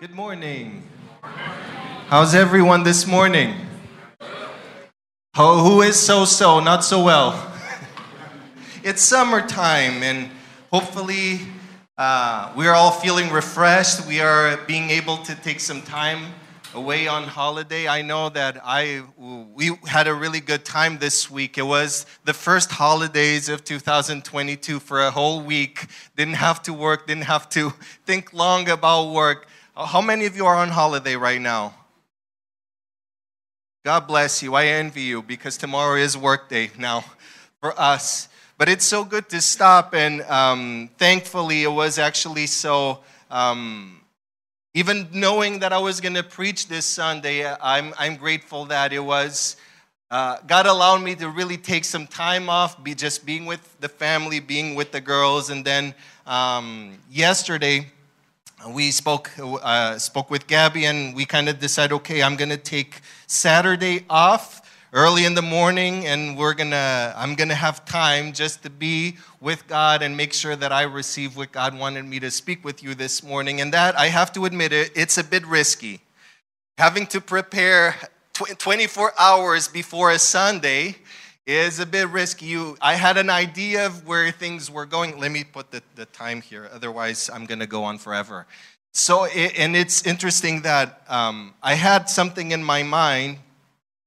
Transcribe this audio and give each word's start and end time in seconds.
Good 0.00 0.14
morning. 0.14 0.84
How's 2.06 2.32
everyone 2.32 2.84
this 2.84 3.04
morning? 3.04 3.56
Oh, 5.36 5.64
who 5.64 5.82
is 5.82 5.98
so 5.98 6.24
so, 6.24 6.60
not 6.60 6.84
so 6.84 7.02
well? 7.02 7.52
it's 8.84 9.02
summertime, 9.02 10.04
and 10.04 10.30
hopefully, 10.70 11.40
uh, 11.96 12.52
we 12.56 12.68
are 12.68 12.74
all 12.74 12.92
feeling 12.92 13.32
refreshed. 13.32 14.06
We 14.06 14.20
are 14.20 14.56
being 14.68 14.90
able 14.90 15.16
to 15.16 15.34
take 15.34 15.58
some 15.58 15.82
time 15.82 16.32
away 16.74 17.08
on 17.08 17.24
holiday. 17.24 17.88
I 17.88 18.02
know 18.02 18.28
that 18.28 18.60
I 18.62 19.02
we 19.16 19.72
had 19.84 20.06
a 20.06 20.14
really 20.14 20.38
good 20.38 20.64
time 20.64 20.98
this 20.98 21.28
week. 21.28 21.58
It 21.58 21.66
was 21.66 22.06
the 22.24 22.34
first 22.34 22.70
holidays 22.70 23.48
of 23.48 23.64
2022 23.64 24.78
for 24.78 25.00
a 25.00 25.10
whole 25.10 25.40
week. 25.40 25.86
Didn't 26.14 26.34
have 26.34 26.62
to 26.62 26.72
work, 26.72 27.08
didn't 27.08 27.24
have 27.24 27.48
to 27.50 27.70
think 28.06 28.32
long 28.32 28.68
about 28.68 29.10
work. 29.12 29.48
How 29.86 30.00
many 30.00 30.26
of 30.26 30.34
you 30.36 30.44
are 30.44 30.56
on 30.56 30.70
holiday 30.70 31.14
right 31.14 31.40
now? 31.40 31.72
God 33.84 34.08
bless 34.08 34.42
you. 34.42 34.56
I 34.56 34.66
envy 34.66 35.02
you 35.02 35.22
because 35.22 35.56
tomorrow 35.56 35.94
is 35.94 36.16
work 36.16 36.48
day 36.48 36.70
now 36.76 37.04
for 37.60 37.78
us. 37.80 38.28
But 38.56 38.68
it's 38.68 38.84
so 38.84 39.04
good 39.04 39.28
to 39.28 39.40
stop, 39.40 39.94
and 39.94 40.22
um, 40.22 40.90
thankfully, 40.98 41.62
it 41.62 41.70
was 41.70 41.96
actually 41.96 42.48
so. 42.48 43.04
Um, 43.30 44.00
even 44.74 45.06
knowing 45.12 45.60
that 45.60 45.72
I 45.72 45.78
was 45.78 46.00
going 46.00 46.14
to 46.14 46.24
preach 46.24 46.66
this 46.66 46.84
Sunday, 46.84 47.46
I'm, 47.46 47.94
I'm 48.00 48.16
grateful 48.16 48.64
that 48.64 48.92
it 48.92 48.98
was. 48.98 49.56
Uh, 50.10 50.38
God 50.48 50.66
allowed 50.66 51.02
me 51.02 51.14
to 51.14 51.28
really 51.30 51.56
take 51.56 51.84
some 51.84 52.08
time 52.08 52.50
off, 52.50 52.82
be 52.82 52.96
just 52.96 53.24
being 53.24 53.46
with 53.46 53.78
the 53.78 53.88
family, 53.88 54.40
being 54.40 54.74
with 54.74 54.90
the 54.90 55.00
girls, 55.00 55.50
and 55.50 55.64
then 55.64 55.94
um, 56.26 56.98
yesterday 57.08 57.86
we 58.66 58.90
spoke 58.90 59.30
uh, 59.38 59.98
spoke 59.98 60.30
with 60.30 60.46
Gabby, 60.46 60.86
and 60.86 61.14
we 61.14 61.24
kind 61.24 61.48
of 61.48 61.58
decided, 61.58 61.94
okay, 61.94 62.22
I'm 62.22 62.36
going 62.36 62.50
to 62.50 62.56
take 62.56 63.00
Saturday 63.26 64.04
off 64.10 64.62
early 64.92 65.26
in 65.26 65.34
the 65.34 65.42
morning 65.42 66.06
and 66.06 66.34
we're 66.34 66.54
gonna 66.54 67.12
i'm 67.14 67.34
gonna 67.34 67.54
have 67.54 67.84
time 67.84 68.32
just 68.32 68.62
to 68.62 68.70
be 68.70 69.18
with 69.38 69.66
god 69.68 70.00
and 70.00 70.16
make 70.16 70.32
sure 70.32 70.56
that 70.56 70.72
i 70.72 70.80
receive 70.80 71.36
what 71.36 71.52
god 71.52 71.78
wanted 71.78 72.06
me 72.06 72.18
to 72.18 72.30
speak 72.30 72.64
with 72.64 72.82
you 72.82 72.94
this 72.94 73.22
morning. 73.22 73.60
And 73.60 73.70
that 73.74 73.98
i 73.98 74.06
have 74.06 74.32
to 74.32 74.46
admit 74.46 74.72
it 74.72 74.90
it's 74.94 75.18
a 75.18 75.24
bit 75.24 75.46
risky. 75.46 76.00
Having 76.78 77.08
to 77.08 77.20
prepare 77.20 77.96
24 78.32 79.12
hours 79.18 79.68
before 79.68 80.10
a 80.10 80.18
sunday 80.18 80.96
is 81.48 81.80
a 81.80 81.86
bit 81.86 82.08
risky. 82.10 82.46
You 82.46 82.76
i 82.80 82.94
had 82.94 83.16
an 83.16 83.30
idea 83.30 83.86
of 83.86 84.06
where 84.06 84.30
things 84.30 84.70
were 84.70 84.86
going. 84.86 85.18
Let 85.18 85.32
me 85.32 85.44
put 85.44 85.70
the, 85.70 85.82
the 85.94 86.06
time 86.06 86.40
here. 86.42 86.68
Otherwise 86.72 87.30
i'm 87.32 87.46
gonna 87.46 87.66
go 87.66 87.84
on 87.84 87.98
forever. 87.98 88.46
So 88.92 89.24
and 89.24 89.74
it's 89.74 90.06
interesting 90.06 90.62
that 90.62 91.02
um, 91.08 91.54
i 91.62 91.74
had 91.74 92.08
something 92.08 92.52
in 92.52 92.62
my 92.62 92.82
mind 92.82 93.38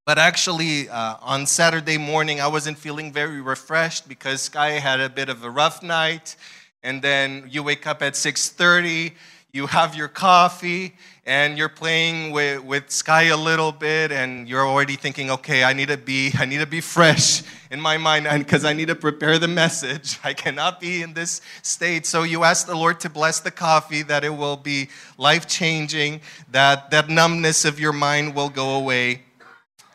but 0.04 0.18
actually, 0.18 0.90
uh, 0.90 1.18
on 1.22 1.46
Saturday 1.46 1.98
morning, 1.98 2.42
I 2.42 2.48
wasn't 2.48 2.78
feeling 2.78 3.14
very 3.14 3.40
refreshed 3.40 4.10
because 4.10 4.42
Sky 4.42 4.72
had 4.72 5.00
a 5.00 5.08
bit 5.08 5.30
of 5.30 5.44
a 5.44 5.50
rough 5.50 5.84
night. 5.84 6.36
And 6.82 7.04
then 7.04 7.48
you 7.50 7.62
wake 7.62 7.86
up 7.86 8.02
at 8.02 8.16
6:30, 8.16 9.14
you 9.54 9.68
have 9.68 9.96
your 9.96 10.08
coffee, 10.08 10.96
and 11.26 11.58
you're 11.58 11.70
playing 11.70 12.32
with, 12.32 12.64
with 12.64 12.90
Sky 12.90 13.24
a 13.24 13.38
little 13.38 13.72
bit, 13.72 14.12
and 14.12 14.48
you're 14.48 14.66
already 14.66 14.96
thinking, 14.96 15.30
okay, 15.30 15.64
I 15.64 15.74
need 15.74 15.90
to 15.90 15.98
be, 15.98 16.32
I 16.38 16.46
need 16.46 16.60
to 16.60 16.66
be 16.66 16.82
fresh 16.82 17.44
in 17.70 17.80
my 17.80 17.98
mind 17.98 18.28
because 18.40 18.66
I 18.66 18.74
need 18.74 18.88
to 18.88 18.96
prepare 18.96 19.38
the 19.38 19.48
message. 19.48 20.20
I 20.24 20.34
cannot 20.34 20.80
be 20.80 21.04
in 21.04 21.14
this 21.14 21.42
state. 21.62 22.06
So 22.06 22.24
you 22.24 22.44
ask 22.44 22.66
the 22.66 22.76
Lord 22.76 23.00
to 23.02 23.10
bless 23.10 23.40
the 23.40 23.52
coffee, 23.52 24.02
that 24.04 24.24
it 24.24 24.36
will 24.36 24.58
be 24.58 24.90
life-changing, 25.18 26.22
that 26.52 26.90
that 26.90 27.08
numbness 27.08 27.66
of 27.66 27.80
your 27.80 27.94
mind 27.94 28.36
will 28.36 28.50
go 28.50 28.76
away. 28.76 29.22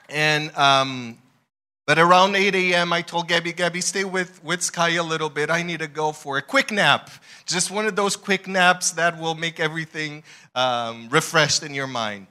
And 0.09 0.57
um, 0.57 1.19
but 1.87 2.01
around 2.01 2.35
8 2.35 2.53
a.m., 2.57 2.93
I 2.93 3.01
told 3.01 3.29
Gabby, 3.29 3.53
Gabby, 3.53 3.81
stay 3.81 4.03
with, 4.03 4.43
with 4.43 4.61
Sky 4.61 4.97
a 4.97 5.05
little 5.05 5.31
bit. 5.31 5.51
I 5.51 5.63
need 5.63 5.79
to 5.79 5.87
go 5.87 6.11
for 6.11 6.37
a 6.37 6.43
quick 6.43 6.73
nap. 6.73 7.11
Just 7.47 7.71
one 7.71 7.87
of 7.87 7.97
those 7.97 8.17
quick 8.17 8.47
naps 8.47 8.91
that 8.93 9.19
will 9.19 9.35
make 9.35 9.61
everything 9.61 10.25
um, 10.55 11.09
refreshed 11.11 11.63
in 11.63 11.73
your 11.73 11.87
mind. 11.87 12.27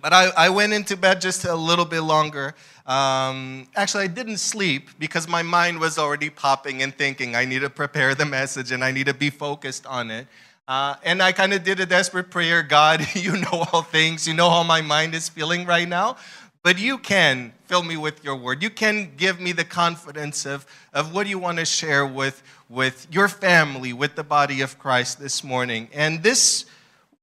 But 0.00 0.12
I, 0.12 0.30
I 0.36 0.48
went 0.48 0.72
into 0.72 0.96
bed 0.96 1.20
just 1.20 1.44
a 1.44 1.54
little 1.54 1.84
bit 1.84 2.00
longer. 2.00 2.54
Um, 2.86 3.68
actually, 3.76 4.04
I 4.04 4.08
didn't 4.08 4.38
sleep 4.38 4.90
because 4.98 5.28
my 5.28 5.42
mind 5.42 5.78
was 5.78 5.96
already 5.96 6.28
popping 6.28 6.82
and 6.82 6.92
thinking, 6.92 7.36
I 7.36 7.44
need 7.44 7.60
to 7.60 7.70
prepare 7.70 8.16
the 8.16 8.26
message 8.26 8.72
and 8.72 8.82
I 8.82 8.90
need 8.90 9.06
to 9.06 9.14
be 9.14 9.30
focused 9.30 9.86
on 9.86 10.10
it. 10.10 10.26
Uh, 10.66 10.96
and 11.04 11.22
I 11.22 11.30
kind 11.30 11.52
of 11.52 11.62
did 11.62 11.78
a 11.78 11.86
desperate 11.86 12.30
prayer 12.30 12.62
God, 12.62 13.06
you 13.14 13.36
know 13.36 13.64
all 13.72 13.82
things. 13.82 14.26
You 14.26 14.34
know 14.34 14.50
how 14.50 14.64
my 14.64 14.80
mind 14.80 15.14
is 15.14 15.28
feeling 15.28 15.66
right 15.66 15.88
now. 15.88 16.16
But 16.64 16.78
you 16.78 16.98
can 16.98 17.52
fill 17.66 17.82
me 17.82 17.96
with 17.96 18.22
your 18.22 18.36
word. 18.36 18.62
You 18.62 18.70
can 18.70 19.12
give 19.16 19.40
me 19.40 19.50
the 19.50 19.64
confidence 19.64 20.46
of, 20.46 20.64
of 20.92 21.12
what 21.12 21.26
you 21.26 21.38
want 21.38 21.58
to 21.58 21.64
share 21.64 22.06
with, 22.06 22.40
with 22.72 23.06
your 23.10 23.28
family, 23.28 23.92
with 23.92 24.14
the 24.14 24.24
body 24.24 24.62
of 24.62 24.78
Christ 24.78 25.20
this 25.20 25.44
morning. 25.44 25.90
And 25.92 26.22
this 26.22 26.64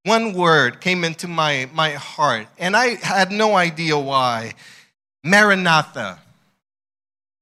one 0.03 0.33
word 0.33 0.79
came 0.79 1.03
into 1.03 1.27
my, 1.27 1.67
my 1.73 1.93
heart, 1.93 2.47
and 2.59 2.77
I 2.77 2.95
had 2.95 3.31
no 3.31 3.55
idea 3.55 3.97
why. 3.97 4.53
Maranatha. 5.23 6.19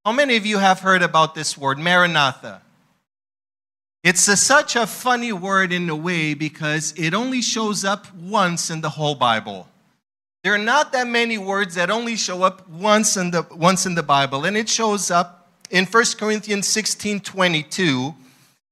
How 0.06 0.14
many 0.14 0.38
of 0.38 0.46
you 0.46 0.58
have 0.58 0.80
heard 0.80 1.02
about 1.02 1.36
this 1.36 1.58
word, 1.58 1.78
Maranatha? 1.80 2.62
It's 4.06 4.26
a, 4.30 4.38
such 4.38 4.78
a 4.78 4.88
funny 4.88 5.34
word 5.34 5.74
in 5.74 5.90
a 5.90 5.96
way 5.96 6.34
because 6.34 6.94
it 6.96 7.14
only 7.14 7.42
shows 7.42 7.84
up 7.84 8.14
once 8.16 8.70
in 8.70 8.80
the 8.80 8.90
whole 8.90 9.16
Bible. 9.16 9.68
There 10.46 10.54
are 10.54 10.58
not 10.58 10.94
that 10.94 11.08
many 11.08 11.38
words 11.38 11.76
that 11.76 11.90
only 11.90 12.16
show 12.16 12.44
up 12.44 12.70
once 12.70 13.18
in 13.18 13.32
the, 13.32 13.46
once 13.52 13.86
in 13.86 13.96
the 13.96 14.04
Bible, 14.04 14.46
and 14.46 14.56
it 14.56 14.70
shows 14.70 15.12
up 15.12 15.37
in 15.70 15.86
1 15.86 16.04
Corinthians 16.18 16.68
16 16.68 17.20
22, 17.22 18.16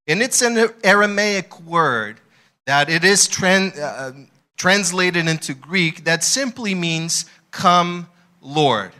and 0.07 0.22
it's 0.22 0.41
an 0.41 0.69
Aramaic 0.83 1.59
word 1.61 2.19
that 2.66 2.89
it 2.89 3.03
is 3.03 3.28
tran- 3.28 3.78
uh, 3.79 4.11
translated 4.57 5.28
into 5.28 5.53
Greek 5.53 6.03
that 6.06 6.23
simply 6.23 6.75
means, 6.75 7.25
Come, 7.51 8.07
Lord. 8.41 8.91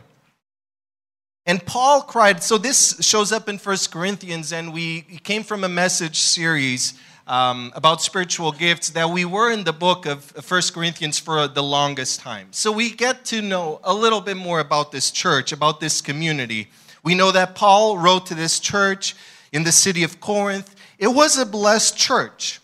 And 1.48 1.64
Paul 1.64 2.02
cried, 2.02 2.42
so 2.42 2.58
this 2.58 2.96
shows 3.00 3.30
up 3.30 3.48
in 3.48 3.58
1 3.58 3.76
Corinthians, 3.92 4.52
and 4.52 4.72
we 4.72 5.02
came 5.22 5.44
from 5.44 5.62
a 5.62 5.68
message 5.68 6.18
series 6.18 6.94
um, 7.26 7.72
about 7.74 8.02
spiritual 8.02 8.52
gifts 8.52 8.90
that 8.90 9.10
we 9.10 9.24
were 9.24 9.50
in 9.50 9.64
the 9.64 9.72
book 9.72 10.06
of 10.06 10.24
First 10.24 10.74
Corinthians 10.74 11.18
for 11.18 11.46
the 11.48 11.62
longest 11.62 12.20
time. 12.20 12.48
So 12.50 12.72
we 12.72 12.90
get 12.90 13.24
to 13.26 13.42
know 13.42 13.80
a 13.84 13.94
little 13.94 14.20
bit 14.20 14.36
more 14.36 14.60
about 14.60 14.90
this 14.90 15.10
church, 15.10 15.52
about 15.52 15.80
this 15.80 16.00
community. 16.00 16.68
We 17.06 17.14
know 17.14 17.30
that 17.30 17.54
Paul 17.54 17.98
wrote 17.98 18.26
to 18.26 18.34
this 18.34 18.58
church 18.58 19.14
in 19.52 19.62
the 19.62 19.70
city 19.70 20.02
of 20.02 20.18
Corinth. 20.18 20.74
It 20.98 21.06
was 21.06 21.38
a 21.38 21.46
blessed 21.46 21.96
church. 21.96 22.58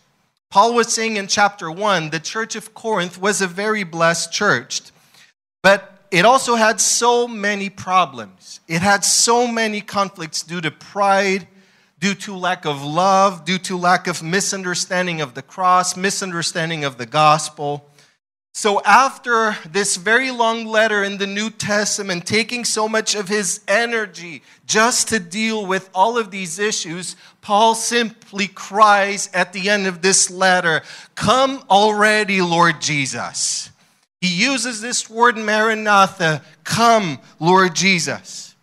Paul 0.51 0.73
was 0.73 0.91
saying 0.91 1.15
in 1.15 1.27
chapter 1.27 1.71
1 1.71 2.09
the 2.09 2.19
church 2.19 2.57
of 2.57 2.73
Corinth 2.73 3.17
was 3.17 3.41
a 3.41 3.47
very 3.47 3.85
blessed 3.85 4.33
church, 4.33 4.81
but 5.61 6.07
it 6.11 6.25
also 6.25 6.55
had 6.55 6.81
so 6.81 7.25
many 7.25 7.69
problems. 7.69 8.59
It 8.67 8.81
had 8.81 9.05
so 9.05 9.47
many 9.47 9.79
conflicts 9.79 10.43
due 10.43 10.59
to 10.59 10.71
pride 10.71 11.47
due 12.01 12.13
to 12.15 12.35
lack 12.35 12.65
of 12.65 12.83
love, 12.83 13.45
due 13.45 13.59
to 13.59 13.77
lack 13.77 14.07
of 14.07 14.21
misunderstanding 14.21 15.21
of 15.21 15.35
the 15.35 15.41
cross, 15.41 15.95
misunderstanding 15.95 16.83
of 16.83 16.97
the 16.97 17.05
gospel. 17.05 17.89
So, 18.55 18.79
after 18.83 19.57
this 19.67 19.95
very 19.95 20.29
long 20.29 20.67
letter 20.67 21.03
in 21.03 21.17
the 21.17 21.25
New 21.25 21.49
Testament, 21.49 22.27
taking 22.27 22.65
so 22.65 22.87
much 22.87 23.15
of 23.15 23.27
his 23.27 23.61
energy 23.67 24.43
just 24.67 25.07
to 25.07 25.19
deal 25.19 25.65
with 25.65 25.89
all 25.91 26.19
of 26.19 26.29
these 26.29 26.59
issues, 26.59 27.15
Paul 27.41 27.73
simply 27.73 28.47
cries 28.47 29.27
at 29.33 29.53
the 29.53 29.71
end 29.71 29.87
of 29.87 30.03
this 30.03 30.29
letter, 30.29 30.83
Come 31.15 31.63
already, 31.67 32.41
Lord 32.41 32.79
Jesus. 32.79 33.71
He 34.21 34.27
uses 34.27 34.81
this 34.81 35.09
word, 35.09 35.35
Maranatha, 35.35 36.43
come, 36.63 37.19
Lord 37.39 37.75
Jesus. 37.75 38.53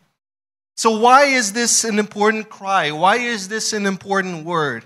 So, 0.76 1.00
why 1.00 1.24
is 1.24 1.52
this 1.52 1.82
an 1.82 1.98
important 1.98 2.48
cry? 2.48 2.92
Why 2.92 3.16
is 3.16 3.48
this 3.48 3.72
an 3.72 3.86
important 3.86 4.44
word? 4.44 4.84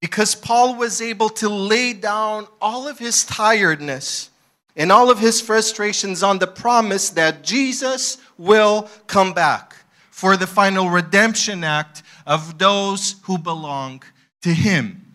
Because 0.00 0.34
Paul 0.34 0.76
was 0.76 1.02
able 1.02 1.28
to 1.28 1.50
lay 1.50 1.92
down 1.92 2.48
all 2.58 2.88
of 2.88 2.98
his 2.98 3.22
tiredness 3.26 4.29
and 4.76 4.90
all 4.92 5.10
of 5.10 5.18
his 5.18 5.40
frustrations 5.40 6.22
on 6.22 6.38
the 6.38 6.46
promise 6.46 7.10
that 7.10 7.42
Jesus 7.42 8.18
will 8.38 8.88
come 9.06 9.32
back 9.32 9.74
for 10.10 10.36
the 10.36 10.46
final 10.46 10.90
redemption 10.90 11.64
act 11.64 12.02
of 12.26 12.58
those 12.58 13.16
who 13.22 13.38
belong 13.38 14.02
to 14.42 14.52
him. 14.52 15.06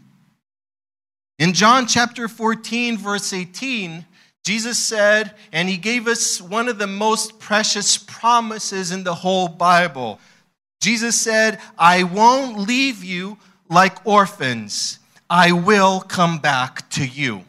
In 1.37 1.53
John 1.53 1.85
chapter 1.85 2.27
14, 2.27 2.97
verse 2.97 3.33
18, 3.33 4.05
Jesus 4.43 4.77
said, 4.77 5.33
and 5.51 5.67
he 5.67 5.77
gave 5.77 6.07
us 6.07 6.39
one 6.39 6.67
of 6.67 6.77
the 6.77 6.87
most 6.87 7.39
precious 7.39 7.97
promises 7.97 8.91
in 8.91 9.03
the 9.03 9.15
whole 9.15 9.47
Bible. 9.47 10.19
Jesus 10.81 11.19
said, 11.19 11.59
I 11.77 12.03
won't 12.03 12.59
leave 12.59 13.03
you 13.03 13.37
like 13.69 14.05
orphans, 14.05 14.99
I 15.29 15.51
will 15.51 16.01
come 16.01 16.37
back 16.37 16.87
to 16.91 17.05
you. 17.05 17.43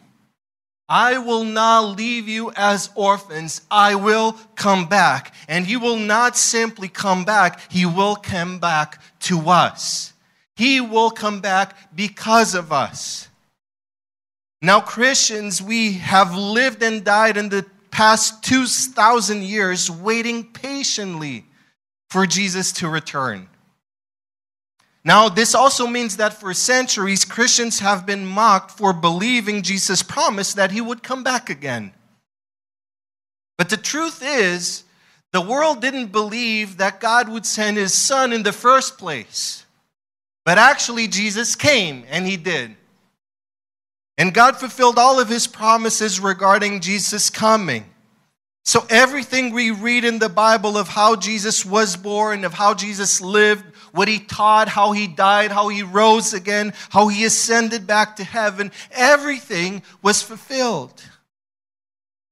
I 0.88 1.18
will 1.18 1.44
not 1.44 1.96
leave 1.96 2.28
you 2.28 2.52
as 2.56 2.90
orphans. 2.94 3.62
I 3.70 3.96
will 3.96 4.32
come 4.54 4.86
back. 4.86 5.34
And 5.48 5.66
He 5.66 5.76
will 5.76 5.96
not 5.96 6.36
simply 6.36 6.88
come 6.88 7.24
back, 7.24 7.60
He 7.70 7.86
will 7.86 8.16
come 8.16 8.58
back 8.58 9.00
to 9.20 9.48
us. 9.50 10.12
He 10.54 10.80
will 10.80 11.10
come 11.10 11.40
back 11.40 11.94
because 11.94 12.54
of 12.54 12.72
us. 12.72 13.28
Now, 14.62 14.80
Christians, 14.80 15.60
we 15.60 15.94
have 15.94 16.34
lived 16.34 16.82
and 16.82 17.04
died 17.04 17.36
in 17.36 17.50
the 17.50 17.66
past 17.90 18.42
2,000 18.44 19.42
years 19.42 19.90
waiting 19.90 20.44
patiently 20.52 21.44
for 22.08 22.26
Jesus 22.26 22.72
to 22.72 22.88
return. 22.88 23.48
Now, 25.06 25.28
this 25.28 25.54
also 25.54 25.86
means 25.86 26.16
that 26.16 26.34
for 26.34 26.52
centuries, 26.52 27.24
Christians 27.24 27.78
have 27.78 28.04
been 28.04 28.26
mocked 28.26 28.72
for 28.72 28.92
believing 28.92 29.62
Jesus' 29.62 30.02
promise 30.02 30.54
that 30.54 30.72
he 30.72 30.80
would 30.80 31.04
come 31.04 31.22
back 31.22 31.48
again. 31.48 31.92
But 33.56 33.70
the 33.70 33.76
truth 33.76 34.20
is, 34.20 34.82
the 35.32 35.40
world 35.40 35.80
didn't 35.80 36.10
believe 36.10 36.78
that 36.78 36.98
God 36.98 37.28
would 37.28 37.46
send 37.46 37.76
his 37.76 37.94
son 37.94 38.32
in 38.32 38.42
the 38.42 38.52
first 38.52 38.98
place. 38.98 39.64
But 40.44 40.58
actually, 40.58 41.06
Jesus 41.06 41.54
came, 41.54 42.04
and 42.10 42.26
he 42.26 42.36
did. 42.36 42.74
And 44.18 44.34
God 44.34 44.56
fulfilled 44.56 44.98
all 44.98 45.20
of 45.20 45.28
his 45.28 45.46
promises 45.46 46.18
regarding 46.18 46.80
Jesus 46.80 47.30
coming. 47.30 47.84
So, 48.66 48.84
everything 48.90 49.52
we 49.52 49.70
read 49.70 50.04
in 50.04 50.18
the 50.18 50.28
Bible 50.28 50.76
of 50.76 50.88
how 50.88 51.14
Jesus 51.14 51.64
was 51.64 51.94
born, 51.96 52.44
of 52.44 52.52
how 52.52 52.74
Jesus 52.74 53.20
lived, 53.20 53.64
what 53.92 54.08
he 54.08 54.18
taught, 54.18 54.66
how 54.66 54.90
he 54.90 55.06
died, 55.06 55.52
how 55.52 55.68
he 55.68 55.84
rose 55.84 56.34
again, 56.34 56.72
how 56.90 57.06
he 57.06 57.24
ascended 57.24 57.86
back 57.86 58.16
to 58.16 58.24
heaven, 58.24 58.72
everything 58.90 59.84
was 60.02 60.20
fulfilled. 60.20 61.00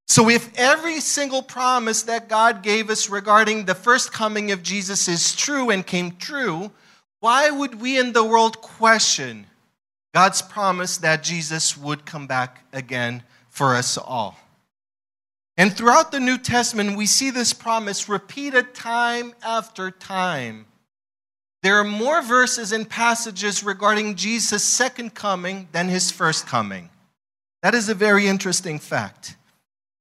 So, 0.09 0.29
if 0.29 0.51
every 0.57 0.99
single 0.99 1.41
promise 1.41 2.03
that 2.03 2.29
God 2.29 2.65
gave 2.65 2.91
us 2.91 3.09
regarding 3.09 3.67
the 3.67 3.77
first 3.77 4.13
coming 4.13 4.51
of 4.51 4.61
Jesus 4.61 5.07
is 5.07 5.37
true 5.37 5.71
and 5.71 5.87
came 5.87 6.17
true, 6.17 6.73
why 7.21 7.49
would 7.49 7.81
we 7.81 7.97
in 7.97 8.13
the 8.13 8.25
world 8.25 8.61
question 8.61 9.47
God's 10.13 10.43
promise 10.43 10.97
that 10.97 11.23
Jesus 11.23 11.77
would 11.77 12.05
come 12.05 12.27
back 12.27 12.65
again 12.73 13.23
for 13.51 13.77
us 13.77 13.97
all? 13.97 14.37
And 15.57 15.73
throughout 15.73 16.11
the 16.11 16.21
New 16.21 16.39
Testament, 16.39 16.97
we 16.97 17.07
see 17.07 17.31
this 17.31 17.53
promise 17.53 18.09
repeated 18.09 18.75
time 18.75 19.35
after 19.43 19.91
time. 19.91 20.67
There 21.63 21.77
are 21.77 21.85
more 21.85 22.23
verses 22.23 22.73
and 22.73 22.89
passages 22.89 23.63
regarding 23.63 24.17
Jesus' 24.17 24.65
second 24.65 25.15
coming 25.15 25.69
than 25.73 25.89
his 25.89 26.11
first 26.11 26.47
coming. 26.47 26.91
That 27.63 27.75
is 27.75 27.89
a 27.89 27.95
very 27.95 28.27
interesting 28.27 28.79
fact. 28.79 29.37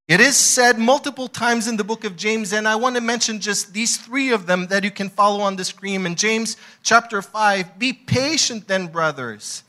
It 0.10 0.20
is 0.20 0.36
said 0.36 0.78
multiple 0.78 1.30
times 1.30 1.70
in 1.70 1.78
the 1.78 1.84
book 1.86 2.04
of 2.04 2.18
James, 2.18 2.52
and 2.52 2.68
I 2.68 2.76
want 2.76 2.96
to 2.98 3.02
mention 3.02 3.40
just 3.40 3.74
these 3.74 3.96
three 3.96 4.32
of 4.32 4.48
them 4.48 4.68
that 4.68 4.84
you 4.84 4.92
can 4.92 5.08
follow 5.08 5.40
on 5.40 5.56
the 5.56 5.64
screen. 5.64 6.06
In 6.06 6.16
James 6.16 6.58
chapter 6.82 7.22
5, 7.22 7.80
be 7.80 7.94
patient 7.94 8.68
then, 8.68 8.88
brothers, 8.88 9.64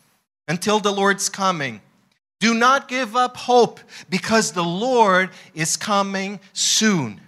until 0.49 0.81
the 0.81 0.91
Lord's 0.91 1.29
coming. 1.29 1.81
Do 2.45 2.53
not 2.53 2.89
give 2.89 3.17
up 3.17 3.39
hope 3.39 3.81
because 4.11 4.53
the 4.53 4.63
Lord 4.63 5.31
is 5.55 5.79
coming 5.79 6.41
soon. 6.53 7.23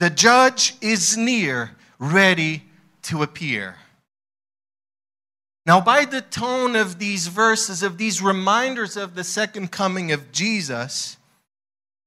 The 0.00 0.10
judge 0.10 0.74
is 0.80 1.16
near, 1.16 1.76
ready 2.00 2.64
to 3.02 3.22
appear. 3.22 3.76
Now, 5.64 5.80
by 5.80 6.04
the 6.04 6.20
tone 6.20 6.74
of 6.74 6.98
these 6.98 7.28
verses, 7.28 7.84
of 7.84 7.96
these 7.96 8.20
reminders 8.20 8.96
of 8.96 9.14
the 9.14 9.22
second 9.22 9.70
coming 9.70 10.10
of 10.10 10.32
Jesus, 10.32 11.16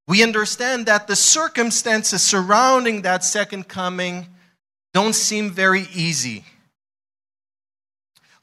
we 0.05 0.21
understand 0.21 0.87
that 0.87 1.07
the 1.07 1.15
circumstances 1.15 2.21
surrounding 2.21 3.03
that 3.03 3.23
second 3.23 3.69
coming 3.69 4.27
don't 4.93 5.15
seem 5.15 5.49
very 5.49 5.87
easy. 5.93 6.43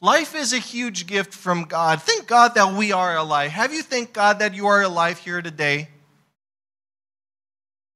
Life 0.00 0.36
is 0.36 0.52
a 0.52 0.58
huge 0.58 1.06
gift 1.06 1.34
from 1.34 1.64
God. 1.64 2.00
Thank 2.02 2.28
God 2.28 2.54
that 2.54 2.74
we 2.74 2.92
are 2.92 3.16
alive. 3.16 3.50
Have 3.50 3.72
you 3.72 3.82
thanked 3.82 4.12
God 4.12 4.38
that 4.38 4.54
you 4.54 4.68
are 4.68 4.82
alive 4.82 5.18
here 5.18 5.42
today? 5.42 5.88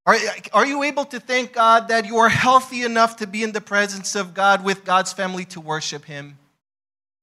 Are, 0.04 0.16
are 0.52 0.66
you 0.66 0.82
able 0.82 1.04
to 1.06 1.20
thank 1.20 1.52
God 1.52 1.88
that 1.88 2.06
you 2.06 2.16
are 2.16 2.28
healthy 2.28 2.82
enough 2.82 3.16
to 3.16 3.26
be 3.28 3.44
in 3.44 3.52
the 3.52 3.60
presence 3.60 4.16
of 4.16 4.34
God 4.34 4.64
with 4.64 4.84
God's 4.84 5.12
family 5.12 5.44
to 5.46 5.60
worship 5.60 6.04
Him? 6.04 6.38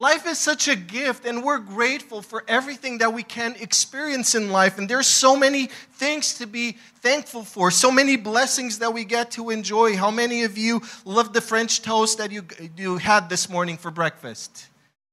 Life 0.02 0.26
is 0.26 0.38
such 0.38 0.70
a 0.70 0.78
gift, 0.78 1.26
and 1.26 1.44
we're 1.44 1.60
grateful 1.60 2.22
for 2.22 2.46
everything 2.48 3.00
that 3.00 3.14
we 3.14 3.22
can 3.22 3.58
experience 3.60 4.34
in 4.34 4.50
life. 4.50 4.78
And 4.78 4.90
there's 4.90 5.08
so 5.08 5.36
many 5.36 5.66
things 5.66 6.36
to 6.36 6.48
be 6.48 6.78
thankful 7.02 7.44
for, 7.44 7.70
so 7.70 7.92
many 7.92 8.16
blessings 8.16 8.80
that 8.80 8.94
we 8.94 9.04
get 9.04 9.32
to 9.32 9.50
enjoy. 9.50 9.98
How 9.98 10.10
many 10.10 10.44
of 10.44 10.58
you 10.58 10.82
love 11.04 11.34
the 11.34 11.42
French 11.42 11.82
toast 11.82 12.20
that 12.20 12.32
you, 12.32 12.46
you 12.78 12.96
had 12.96 13.28
this 13.28 13.50
morning 13.50 13.76
for 13.76 13.92
breakfast? 13.92 14.69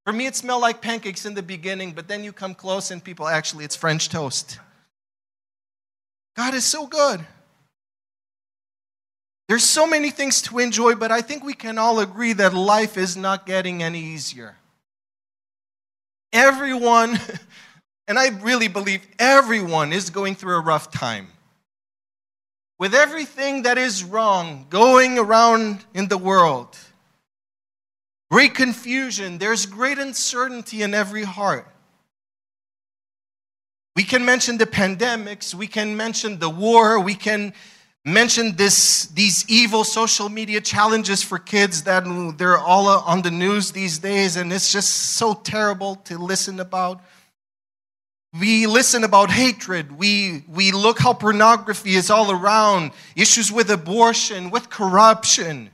For 0.06 0.12
me, 0.12 0.26
it 0.26 0.37
smelled 0.37 0.62
like 0.62 0.81
pancakes 0.81 1.26
in 1.26 1.35
the 1.35 1.43
beginning, 1.43 1.91
but 1.91 2.06
then 2.06 2.23
you 2.23 2.32
come 2.32 2.55
close 2.55 2.93
and 2.93 3.03
people 3.03 3.26
actually, 3.26 3.64
it's 3.64 3.75
French 3.75 4.08
toast. 4.08 4.61
God 6.37 6.55
is 6.55 6.64
so 6.64 6.87
good. 6.87 7.26
There's 9.49 9.64
so 9.64 9.85
many 9.85 10.11
things 10.11 10.43
to 10.43 10.61
enjoy, 10.61 10.94
but 10.94 11.11
I 11.11 11.23
think 11.23 11.43
we 11.43 11.55
can 11.55 11.76
all 11.76 11.99
agree 11.99 12.32
that 12.35 12.55
life 12.55 12.97
is 12.97 13.17
not 13.17 13.47
getting 13.47 13.82
any 13.82 13.99
easier. 13.99 14.55
Everyone, 16.32 17.19
and 18.06 18.17
I 18.17 18.29
really 18.29 18.69
believe 18.69 19.05
everyone, 19.19 19.93
is 19.93 20.11
going 20.11 20.37
through 20.37 20.55
a 20.55 20.61
rough 20.61 20.93
time. 20.93 21.26
With 22.79 22.94
everything 22.94 23.62
that 23.62 23.76
is 23.76 24.05
wrong 24.05 24.67
going 24.70 25.19
around 25.19 25.85
in 25.94 26.06
the 26.06 26.19
world, 26.19 26.79
great 28.31 28.55
confusion, 28.55 29.38
there's 29.38 29.67
great 29.67 29.99
uncertainty 29.99 30.82
in 30.82 30.94
every 30.94 31.25
heart. 31.25 31.67
We 33.94 34.05
can 34.05 34.25
mention 34.25 34.58
the 34.58 34.67
pandemics, 34.67 35.55
we 35.55 35.67
can 35.67 35.96
mention 35.96 36.38
the 36.38 36.50
war, 36.50 37.00
we 37.00 37.14
can 37.14 37.55
mention 38.05 38.55
this, 38.55 39.06
these 39.06 39.44
evil 39.49 39.82
social 39.82 40.28
media 40.28 40.61
challenges 40.61 41.23
for 41.23 41.38
kids 41.38 41.82
that 41.82 42.05
they're 42.38 42.58
all 42.58 42.88
on 42.88 43.23
the 43.23 43.31
news 43.31 43.73
these 43.73 43.99
days, 43.99 44.37
and 44.37 44.52
it's 44.52 44.70
just 44.70 44.90
so 45.17 45.34
terrible 45.34 45.96
to 45.96 46.19
listen 46.19 46.60
about. 46.60 47.00
We 48.39 48.67
listen 48.67 49.03
about 49.03 49.31
hatred. 49.31 49.91
We, 49.91 50.44
we 50.46 50.70
look 50.70 50.98
how 50.98 51.15
pornography 51.15 51.94
is 51.94 52.10
all 52.10 52.31
around, 52.31 52.93
issues 53.17 53.50
with 53.50 53.70
abortion, 53.70 54.50
with 54.50 54.69
corruption. 54.69 55.70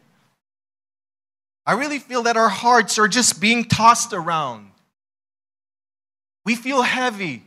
I 1.65 1.73
really 1.73 1.99
feel 1.99 2.25
that 2.25 2.37
our 2.37 2.49
hearts 2.49 2.99
are 2.99 3.09
just 3.09 3.41
being 3.41 3.65
tossed 3.65 4.13
around. 4.13 4.71
We 6.45 6.57
feel 6.57 6.83
heavy. 6.83 7.45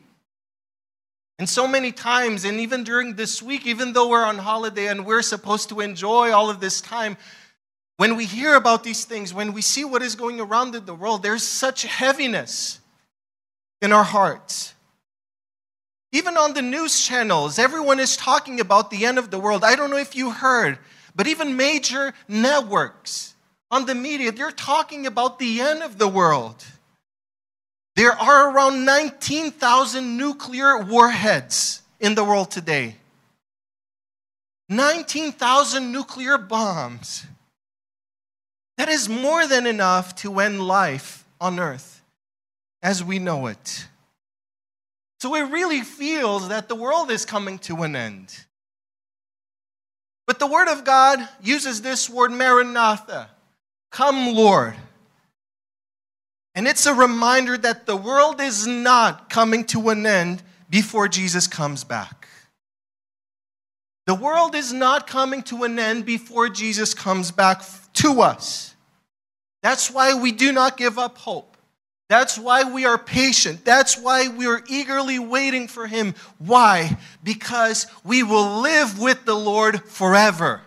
And 1.37 1.49
so 1.49 1.67
many 1.67 1.91
times, 1.91 2.45
and 2.45 2.61
even 2.61 2.85
during 2.85 3.15
this 3.15 3.43
week, 3.43 3.65
even 3.65 3.91
though 3.91 4.07
we're 4.07 4.23
on 4.23 4.37
holiday 4.37 4.87
and 4.87 5.05
we're 5.05 5.21
supposed 5.21 5.67
to 5.69 5.81
enjoy 5.81 6.31
all 6.31 6.49
of 6.49 6.61
this 6.61 6.79
time, 6.79 7.17
when 7.97 8.15
we 8.15 8.25
hear 8.25 8.55
about 8.55 8.83
these 8.83 9.03
things, 9.03 9.33
when 9.33 9.51
we 9.51 9.61
see 9.61 9.83
what 9.83 10.01
is 10.01 10.15
going 10.15 10.39
around 10.39 10.75
in 10.75 10.85
the 10.85 10.95
world, 10.95 11.23
there's 11.23 11.43
such 11.43 11.83
heaviness 11.83 12.79
in 13.81 13.91
our 13.91 14.03
hearts. 14.03 14.73
Even 16.13 16.37
on 16.37 16.53
the 16.53 16.61
news 16.61 17.05
channels, 17.05 17.59
everyone 17.59 17.99
is 17.99 18.15
talking 18.15 18.61
about 18.61 18.89
the 18.89 19.05
end 19.05 19.17
of 19.17 19.29
the 19.29 19.39
world. 19.39 19.65
I 19.65 19.75
don't 19.75 19.89
know 19.89 19.97
if 19.97 20.15
you 20.15 20.31
heard, 20.31 20.79
but 21.13 21.27
even 21.27 21.57
major 21.57 22.13
networks 22.29 23.34
on 23.75 23.85
the 23.85 23.93
media, 23.93 24.31
they're 24.31 24.51
talking 24.51 25.05
about 25.05 25.37
the 25.37 25.59
end 25.59 25.83
of 25.83 25.97
the 25.97 26.07
world. 26.07 26.63
There 27.97 28.13
are 28.13 28.49
around 28.49 28.85
19,000 28.85 30.15
nuclear 30.15 30.77
warheads 30.77 31.81
in 31.99 32.15
the 32.15 32.23
world 32.23 32.51
today. 32.51 32.95
19,000 34.69 35.91
nuclear 35.91 36.37
bombs. 36.37 37.25
That 38.77 38.87
is 38.87 39.09
more 39.09 39.45
than 39.45 39.67
enough 39.67 40.15
to 40.17 40.39
end 40.39 40.65
life 40.65 41.25
on 41.41 41.59
earth 41.59 42.01
as 42.81 43.03
we 43.03 43.19
know 43.19 43.47
it. 43.47 43.87
So 45.19 45.35
it 45.35 45.51
really 45.51 45.81
feels 45.81 46.47
that 46.47 46.69
the 46.69 46.75
world 46.75 47.11
is 47.11 47.25
coming 47.25 47.59
to 47.59 47.83
an 47.83 47.97
end. 47.97 48.45
But 50.27 50.39
the 50.39 50.47
Word 50.47 50.69
of 50.69 50.85
God 50.85 51.19
uses 51.43 51.81
this 51.81 52.09
word, 52.09 52.31
Maranatha. 52.31 53.34
Come, 53.95 54.35
Lord. 54.35 54.73
And 56.53 56.67
it's 56.67 56.85
a 56.85 56.93
reminder 56.93 57.57
that 57.57 57.85
the 57.85 57.95
world 57.95 58.41
is 58.41 58.67
not 58.67 59.29
coming 59.29 59.63
to 59.67 59.87
an 59.87 60.05
end 60.05 60.43
before 60.69 61.07
Jesus 61.07 61.47
comes 61.47 61.85
back. 61.85 62.27
The 64.05 64.13
world 64.13 64.53
is 64.53 64.73
not 64.73 65.07
coming 65.07 65.43
to 65.43 65.63
an 65.63 65.79
end 65.79 66.05
before 66.05 66.49
Jesus 66.49 66.93
comes 66.93 67.31
back 67.31 67.63
to 67.93 68.19
us. 68.19 68.75
That's 69.63 69.89
why 69.89 70.13
we 70.13 70.33
do 70.33 70.51
not 70.51 70.75
give 70.75 70.99
up 70.99 71.17
hope. 71.17 71.55
That's 72.09 72.37
why 72.37 72.65
we 72.69 72.83
are 72.83 72.97
patient. 72.97 73.63
That's 73.63 73.97
why 73.97 74.27
we 74.27 74.45
are 74.45 74.61
eagerly 74.67 75.19
waiting 75.19 75.69
for 75.69 75.87
Him. 75.87 76.15
Why? 76.37 76.97
Because 77.23 77.87
we 78.03 78.23
will 78.23 78.59
live 78.59 78.99
with 78.99 79.23
the 79.23 79.37
Lord 79.37 79.85
forever. 79.85 80.63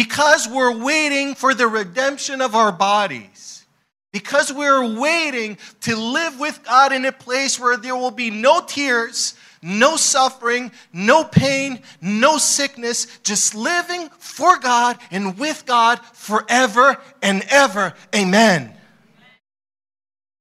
Because 0.00 0.48
we're 0.48 0.82
waiting 0.82 1.34
for 1.34 1.52
the 1.52 1.66
redemption 1.66 2.40
of 2.40 2.54
our 2.54 2.72
bodies. 2.72 3.66
Because 4.14 4.50
we're 4.50 4.98
waiting 4.98 5.58
to 5.82 5.94
live 5.94 6.40
with 6.40 6.64
God 6.64 6.94
in 6.94 7.04
a 7.04 7.12
place 7.12 7.60
where 7.60 7.76
there 7.76 7.94
will 7.94 8.10
be 8.10 8.30
no 8.30 8.62
tears, 8.62 9.34
no 9.60 9.96
suffering, 9.96 10.72
no 10.90 11.22
pain, 11.22 11.82
no 12.00 12.38
sickness, 12.38 13.18
just 13.24 13.54
living 13.54 14.08
for 14.16 14.58
God 14.58 14.96
and 15.10 15.36
with 15.36 15.66
God 15.66 16.00
forever 16.14 16.96
and 17.20 17.44
ever. 17.50 17.92
Amen. 18.16 18.72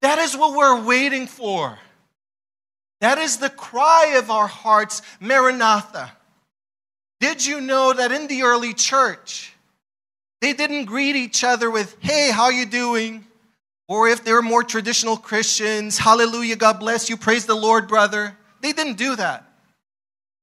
That 0.02 0.20
is 0.20 0.38
what 0.38 0.56
we're 0.56 0.86
waiting 0.86 1.28
for. 1.28 1.78
That 3.02 3.18
is 3.18 3.40
the 3.40 3.50
cry 3.50 4.16
of 4.16 4.32
our 4.32 4.48
hearts, 4.48 5.02
Maranatha. 5.20 6.14
Did 7.20 7.46
you 7.46 7.60
know 7.62 7.94
that 7.94 8.12
in 8.12 8.28
the 8.28 8.44
early 8.44 8.74
church, 8.74 9.54
they 10.42 10.54
didn't 10.54 10.86
greet 10.86 11.16
each 11.16 11.44
other 11.44 11.70
with, 11.70 11.98
hey, 12.00 12.32
how 12.32 12.50
you 12.50 12.66
doing? 12.66 13.26
Or 13.88 14.08
if 14.08 14.24
they 14.24 14.32
were 14.32 14.42
more 14.42 14.64
traditional 14.64 15.18
Christians, 15.18 15.98
hallelujah, 15.98 16.56
God 16.56 16.80
bless 16.80 17.10
you, 17.10 17.18
praise 17.18 17.46
the 17.46 17.56
Lord, 17.56 17.88
brother. 17.88 18.38
They 18.62 18.72
didn't 18.72 18.98
do 18.98 19.16
that. 19.16 19.46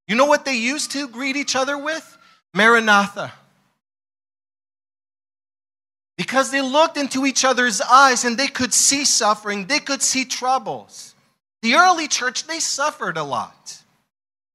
You 0.07 0.15
know 0.15 0.25
what 0.25 0.45
they 0.45 0.55
used 0.55 0.91
to 0.91 1.07
greet 1.07 1.35
each 1.35 1.55
other 1.55 1.77
with? 1.77 2.17
Maranatha. 2.53 3.33
Because 6.17 6.51
they 6.51 6.61
looked 6.61 6.97
into 6.97 7.25
each 7.25 7.45
other's 7.45 7.79
eyes 7.79 8.25
and 8.25 8.37
they 8.37 8.47
could 8.47 8.73
see 8.73 9.05
suffering, 9.05 9.67
they 9.67 9.79
could 9.79 10.01
see 10.01 10.25
troubles. 10.25 11.13
The 11.61 11.75
early 11.75 12.07
church, 12.07 12.45
they 12.45 12.59
suffered 12.59 13.17
a 13.17 13.23
lot. 13.23 13.76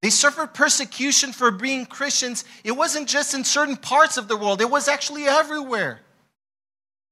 They 0.03 0.11
suffered 0.11 0.53
persecution 0.53 1.33
for 1.33 1.53
being 1.53 1.87
Christians. 1.87 2.45
It 2.65 2.73
wasn't 2.73 3.09
just 3.09 3.35
in 3.35 3.45
certain 3.45 3.77
parts 3.77 4.17
of 4.17 4.29
the 4.29 4.37
world, 4.37 4.61
it 4.61 4.71
was 4.71 4.89
actually 4.89 5.25
everywhere. 5.25 6.01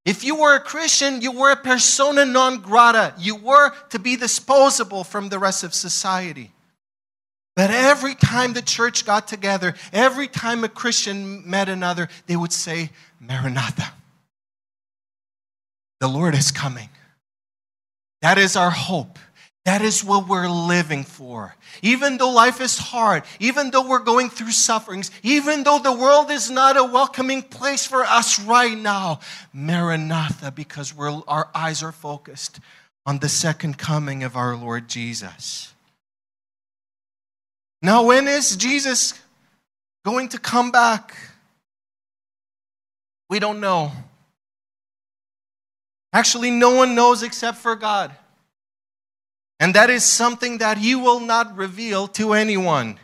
If 0.05 0.25
you 0.25 0.35
were 0.37 0.57
a 0.57 0.61
Christian, 0.61 1.21
you 1.21 1.31
were 1.31 1.53
a 1.53 1.57
persona 1.57 2.25
non 2.25 2.59
grata. 2.59 3.15
You 3.19 3.37
were 3.37 3.73
to 3.91 3.99
be 3.99 4.17
disposable 4.17 5.05
from 5.05 5.29
the 5.29 5.39
rest 5.39 5.63
of 5.63 5.75
society. 5.75 6.53
But 7.55 7.71
every 7.71 8.15
time 8.15 8.55
the 8.55 8.63
church 8.63 9.05
got 9.05 9.29
together, 9.29 9.75
every 9.93 10.27
time 10.27 10.65
a 10.65 10.69
Christian 10.69 11.49
met 11.49 11.69
another, 11.69 12.09
they 12.27 12.37
would 12.37 12.53
say, 12.53 12.91
Maranatha. 13.21 13.93
The 16.01 16.09
Lord 16.09 16.35
is 16.35 16.51
coming. 16.51 16.89
That 18.23 18.39
is 18.39 18.57
our 18.57 18.71
hope. 18.71 19.19
That 19.67 19.83
is 19.83 20.03
what 20.03 20.27
we're 20.27 20.49
living 20.49 21.05
for. 21.05 21.55
Even 21.83 22.17
though 22.17 22.31
life 22.31 22.61
is 22.61 22.79
hard, 22.79 23.25
even 23.41 23.71
though 23.71 23.87
we're 23.87 23.99
going 23.99 24.31
through 24.31 24.53
sufferings, 24.53 25.11
even 25.23 25.65
though 25.65 25.79
the 25.79 25.93
world 25.93 26.31
is 26.31 26.51
not 26.51 26.79
a 26.79 26.85
welcoming 26.85 27.43
place 27.43 27.87
for 27.87 28.03
us 28.03 28.41
right 28.41 28.77
now, 28.77 29.21
Maranatha, 29.53 30.51
because 30.51 30.95
our 30.99 31.49
eyes 31.55 31.83
are 31.83 31.93
focused 31.93 32.59
on 33.05 33.19
the 33.19 33.29
second 33.29 33.77
coming 33.77 34.23
of 34.23 34.35
our 34.35 34.57
Lord 34.57 34.89
Jesus. 34.89 35.75
Now, 37.83 38.05
when 38.05 38.29
is 38.29 38.57
Jesus 38.57 39.15
going 40.05 40.29
to 40.31 40.39
come 40.39 40.71
back? 40.71 41.15
We 43.29 43.39
don't 43.39 43.61
know. 43.61 43.93
Actually, 46.13 46.51
no 46.51 46.75
one 46.75 46.95
knows 46.95 47.23
except 47.23 47.59
for 47.59 47.77
God. 47.77 48.11
And 49.61 49.75
that 49.75 49.91
is 49.91 50.03
something 50.03 50.59
that 50.59 50.79
He 50.79 50.97
will 50.97 51.21
not 51.21 51.57
reveal 51.57 52.09
to 52.09 52.33
anyone. 52.33 52.99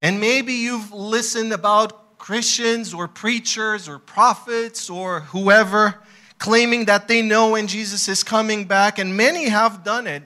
And 0.00 0.20
maybe 0.20 0.54
you've 0.54 0.92
listened 0.92 1.52
about 1.52 2.18
Christians 2.18 2.94
or 2.94 3.08
preachers 3.08 3.88
or 3.88 3.98
prophets 3.98 4.88
or 4.88 5.20
whoever 5.20 6.00
claiming 6.38 6.84
that 6.86 7.08
they 7.08 7.20
know 7.22 7.50
when 7.50 7.66
Jesus 7.66 8.08
is 8.08 8.22
coming 8.22 8.64
back, 8.64 8.98
and 8.98 9.16
many 9.16 9.48
have 9.48 9.84
done 9.84 10.06
it, 10.06 10.22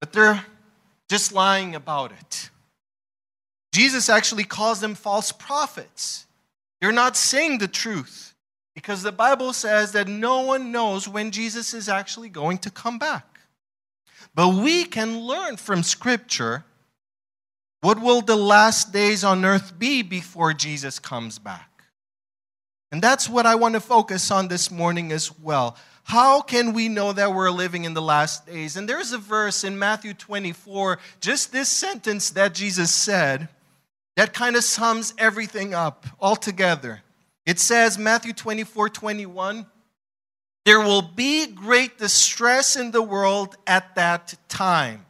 but 0.00 0.12
they're 0.12 0.44
just 1.08 1.32
lying 1.32 1.74
about 1.74 2.12
it. 2.12 2.50
Jesus 3.72 4.08
actually 4.08 4.44
calls 4.44 4.80
them 4.80 4.94
false 4.94 5.32
prophets. 5.32 6.26
They're 6.80 6.92
not 6.92 7.16
saying 7.16 7.58
the 7.58 7.68
truth 7.68 8.34
because 8.74 9.02
the 9.02 9.12
Bible 9.12 9.52
says 9.52 9.92
that 9.92 10.08
no 10.08 10.40
one 10.40 10.72
knows 10.72 11.08
when 11.08 11.30
Jesus 11.30 11.72
is 11.72 11.88
actually 11.88 12.28
going 12.28 12.58
to 12.58 12.70
come 12.70 12.98
back. 12.98 13.31
But 14.34 14.54
we 14.54 14.84
can 14.84 15.20
learn 15.20 15.56
from 15.56 15.82
Scripture 15.82 16.64
what 17.82 18.00
will 18.00 18.20
the 18.20 18.36
last 18.36 18.92
days 18.92 19.24
on 19.24 19.44
earth 19.44 19.78
be 19.78 20.02
before 20.02 20.52
Jesus 20.52 20.98
comes 20.98 21.38
back? 21.38 21.68
And 22.92 23.02
that's 23.02 23.28
what 23.28 23.44
I 23.44 23.56
want 23.56 23.74
to 23.74 23.80
focus 23.80 24.30
on 24.30 24.48
this 24.48 24.70
morning 24.70 25.10
as 25.10 25.36
well. 25.40 25.76
How 26.04 26.42
can 26.42 26.74
we 26.74 26.88
know 26.88 27.12
that 27.12 27.34
we're 27.34 27.50
living 27.50 27.84
in 27.84 27.94
the 27.94 28.02
last 28.02 28.46
days? 28.46 28.76
And 28.76 28.88
there's 28.88 29.12
a 29.12 29.18
verse 29.18 29.64
in 29.64 29.78
Matthew 29.78 30.14
24, 30.14 30.98
just 31.20 31.52
this 31.52 31.68
sentence 31.68 32.30
that 32.30 32.54
Jesus 32.54 32.92
said, 32.94 33.48
that 34.16 34.34
kind 34.34 34.56
of 34.56 34.64
sums 34.64 35.14
everything 35.18 35.74
up 35.74 36.06
altogether. 36.20 37.02
It 37.46 37.58
says, 37.58 37.98
Matthew 37.98 38.32
24, 38.32 38.90
21, 38.90 39.66
there 40.64 40.80
will 40.80 41.02
be 41.02 41.46
great 41.46 41.98
distress 41.98 42.76
in 42.76 42.90
the 42.90 43.02
world 43.02 43.56
at 43.66 43.94
that 43.96 44.34
time. 44.48 45.06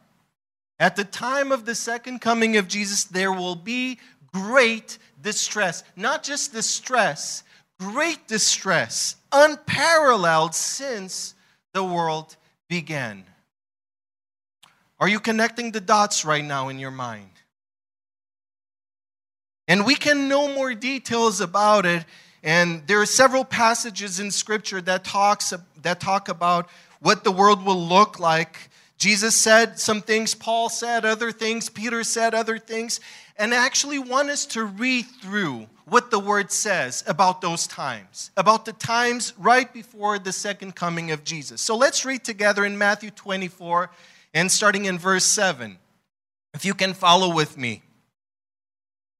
At 0.79 0.95
the 0.95 1.03
time 1.03 1.51
of 1.51 1.65
the 1.65 1.75
second 1.75 2.19
coming 2.19 2.57
of 2.57 2.67
Jesus, 2.67 3.03
there 3.03 3.31
will 3.31 3.55
be 3.55 3.99
great 4.33 4.97
distress. 5.21 5.83
Not 5.95 6.23
just 6.23 6.53
distress, 6.53 7.43
great 7.79 8.27
distress, 8.27 9.15
unparalleled 9.31 10.55
since 10.55 11.35
the 11.73 11.83
world 11.83 12.35
began. 12.67 13.23
Are 14.99 15.07
you 15.07 15.19
connecting 15.19 15.71
the 15.71 15.81
dots 15.81 16.25
right 16.25 16.43
now 16.43 16.69
in 16.69 16.79
your 16.79 16.91
mind? 16.91 17.29
And 19.67 19.85
we 19.85 19.95
can 19.95 20.27
know 20.27 20.53
more 20.53 20.73
details 20.73 21.39
about 21.39 21.85
it 21.85 22.05
and 22.43 22.85
there 22.87 23.01
are 23.01 23.05
several 23.05 23.45
passages 23.45 24.19
in 24.19 24.29
Scripture 24.29 24.81
that, 24.81 25.05
talks, 25.05 25.53
that 25.81 26.01
talk 26.01 26.27
about 26.27 26.69
what 26.99 27.23
the 27.23 27.31
world 27.31 27.65
will 27.65 27.81
look 27.81 28.19
like. 28.19 28.69
Jesus 28.97 29.35
said 29.35 29.79
some 29.79 30.01
things, 30.01 30.35
Paul 30.35 30.69
said 30.69 31.05
other 31.05 31.31
things, 31.31 31.69
Peter 31.69 32.03
said 32.03 32.33
other 32.33 32.57
things, 32.57 32.99
and 33.37 33.53
actually 33.53 33.99
want 33.99 34.29
us 34.29 34.45
to 34.47 34.63
read 34.63 35.05
through 35.21 35.67
what 35.85 36.11
the 36.11 36.19
word 36.19 36.51
says 36.51 37.03
about 37.07 37.41
those 37.41 37.65
times, 37.67 38.31
about 38.37 38.65
the 38.65 38.73
times 38.73 39.33
right 39.37 39.73
before 39.73 40.19
the 40.19 40.31
second 40.31 40.75
coming 40.75 41.11
of 41.11 41.23
Jesus. 41.23 41.61
So 41.61 41.75
let's 41.75 42.05
read 42.05 42.23
together 42.23 42.65
in 42.65 42.77
Matthew 42.77 43.09
24 43.09 43.89
and 44.33 44.51
starting 44.51 44.85
in 44.85 44.97
verse 44.97 45.25
7. 45.25 45.77
If 46.53 46.65
you 46.65 46.73
can 46.73 46.93
follow 46.93 47.33
with 47.33 47.57
me. 47.57 47.83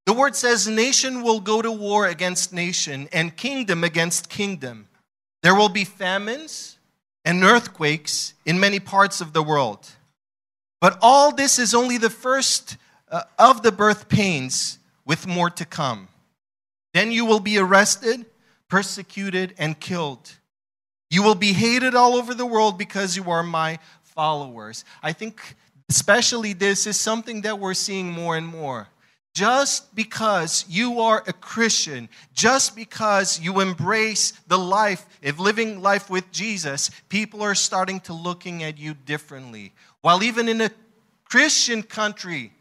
The 0.06 0.12
word 0.12 0.36
says, 0.36 0.68
Nation 0.68 1.22
will 1.22 1.40
go 1.40 1.62
to 1.62 1.72
war 1.72 2.06
against 2.06 2.52
nation 2.52 3.08
and 3.12 3.36
kingdom 3.36 3.84
against 3.84 4.28
kingdom. 4.28 4.88
There 5.42 5.54
will 5.54 5.68
be 5.68 5.84
famines 5.84 6.78
and 7.24 7.42
earthquakes 7.42 8.34
in 8.44 8.60
many 8.60 8.80
parts 8.80 9.20
of 9.20 9.32
the 9.32 9.42
world. 9.42 9.88
But 10.80 10.98
all 11.00 11.32
this 11.32 11.58
is 11.58 11.74
only 11.74 11.96
the 11.96 12.10
first 12.10 12.76
uh, 13.10 13.22
of 13.38 13.62
the 13.62 13.72
birth 13.72 14.08
pains, 14.08 14.78
with 15.06 15.26
more 15.26 15.50
to 15.50 15.64
come. 15.64 16.08
Then 16.92 17.10
you 17.12 17.24
will 17.24 17.40
be 17.40 17.58
arrested, 17.58 18.26
persecuted, 18.68 19.54
and 19.58 19.78
killed. 19.78 20.32
You 21.10 21.22
will 21.22 21.34
be 21.34 21.52
hated 21.52 21.94
all 21.94 22.14
over 22.14 22.34
the 22.34 22.46
world 22.46 22.78
because 22.78 23.16
you 23.16 23.30
are 23.30 23.42
my 23.42 23.78
followers. 24.02 24.84
I 25.02 25.12
think, 25.12 25.56
especially, 25.88 26.52
this 26.52 26.86
is 26.86 26.98
something 26.98 27.42
that 27.42 27.58
we're 27.58 27.74
seeing 27.74 28.10
more 28.10 28.36
and 28.36 28.46
more. 28.46 28.88
Just 29.34 29.96
because 29.96 30.64
you 30.68 31.00
are 31.00 31.24
a 31.26 31.32
Christian, 31.32 32.08
just 32.34 32.76
because 32.76 33.40
you 33.40 33.60
embrace 33.60 34.30
the 34.46 34.58
life 34.58 35.04
of 35.24 35.40
living 35.40 35.82
life 35.82 36.08
with 36.08 36.30
Jesus, 36.30 36.88
people 37.08 37.42
are 37.42 37.56
starting 37.56 37.98
to 38.00 38.12
looking 38.12 38.62
at 38.62 38.78
you 38.78 38.94
differently. 38.94 39.72
While 40.02 40.22
even 40.22 40.48
in 40.48 40.60
a 40.60 40.70
Christian 41.24 41.82
country 41.82 42.52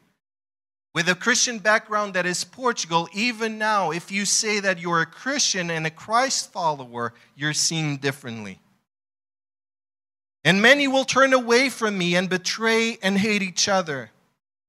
with 0.96 1.08
a 1.10 1.16
Christian 1.16 1.60
background 1.60 2.16
that 2.16 2.26
is 2.26 2.44
Portugal, 2.44 3.08
even 3.14 3.60
now, 3.60 3.92
if 3.92 4.12
you 4.12 4.26
say 4.26 4.60
that 4.60 4.80
you're 4.80 5.02
a 5.02 5.06
Christian 5.06 5.70
and 5.70 5.86
a 5.86 5.92
Christ 5.92 6.52
follower, 6.52 7.14
you're 7.36 7.54
seen 7.54 7.98
differently. 7.98 8.60
And 10.44 10.60
many 10.60 10.88
will 10.88 11.06
turn 11.06 11.34
away 11.34 11.70
from 11.70 12.00
me 12.00 12.16
and 12.16 12.28
betray 12.28 12.98
and 13.04 13.16
hate 13.16 13.44
each 13.44 13.70
other. 13.70 14.10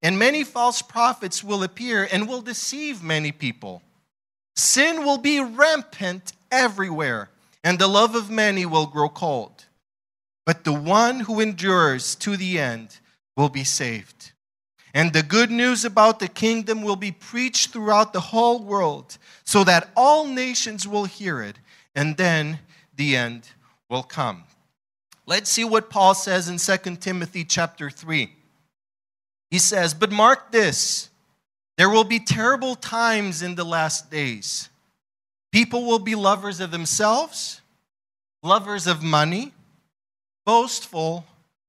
And 0.05 0.19
many 0.19 0.45
false 0.45 0.83
prophets 0.83 1.43
will 1.43 1.65
appear 1.65 2.07
and 2.13 2.29
will 2.29 2.43
deceive 2.43 3.03
many 3.03 3.33
people. 3.33 3.83
Sin 4.55 5.03
will 5.03 5.19
be 5.19 5.41
rampant 5.41 6.33
everywhere, 6.53 7.31
and 7.65 7.79
the 7.79 7.89
love 7.89 8.15
of 8.15 8.31
many 8.31 8.65
will 8.67 8.87
grow 8.87 9.09
cold. 9.09 9.65
but 10.47 10.65
the 10.65 10.73
one 10.73 11.21
who 11.21 11.41
endures 11.41 12.15
to 12.17 12.37
the 12.37 12.59
end 12.59 12.99
will 13.37 13.49
be 13.49 13.65
saved. 13.65 14.33
And 14.93 15.13
the 15.13 15.23
good 15.23 15.51
news 15.51 15.85
about 15.85 16.21
the 16.21 16.29
kingdom 16.29 16.83
will 16.83 16.97
be 16.97 17.11
preached 17.11 17.73
throughout 17.73 18.13
the 18.13 18.21
whole 18.21 18.63
world 18.63 19.19
so 19.45 19.65
that 19.65 19.91
all 19.97 20.27
nations 20.27 20.87
will 20.87 21.07
hear 21.07 21.43
it, 21.43 21.59
and 21.95 22.17
then 22.17 22.61
the 22.95 23.17
end 23.17 23.49
will 23.91 24.05
come. 24.05 24.45
Let's 25.27 25.51
see 25.51 25.65
what 25.65 25.91
Paul 25.91 26.15
says 26.15 26.49
in 26.49 26.59
2 26.59 26.97
Timothy 26.97 27.45
chapter 27.45 27.91
3. 27.91 28.31
He 29.55 29.61
says, 29.61 29.95
But 29.95 30.11
mark 30.11 30.51
this 30.51 31.11
there 31.77 31.89
will 31.89 32.03
be 32.03 32.19
terrible 32.19 32.75
times 32.75 33.41
in 33.41 33.55
the 33.55 33.63
last 33.63 34.11
days. 34.11 34.69
People 35.53 35.85
will 35.87 36.01
be 36.01 36.17
lovers 36.17 36.59
of 36.59 36.73
themselves, 36.73 37.61
lovers 38.43 38.89
of 38.89 39.05
money, 39.05 39.53
boastful, 40.45 41.25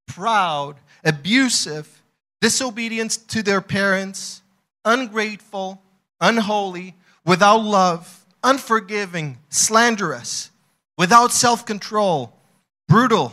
proud, 0.07 0.77
abusive, 1.03 2.01
disobedient 2.41 3.19
to 3.27 3.43
their 3.43 3.61
parents, 3.61 4.41
ungrateful, 4.83 5.79
unholy, 6.19 6.95
without 7.23 7.63
love, 7.63 8.25
unforgiving, 8.43 9.37
slanderous, 9.49 10.49
without 10.97 11.31
self 11.31 11.67
control, 11.67 12.33
brutal, 12.87 13.31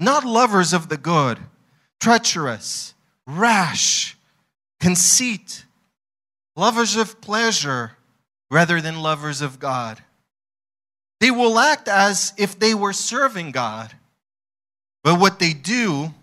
not 0.00 0.24
lovers 0.24 0.72
of 0.72 0.88
the 0.88 0.96
good, 0.96 1.38
treacherous, 2.00 2.94
rash, 3.28 4.16
conceit, 4.80 5.64
lovers 6.56 6.96
of 6.96 7.20
pleasure 7.20 7.92
rather 8.50 8.80
than 8.80 9.02
lovers 9.02 9.42
of 9.42 9.60
God. 9.60 10.02
They 11.20 11.30
will 11.30 11.58
act 11.58 11.88
as 11.88 12.32
if 12.38 12.58
they 12.58 12.74
were 12.74 12.92
serving 12.92 13.52
God, 13.52 13.92
but 15.04 15.20
what 15.20 15.38
they 15.38 15.52
do 15.52 16.14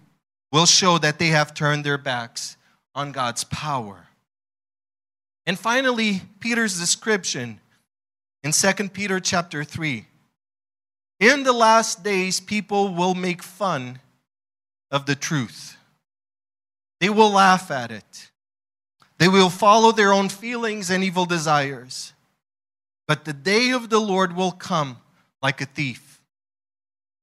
will 0.52 0.66
show 0.66 0.98
that 0.98 1.20
they 1.20 1.28
have 1.28 1.54
turned 1.54 1.84
their 1.84 1.98
backs 1.98 2.58
on 2.96 3.12
God's 3.12 3.44
power. 3.44 4.08
And 5.46 5.60
finally, 5.60 6.22
Peter's 6.40 6.80
description 6.80 7.60
in 8.44 8.52
2 8.52 8.90
Peter 8.90 9.20
chapter 9.20 9.64
3. 9.64 10.06
In 11.20 11.44
the 11.44 11.54
last 11.54 12.04
days, 12.04 12.40
people 12.40 12.94
will 12.94 13.14
make 13.14 13.44
fun 13.44 14.00
of 14.90 15.06
the 15.06 15.16
truth. 15.16 15.78
They 17.06 17.12
will 17.12 17.30
laugh 17.30 17.70
at 17.70 17.92
it. 17.92 18.32
They 19.20 19.28
will 19.28 19.52
follow 19.52 19.92
their 19.92 20.12
own 20.12 20.28
feelings 20.28 20.90
and 20.90 21.04
evil 21.04 21.28
desires. 21.28 22.14
But 23.08 23.26
the 23.26 23.32
day 23.32 23.70
of 23.70 23.92
the 23.92 24.00
Lord 24.00 24.36
will 24.36 24.50
come 24.50 24.98
like 25.40 25.62
a 25.62 25.68
thief. 25.68 26.20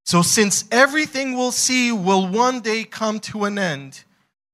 So, 0.05 0.23
since 0.23 0.67
everything 0.71 1.37
we'll 1.37 1.51
see 1.51 1.91
will 1.91 2.29
one 2.29 2.61
day 2.61 2.85
come 2.85 3.19
to 3.31 3.43
an 3.43 3.59
end, 3.59 4.05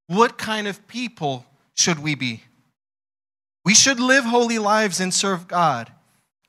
what 0.06 0.38
kind 0.38 0.66
of 0.66 0.88
people 0.88 1.44
should 1.74 1.98
we 1.98 2.14
be? 2.14 2.44
We 3.66 3.74
should 3.74 4.00
live 4.00 4.24
holy 4.24 4.58
lives 4.58 4.98
and 4.98 5.12
serve 5.12 5.46
God 5.46 5.92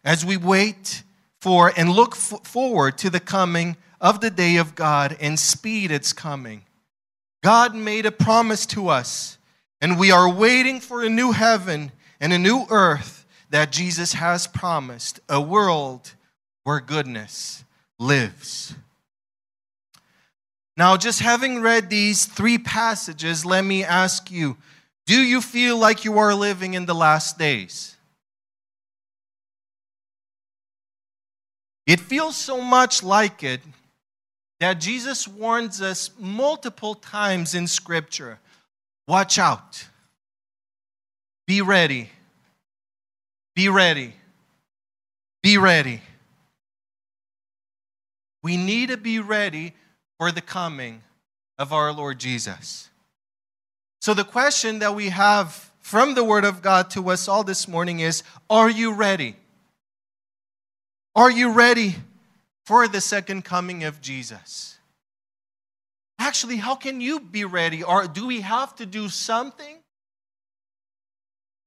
as 0.06 0.24
we 0.24 0.38
wait 0.38 1.04
for 1.42 1.74
and 1.76 1.92
look 1.92 2.16
forward 2.16 2.98
to 3.00 3.10
the 3.10 3.20
coming 3.20 3.76
of 4.00 4.22
the 4.22 4.32
day 4.32 4.56
of 4.56 4.74
God 4.74 5.18
and 5.20 5.38
speed 5.38 5.92
its 5.92 6.14
coming. 6.14 6.64
God 7.42 7.74
made 7.74 8.06
a 8.06 8.12
promise 8.12 8.66
to 8.68 8.90
us, 8.90 9.38
and 9.82 9.98
we 9.98 10.12
are 10.12 10.30
waiting 10.30 10.80
for 10.80 11.04
a 11.04 11.10
new 11.10 11.32
heaven 11.32 11.92
and 12.20 12.34
a 12.34 12.40
new 12.40 12.66
earth 12.70 13.26
that 13.50 13.72
Jesus 13.72 14.14
has 14.14 14.46
promised 14.46 15.20
a 15.30 15.40
world 15.40 16.14
where 16.64 16.80
goodness 16.80 17.64
lives. 17.98 18.76
Now, 20.76 20.98
just 20.98 21.20
having 21.20 21.62
read 21.62 21.90
these 21.90 22.26
three 22.26 22.58
passages, 22.58 23.46
let 23.46 23.66
me 23.66 23.84
ask 23.84 24.32
you 24.32 24.58
do 25.06 25.20
you 25.20 25.42
feel 25.42 25.76
like 25.76 26.06
you 26.06 26.20
are 26.20 26.36
living 26.36 26.76
in 26.76 26.86
the 26.86 26.94
last 26.94 27.40
days? 27.40 27.98
It 31.88 32.00
feels 32.00 32.36
so 32.36 32.62
much 32.62 33.02
like 33.02 33.44
it 33.44 33.62
that 34.60 34.80
Jesus 34.80 35.28
warns 35.28 35.82
us 35.82 36.12
multiple 36.20 36.96
times 36.96 37.56
in 37.56 37.68
Scripture 37.68 38.40
watch 39.08 39.40
out, 39.40 39.88
be 41.48 41.62
ready, 41.62 42.10
be 43.56 43.68
ready, 43.70 44.14
be 45.42 45.58
ready. 45.58 46.02
We 48.44 48.56
need 48.56 48.90
to 48.90 48.98
be 48.98 49.20
ready 49.20 49.74
for 50.18 50.32
the 50.32 50.42
coming 50.42 51.02
of 51.58 51.74
our 51.74 51.92
Lord 51.92 52.20
Jesus. 52.20 52.90
So, 54.02 54.14
the 54.14 54.24
question 54.24 54.80
that 54.80 54.96
we 54.96 55.10
have 55.10 55.72
from 55.80 56.14
the 56.14 56.24
Word 56.24 56.46
of 56.46 56.62
God 56.62 56.90
to 56.92 57.10
us 57.10 57.28
all 57.28 57.44
this 57.44 57.68
morning 57.68 58.00
is 58.00 58.24
Are 58.50 58.70
you 58.70 58.94
ready? 58.94 59.36
Are 61.16 61.32
you 61.32 61.52
ready 61.52 61.96
for 62.70 62.88
the 62.88 63.02
second 63.02 63.44
coming 63.44 63.84
of 63.84 64.00
Jesus? 64.00 64.78
Actually, 66.20 66.58
how 66.58 66.76
can 66.76 67.02
you 67.02 67.20
be 67.20 67.44
ready? 67.44 67.82
Or 67.82 68.06
do 68.06 68.28
we 68.28 68.42
have 68.42 68.76
to 68.76 68.86
do 68.86 69.10
something? 69.10 69.80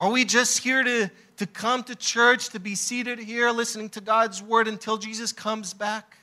Are 0.00 0.12
we 0.12 0.24
just 0.24 0.60
here 0.60 0.84
to, 0.84 1.10
to 1.38 1.46
come 1.48 1.82
to 1.82 1.96
church, 1.96 2.50
to 2.50 2.60
be 2.60 2.76
seated 2.76 3.18
here 3.18 3.50
listening 3.50 3.88
to 3.88 4.00
God's 4.00 4.40
word 4.40 4.68
until 4.68 4.96
Jesus 4.96 5.32
comes 5.32 5.74
back? 5.74 6.18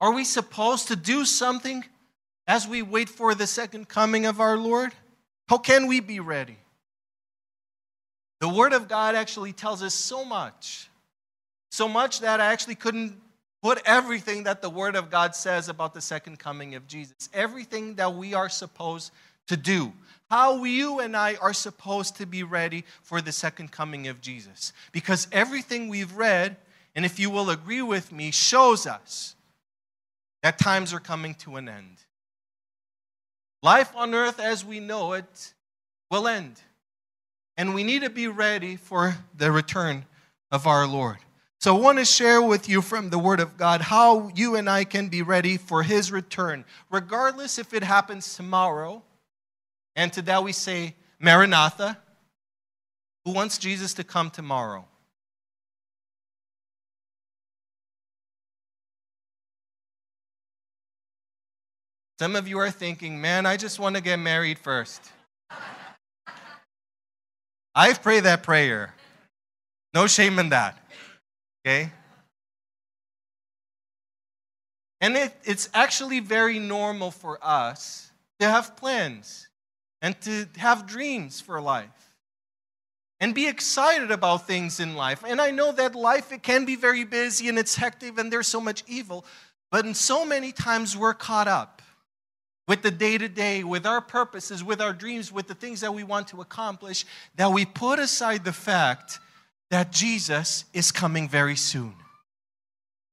Are 0.00 0.12
we 0.12 0.24
supposed 0.24 0.88
to 0.88 0.96
do 0.96 1.24
something 1.24 1.84
as 2.48 2.66
we 2.66 2.82
wait 2.82 3.08
for 3.08 3.32
the 3.32 3.46
second 3.46 3.88
coming 3.88 4.26
of 4.26 4.40
our 4.40 4.56
Lord? 4.56 4.92
How 5.48 5.58
can 5.58 5.86
we 5.86 6.00
be 6.00 6.18
ready? 6.18 6.58
The 8.40 8.48
Word 8.48 8.72
of 8.72 8.88
God 8.88 9.14
actually 9.14 9.52
tells 9.52 9.84
us 9.84 9.94
so 9.94 10.24
much. 10.24 10.90
So 11.70 11.86
much 11.86 12.22
that 12.22 12.40
I 12.40 12.46
actually 12.46 12.74
couldn't 12.74 13.20
put 13.64 13.80
everything 13.86 14.42
that 14.42 14.60
the 14.60 14.68
Word 14.68 14.94
of 14.94 15.10
God 15.10 15.34
says 15.34 15.70
about 15.70 15.94
the 15.94 16.00
second 16.02 16.38
coming 16.38 16.74
of 16.74 16.86
Jesus. 16.86 17.30
Everything 17.32 17.94
that 17.94 18.14
we 18.14 18.34
are 18.34 18.50
supposed 18.50 19.10
to 19.46 19.56
do. 19.56 19.90
How 20.28 20.64
you 20.64 21.00
and 21.00 21.16
I 21.16 21.36
are 21.36 21.54
supposed 21.54 22.16
to 22.18 22.26
be 22.26 22.42
ready 22.42 22.84
for 23.00 23.22
the 23.22 23.32
second 23.32 23.72
coming 23.72 24.06
of 24.08 24.20
Jesus. 24.20 24.74
Because 24.92 25.28
everything 25.32 25.88
we've 25.88 26.14
read, 26.14 26.58
and 26.94 27.06
if 27.06 27.18
you 27.18 27.30
will 27.30 27.48
agree 27.48 27.80
with 27.80 28.12
me, 28.12 28.32
shows 28.32 28.86
us 28.86 29.34
that 30.42 30.58
times 30.58 30.92
are 30.92 31.00
coming 31.00 31.34
to 31.36 31.56
an 31.56 31.66
end. 31.66 31.96
Life 33.62 33.90
on 33.96 34.12
earth 34.12 34.40
as 34.40 34.62
we 34.62 34.78
know 34.78 35.14
it 35.14 35.54
will 36.10 36.28
end. 36.28 36.60
And 37.56 37.74
we 37.74 37.82
need 37.82 38.02
to 38.02 38.10
be 38.10 38.28
ready 38.28 38.76
for 38.76 39.16
the 39.34 39.50
return 39.50 40.04
of 40.52 40.66
our 40.66 40.86
Lord. 40.86 41.16
So 41.64 41.74
I 41.74 41.80
want 41.80 41.96
to 41.96 42.04
share 42.04 42.42
with 42.42 42.68
you 42.68 42.82
from 42.82 43.08
the 43.08 43.18
Word 43.18 43.40
of 43.40 43.56
God 43.56 43.80
how 43.80 44.28
you 44.34 44.56
and 44.56 44.68
I 44.68 44.84
can 44.84 45.08
be 45.08 45.22
ready 45.22 45.56
for 45.56 45.82
His 45.82 46.12
return, 46.12 46.66
regardless 46.90 47.58
if 47.58 47.72
it 47.72 47.82
happens 47.82 48.36
tomorrow. 48.36 49.02
And 49.96 50.12
to 50.12 50.20
that 50.20 50.44
we 50.44 50.52
say, 50.52 50.94
Maranatha, 51.18 51.96
who 53.24 53.32
wants 53.32 53.56
Jesus 53.56 53.94
to 53.94 54.04
come 54.04 54.28
tomorrow? 54.28 54.84
Some 62.18 62.36
of 62.36 62.46
you 62.46 62.58
are 62.58 62.70
thinking, 62.70 63.22
man, 63.22 63.46
I 63.46 63.56
just 63.56 63.78
want 63.78 63.96
to 63.96 64.02
get 64.02 64.18
married 64.18 64.58
first. 64.58 65.00
I've 67.74 68.02
prayed 68.02 68.24
that 68.24 68.42
prayer. 68.42 68.94
No 69.94 70.06
shame 70.06 70.38
in 70.38 70.50
that. 70.50 70.83
Okay? 71.64 71.90
And 75.00 75.16
it, 75.16 75.34
it's 75.44 75.68
actually 75.74 76.20
very 76.20 76.58
normal 76.58 77.10
for 77.10 77.38
us 77.42 78.10
to 78.40 78.48
have 78.48 78.76
plans 78.76 79.48
and 80.02 80.18
to 80.22 80.46
have 80.56 80.86
dreams 80.86 81.40
for 81.40 81.60
life 81.60 81.88
and 83.20 83.34
be 83.34 83.46
excited 83.46 84.10
about 84.10 84.46
things 84.46 84.80
in 84.80 84.94
life. 84.94 85.22
And 85.26 85.40
I 85.40 85.50
know 85.50 85.72
that 85.72 85.94
life 85.94 86.32
it 86.32 86.42
can 86.42 86.64
be 86.64 86.76
very 86.76 87.04
busy 87.04 87.48
and 87.48 87.58
it's 87.58 87.76
hectic 87.76 88.18
and 88.18 88.32
there's 88.32 88.46
so 88.46 88.60
much 88.60 88.84
evil, 88.86 89.24
but 89.70 89.86
in 89.86 89.94
so 89.94 90.24
many 90.24 90.52
times 90.52 90.96
we're 90.96 91.14
caught 91.14 91.48
up 91.48 91.80
with 92.66 92.82
the 92.82 92.90
day 92.90 93.18
to 93.18 93.28
day, 93.28 93.62
with 93.62 93.86
our 93.86 94.00
purposes, 94.00 94.64
with 94.64 94.80
our 94.80 94.92
dreams, 94.92 95.30
with 95.30 95.48
the 95.48 95.54
things 95.54 95.80
that 95.82 95.94
we 95.94 96.02
want 96.02 96.28
to 96.28 96.40
accomplish, 96.40 97.04
that 97.36 97.52
we 97.52 97.64
put 97.64 97.98
aside 97.98 98.44
the 98.44 98.52
fact 98.52 99.20
that 99.70 99.92
Jesus 99.92 100.64
is 100.72 100.92
coming 100.92 101.28
very 101.28 101.56
soon. 101.56 101.94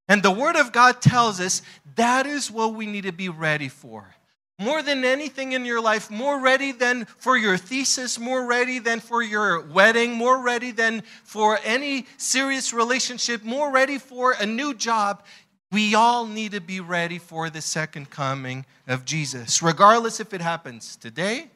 And 0.08 0.22
the 0.22 0.32
Word 0.32 0.56
of 0.56 0.72
God 0.72 1.02
tells 1.02 1.40
us 1.40 1.62
that 1.96 2.26
is 2.26 2.52
what 2.52 2.74
we 2.74 2.86
need 2.86 3.04
to 3.04 3.14
be 3.14 3.30
ready 3.30 3.70
for. 3.70 4.14
More 4.60 4.84
than 4.84 5.04
anything 5.04 5.54
in 5.54 5.66
your 5.66 5.82
life, 5.82 6.12
more 6.12 6.40
ready 6.40 6.72
than 6.72 7.06
for 7.18 7.36
your 7.36 7.58
thesis, 7.58 8.20
more 8.20 8.46
ready 8.46 8.78
than 8.78 9.00
for 9.00 9.24
your 9.24 9.62
wedding, 9.62 10.14
more 10.14 10.40
ready 10.40 10.72
than 10.72 11.02
for 11.24 11.58
any 11.64 12.06
serious 12.18 12.72
relationship, 12.72 13.44
more 13.44 13.72
ready 13.72 13.98
for 13.98 14.34
a 14.34 14.46
new 14.46 14.74
job. 14.74 15.24
We 15.72 15.96
all 15.96 16.28
need 16.28 16.52
to 16.52 16.62
be 16.62 16.80
ready 16.80 17.18
for 17.18 17.50
the 17.50 17.62
second 17.62 18.10
coming 18.10 18.66
of 18.88 19.06
Jesus, 19.06 19.64
regardless 19.64 20.20
if 20.20 20.34
it 20.34 20.42
happens 20.42 20.96
today, 20.96 21.48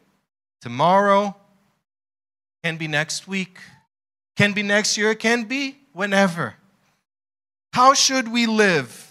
tomorrow, 0.61 1.35
can 2.63 2.77
be 2.77 2.87
next 2.87 3.27
week, 3.27 3.59
can 4.35 4.53
be 4.53 4.63
next 4.63 4.97
year, 4.97 5.15
can 5.15 5.43
be 5.43 5.77
whenever. 5.93 6.55
How 7.73 7.93
should 7.93 8.27
we 8.31 8.45
live? 8.45 9.01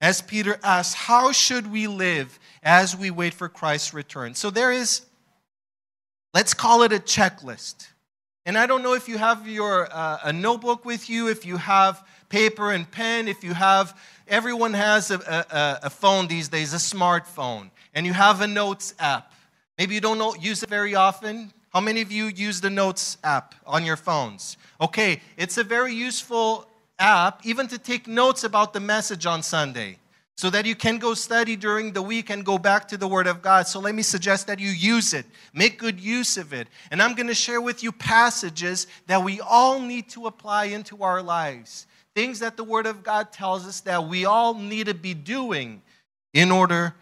As 0.00 0.20
Peter 0.20 0.58
asks, 0.64 0.94
how 0.94 1.30
should 1.30 1.70
we 1.70 1.86
live 1.86 2.38
as 2.62 2.96
we 2.96 3.10
wait 3.10 3.34
for 3.34 3.48
Christ's 3.48 3.94
return? 3.94 4.34
So 4.34 4.50
there 4.50 4.72
is, 4.72 5.02
let's 6.34 6.54
call 6.54 6.82
it 6.82 6.92
a 6.92 6.98
checklist. 6.98 7.86
And 8.44 8.58
I 8.58 8.66
don't 8.66 8.82
know 8.82 8.94
if 8.94 9.08
you 9.08 9.16
have 9.18 9.46
your 9.46 9.88
uh, 9.92 10.18
a 10.24 10.32
notebook 10.32 10.84
with 10.84 11.08
you, 11.08 11.28
if 11.28 11.46
you 11.46 11.56
have 11.56 12.04
paper 12.28 12.72
and 12.72 12.90
pen, 12.90 13.28
if 13.28 13.44
you 13.44 13.54
have, 13.54 13.96
everyone 14.26 14.72
has 14.72 15.12
a, 15.12 15.18
a, 15.18 15.86
a 15.86 15.90
phone 15.90 16.26
these 16.26 16.48
days, 16.48 16.74
a 16.74 16.78
smartphone, 16.78 17.70
and 17.94 18.04
you 18.04 18.12
have 18.12 18.40
a 18.40 18.46
notes 18.48 18.94
app. 18.98 19.32
Maybe 19.78 19.94
you 19.94 20.00
don't 20.00 20.18
know, 20.18 20.34
use 20.34 20.62
it 20.62 20.68
very 20.68 20.96
often. 20.96 21.52
How 21.72 21.80
many 21.80 22.02
of 22.02 22.12
you 22.12 22.26
use 22.26 22.60
the 22.60 22.68
notes 22.68 23.16
app 23.24 23.54
on 23.66 23.84
your 23.84 23.96
phones? 23.96 24.58
Okay, 24.78 25.22
it's 25.38 25.56
a 25.56 25.64
very 25.64 25.94
useful 25.94 26.66
app, 26.98 27.46
even 27.46 27.66
to 27.68 27.78
take 27.78 28.06
notes 28.06 28.44
about 28.44 28.74
the 28.74 28.80
message 28.80 29.24
on 29.24 29.42
Sunday, 29.42 29.98
so 30.36 30.50
that 30.50 30.66
you 30.66 30.74
can 30.74 30.98
go 30.98 31.14
study 31.14 31.56
during 31.56 31.92
the 31.92 32.02
week 32.02 32.28
and 32.28 32.44
go 32.44 32.58
back 32.58 32.88
to 32.88 32.98
the 32.98 33.08
Word 33.08 33.26
of 33.26 33.40
God. 33.40 33.66
So 33.66 33.80
let 33.80 33.94
me 33.94 34.02
suggest 34.02 34.46
that 34.48 34.58
you 34.58 34.68
use 34.68 35.14
it, 35.14 35.24
make 35.54 35.78
good 35.78 35.98
use 35.98 36.36
of 36.36 36.52
it. 36.52 36.68
And 36.90 37.00
I'm 37.00 37.14
going 37.14 37.28
to 37.28 37.34
share 37.34 37.60
with 37.60 37.82
you 37.82 37.90
passages 37.90 38.86
that 39.06 39.22
we 39.22 39.40
all 39.40 39.80
need 39.80 40.10
to 40.10 40.26
apply 40.26 40.66
into 40.66 41.02
our 41.02 41.22
lives. 41.22 41.86
Things 42.14 42.40
that 42.40 42.58
the 42.58 42.64
Word 42.64 42.84
of 42.84 43.02
God 43.02 43.32
tells 43.32 43.66
us 43.66 43.80
that 43.80 44.06
we 44.08 44.26
all 44.26 44.52
need 44.52 44.88
to 44.88 44.94
be 44.94 45.14
doing 45.14 45.80
in 46.34 46.50
order 46.50 46.94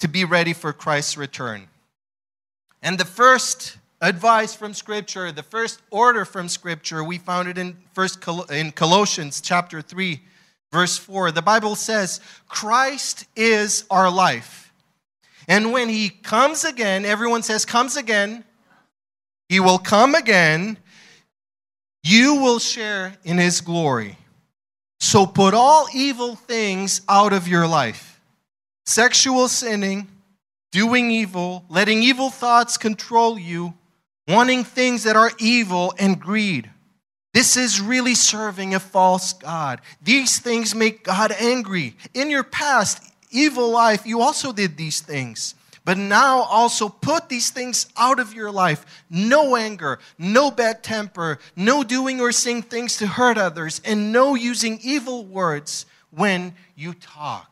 to 0.00 0.08
be 0.08 0.24
ready 0.24 0.54
for 0.54 0.72
Christ's 0.72 1.18
return. 1.18 1.68
And 2.82 2.98
the 2.98 3.04
first 3.04 3.78
advice 4.02 4.52
from 4.52 4.74
scripture 4.74 5.30
the 5.30 5.44
first 5.44 5.80
order 5.90 6.24
from 6.24 6.48
scripture 6.48 7.04
we 7.04 7.18
found 7.18 7.48
it 7.48 7.56
in 7.56 7.76
first 7.94 8.18
in 8.50 8.72
colossians 8.72 9.40
chapter 9.40 9.80
3 9.80 10.20
verse 10.72 10.98
4 10.98 11.30
the 11.30 11.40
bible 11.40 11.76
says 11.76 12.20
christ 12.48 13.26
is 13.36 13.84
our 13.90 14.10
life. 14.10 14.72
And 15.46 15.72
when 15.72 15.88
he 15.88 16.08
comes 16.08 16.64
again 16.64 17.04
everyone 17.04 17.44
says 17.44 17.64
comes 17.64 17.96
again. 17.96 18.44
He 19.48 19.60
will 19.60 19.78
come 19.78 20.14
again. 20.16 20.78
You 22.02 22.36
will 22.36 22.58
share 22.58 23.16
in 23.22 23.38
his 23.38 23.60
glory. 23.60 24.16
So 24.98 25.26
put 25.26 25.54
all 25.54 25.86
evil 25.94 26.34
things 26.34 27.02
out 27.08 27.32
of 27.32 27.46
your 27.46 27.68
life. 27.68 28.20
Sexual 28.86 29.48
sinning 29.48 30.08
doing 30.72 31.10
evil 31.10 31.64
letting 31.68 32.02
evil 32.02 32.30
thoughts 32.30 32.76
control 32.76 33.38
you 33.38 33.74
wanting 34.26 34.64
things 34.64 35.04
that 35.04 35.16
are 35.16 35.30
evil 35.38 35.94
and 35.98 36.20
greed. 36.20 36.70
This 37.34 37.56
is 37.56 37.80
really 37.80 38.14
serving 38.14 38.74
a 38.74 38.80
false 38.80 39.32
God. 39.32 39.80
These 40.02 40.38
things 40.38 40.74
make 40.74 41.02
God 41.02 41.32
angry. 41.32 41.96
In 42.14 42.30
your 42.30 42.44
past 42.44 43.02
evil 43.30 43.70
life, 43.70 44.06
you 44.06 44.20
also 44.20 44.52
did 44.52 44.76
these 44.76 45.00
things. 45.00 45.54
But 45.84 45.98
now 45.98 46.42
also 46.42 46.88
put 46.88 47.28
these 47.28 47.50
things 47.50 47.86
out 47.96 48.20
of 48.20 48.34
your 48.34 48.52
life. 48.52 49.04
No 49.10 49.56
anger, 49.56 49.98
no 50.18 50.50
bad 50.50 50.84
temper, 50.84 51.38
no 51.56 51.82
doing 51.82 52.20
or 52.20 52.30
saying 52.30 52.62
things 52.62 52.98
to 52.98 53.06
hurt 53.06 53.36
others, 53.36 53.80
and 53.84 54.12
no 54.12 54.34
using 54.34 54.78
evil 54.82 55.24
words 55.24 55.86
when 56.10 56.54
you 56.76 56.94
talk. 56.94 57.51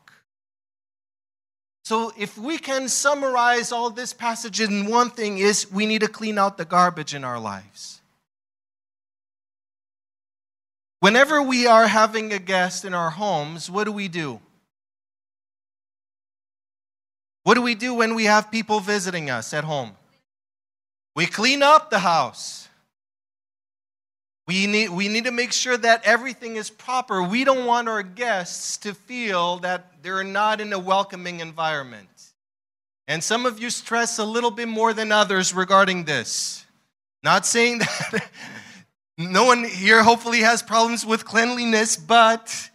So, 1.91 2.13
if 2.17 2.39
we 2.39 2.57
can 2.57 2.89
summarize 2.89 3.73
all 3.73 3.91
this 3.91 4.13
passage 4.13 4.61
in 4.61 4.87
one 4.87 5.11
thing, 5.11 5.39
is 5.39 5.73
we 5.73 5.87
need 5.87 6.03
to 6.03 6.07
clean 6.07 6.39
out 6.39 6.57
the 6.57 6.65
garbage 6.65 7.17
in 7.17 7.25
our 7.25 7.41
lives. 7.41 8.01
Whenever 11.01 11.43
we 11.43 11.67
are 11.67 11.89
having 11.89 12.33
a 12.33 12.39
guest 12.39 12.85
in 12.85 12.95
our 12.95 13.11
homes, 13.11 13.69
what 13.69 13.87
do 13.87 13.91
we 13.91 14.07
do? 14.07 14.39
What 17.43 17.55
do 17.55 17.63
we 17.63 17.75
do 17.75 17.93
when 17.95 18.15
we 18.15 18.27
have 18.27 18.53
people 18.53 18.79
visiting 18.79 19.29
us 19.29 19.53
at 19.53 19.65
home? 19.65 19.97
We 21.17 21.27
clean 21.27 21.61
up 21.61 21.91
the 21.91 21.99
house. 21.99 22.60
We 24.51 24.67
need, 24.67 24.91
we 24.91 25.07
need 25.07 25.27
to 25.27 25.31
make 25.31 25.53
sure 25.53 25.77
that 25.77 26.05
everything 26.05 26.57
is 26.57 26.71
proper. 26.71 27.23
We 27.23 27.45
don't 27.45 27.67
want 27.67 27.89
our 27.89 28.03
guests 28.03 28.79
to 28.79 28.95
feel 28.95 29.59
that 29.59 30.03
they're 30.03 30.25
not 30.25 30.61
in 30.61 30.73
a 30.73 30.79
welcoming 30.79 31.39
environment. 31.39 32.09
And 33.07 33.23
some 33.23 33.47
of 33.47 33.61
you 33.61 33.71
stress 33.71 34.19
a 34.19 34.25
little 34.25 34.51
bit 34.51 34.67
more 34.67 34.93
than 34.93 35.13
others 35.13 35.55
regarding 35.55 36.03
this. 36.03 36.67
Not 37.23 37.47
saying 37.47 37.79
that 37.79 38.29
no 39.17 39.45
one 39.45 39.63
here 39.63 40.03
hopefully 40.03 40.41
has 40.41 40.65
problems 40.65 41.07
with 41.07 41.25
cleanliness, 41.25 41.97
but 41.97 42.71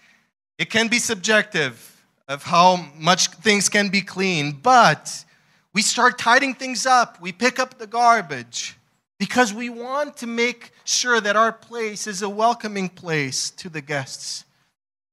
it 0.57 0.69
can 0.69 0.87
be 0.87 0.97
subjective 0.97 2.01
of 2.29 2.43
how 2.43 2.85
much 2.97 3.27
things 3.31 3.67
can 3.67 3.89
be 3.89 3.99
clean. 3.99 4.53
But 4.53 5.25
we 5.73 5.81
start 5.81 6.17
tidying 6.17 6.53
things 6.53 6.85
up, 6.85 7.19
we 7.19 7.33
pick 7.33 7.59
up 7.59 7.79
the 7.79 7.87
garbage 7.87 8.77
because 9.19 9.53
we 9.53 9.69
want 9.69 10.17
to 10.17 10.27
make 10.27 10.71
sure 10.83 11.21
that 11.21 11.35
our 11.35 11.51
place 11.51 12.07
is 12.07 12.21
a 12.21 12.29
welcoming 12.29 12.89
place 12.89 13.49
to 13.51 13.69
the 13.69 13.81
guests. 13.81 14.45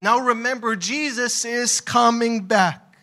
Now 0.01 0.19
remember, 0.19 0.75
Jesus 0.75 1.45
is 1.45 1.81
coming 1.81 2.45
back. 2.45 2.97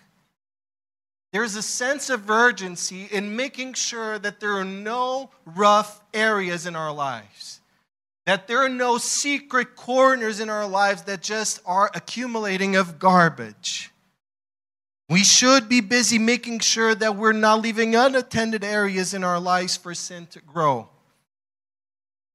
There's 1.31 1.55
a 1.55 1.61
sense 1.61 2.09
of 2.09 2.29
urgency 2.29 3.07
in 3.11 3.35
making 3.35 3.75
sure 3.75 4.17
that 4.19 4.39
there 4.39 4.57
are 4.57 4.65
no 4.65 5.29
rough 5.45 6.01
areas 6.13 6.65
in 6.65 6.75
our 6.75 6.91
lives, 6.91 7.61
that 8.25 8.47
there 8.47 8.59
are 8.59 8.69
no 8.69 8.97
secret 8.97 9.75
corners 9.75 10.39
in 10.39 10.49
our 10.49 10.67
lives 10.67 11.03
that 11.03 11.21
just 11.21 11.61
are 11.65 11.91
accumulating 11.93 12.75
of 12.75 12.99
garbage. 12.99 13.91
We 15.09 15.23
should 15.23 15.67
be 15.67 15.81
busy 15.81 16.19
making 16.19 16.59
sure 16.59 16.93
that 16.93 17.15
we're 17.15 17.33
not 17.33 17.61
leaving 17.61 17.95
unattended 17.95 18.63
areas 18.63 19.15
in 19.15 19.23
our 19.23 19.39
lives 19.39 19.75
for 19.75 19.95
sin 19.95 20.27
to 20.27 20.39
grow. 20.39 20.87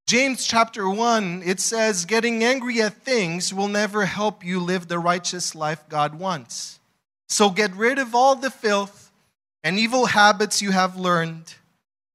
James 0.09 0.45
chapter 0.45 0.91
1, 0.91 1.45
it 1.47 1.61
says, 1.61 2.05
Getting 2.05 2.43
angry 2.43 2.83
at 2.83 2.95
things 2.95 3.55
will 3.55 3.69
never 3.69 4.05
help 4.05 4.45
you 4.45 4.59
live 4.59 4.89
the 4.89 4.99
righteous 4.99 5.55
life 5.55 5.89
God 5.89 6.19
wants. 6.19 6.81
So 7.29 7.49
get 7.49 7.75
rid 7.75 7.99
of 7.99 8.15
all 8.15 8.35
the 8.35 8.51
filth 8.51 9.13
and 9.63 9.79
evil 9.79 10.07
habits 10.07 10.61
you 10.61 10.73
have 10.73 10.99
learned. 10.99 11.55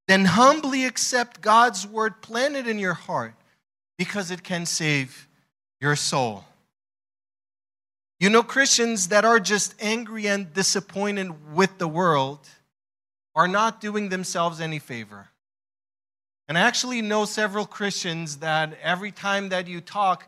Then 0.08 0.26
humbly 0.26 0.86
accept 0.86 1.42
God's 1.42 1.88
word 1.88 2.22
planted 2.22 2.68
in 2.68 2.80
your 2.80 2.94
heart 2.94 3.34
because 3.98 4.30
it 4.30 4.44
can 4.44 4.66
save 4.66 5.28
your 5.80 5.96
soul. 5.96 6.44
You 8.20 8.30
know, 8.30 8.44
Christians 8.44 9.08
that 9.08 9.24
are 9.24 9.40
just 9.40 9.76
angry 9.80 10.28
and 10.28 10.54
disappointed 10.54 11.54
with 11.54 11.78
the 11.78 11.88
world 11.88 12.40
are 13.34 13.48
not 13.48 13.80
doing 13.80 14.10
themselves 14.10 14.60
any 14.60 14.80
favor. 14.80 15.30
And 16.50 16.58
I 16.58 16.62
actually 16.62 17.02
know 17.02 17.24
several 17.24 17.66
Christians 17.66 18.38
that 18.38 18.78
every 18.82 19.12
time 19.12 19.50
that 19.50 19.68
you 19.68 19.80
talk, 19.80 20.28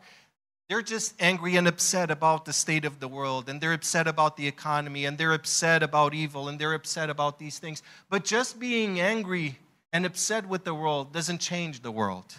they're 0.70 0.80
just 0.80 1.14
angry 1.20 1.56
and 1.56 1.68
upset 1.68 2.10
about 2.10 2.46
the 2.46 2.52
state 2.54 2.86
of 2.86 2.98
the 2.98 3.08
world, 3.08 3.50
and 3.50 3.60
they're 3.60 3.74
upset 3.74 4.08
about 4.08 4.38
the 4.38 4.46
economy, 4.46 5.04
and 5.04 5.18
they're 5.18 5.34
upset 5.34 5.82
about 5.82 6.14
evil, 6.14 6.48
and 6.48 6.58
they're 6.58 6.72
upset 6.72 7.10
about 7.10 7.38
these 7.38 7.58
things. 7.58 7.82
But 8.08 8.24
just 8.24 8.58
being 8.58 9.00
angry 9.00 9.58
and 9.92 10.06
upset 10.06 10.48
with 10.48 10.64
the 10.64 10.72
world 10.72 11.12
doesn't 11.12 11.42
change 11.42 11.82
the 11.82 11.92
world. 11.92 12.36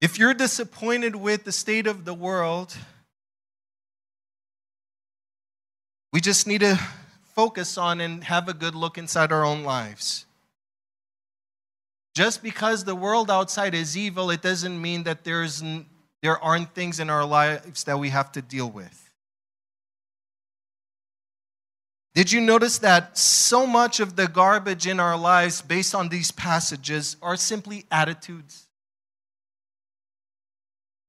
If 0.00 0.18
you're 0.18 0.34
disappointed 0.34 1.16
with 1.16 1.44
the 1.44 1.52
state 1.52 1.88
of 1.88 2.04
the 2.04 2.14
world, 2.14 2.76
we 6.12 6.20
just 6.20 6.46
need 6.46 6.60
to 6.60 6.78
focus 7.34 7.76
on 7.76 8.00
and 8.00 8.22
have 8.24 8.48
a 8.48 8.54
good 8.54 8.76
look 8.76 8.96
inside 8.96 9.32
our 9.32 9.44
own 9.44 9.64
lives. 9.64 10.24
Just 12.14 12.42
because 12.42 12.84
the 12.84 12.94
world 12.94 13.30
outside 13.30 13.74
is 13.74 13.96
evil, 13.96 14.30
it 14.30 14.40
doesn't 14.40 14.80
mean 14.80 15.02
that 15.04 15.24
there's, 15.24 15.62
there 16.22 16.38
aren't 16.38 16.74
things 16.74 17.00
in 17.00 17.10
our 17.10 17.24
lives 17.24 17.84
that 17.84 17.98
we 17.98 18.10
have 18.10 18.30
to 18.32 18.42
deal 18.42 18.70
with. 18.70 19.10
Did 22.14 22.32
you 22.32 22.40
notice 22.40 22.78
that 22.78 23.18
so 23.18 23.66
much 23.66 24.00
of 24.00 24.16
the 24.16 24.26
garbage 24.26 24.86
in 24.86 24.98
our 24.98 25.16
lives, 25.16 25.60
based 25.60 25.94
on 25.94 26.08
these 26.08 26.30
passages, 26.30 27.16
are 27.20 27.36
simply 27.36 27.84
attitudes? 27.90 28.67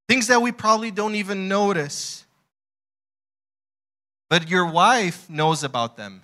Things 0.09 0.27
that 0.27 0.41
we 0.41 0.51
probably 0.51 0.91
don't 0.91 1.15
even 1.15 1.47
notice. 1.47 2.25
But 4.29 4.49
your 4.49 4.65
wife 4.65 5.29
knows 5.29 5.63
about 5.63 5.95
them. 5.97 6.23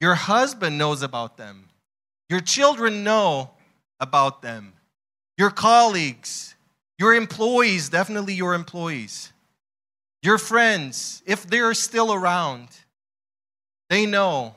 Your 0.00 0.14
husband 0.14 0.78
knows 0.78 1.02
about 1.02 1.36
them. 1.36 1.68
Your 2.30 2.40
children 2.40 3.02
know 3.02 3.50
about 3.98 4.40
them. 4.40 4.72
Your 5.36 5.50
colleagues, 5.50 6.54
Your 6.98 7.14
employees, 7.14 7.88
definitely 7.88 8.34
your 8.34 8.54
employees. 8.54 9.32
Your 10.22 10.36
friends, 10.36 11.22
if 11.26 11.46
they're 11.46 11.74
still 11.74 12.12
around, 12.12 12.68
they 13.88 14.04
know 14.04 14.56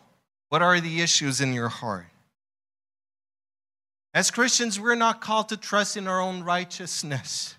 what 0.50 0.64
are 0.64 0.80
the 0.80 1.02
issues 1.02 1.40
in 1.40 1.54
your 1.54 1.70
heart. 1.70 2.08
As 4.14 4.32
Christians, 4.32 4.80
we're 4.80 4.96
not 4.96 5.22
called 5.22 5.50
to 5.50 5.58
trust 5.58 5.96
in 5.96 6.08
our 6.08 6.20
own 6.20 6.44
righteousness, 6.44 7.56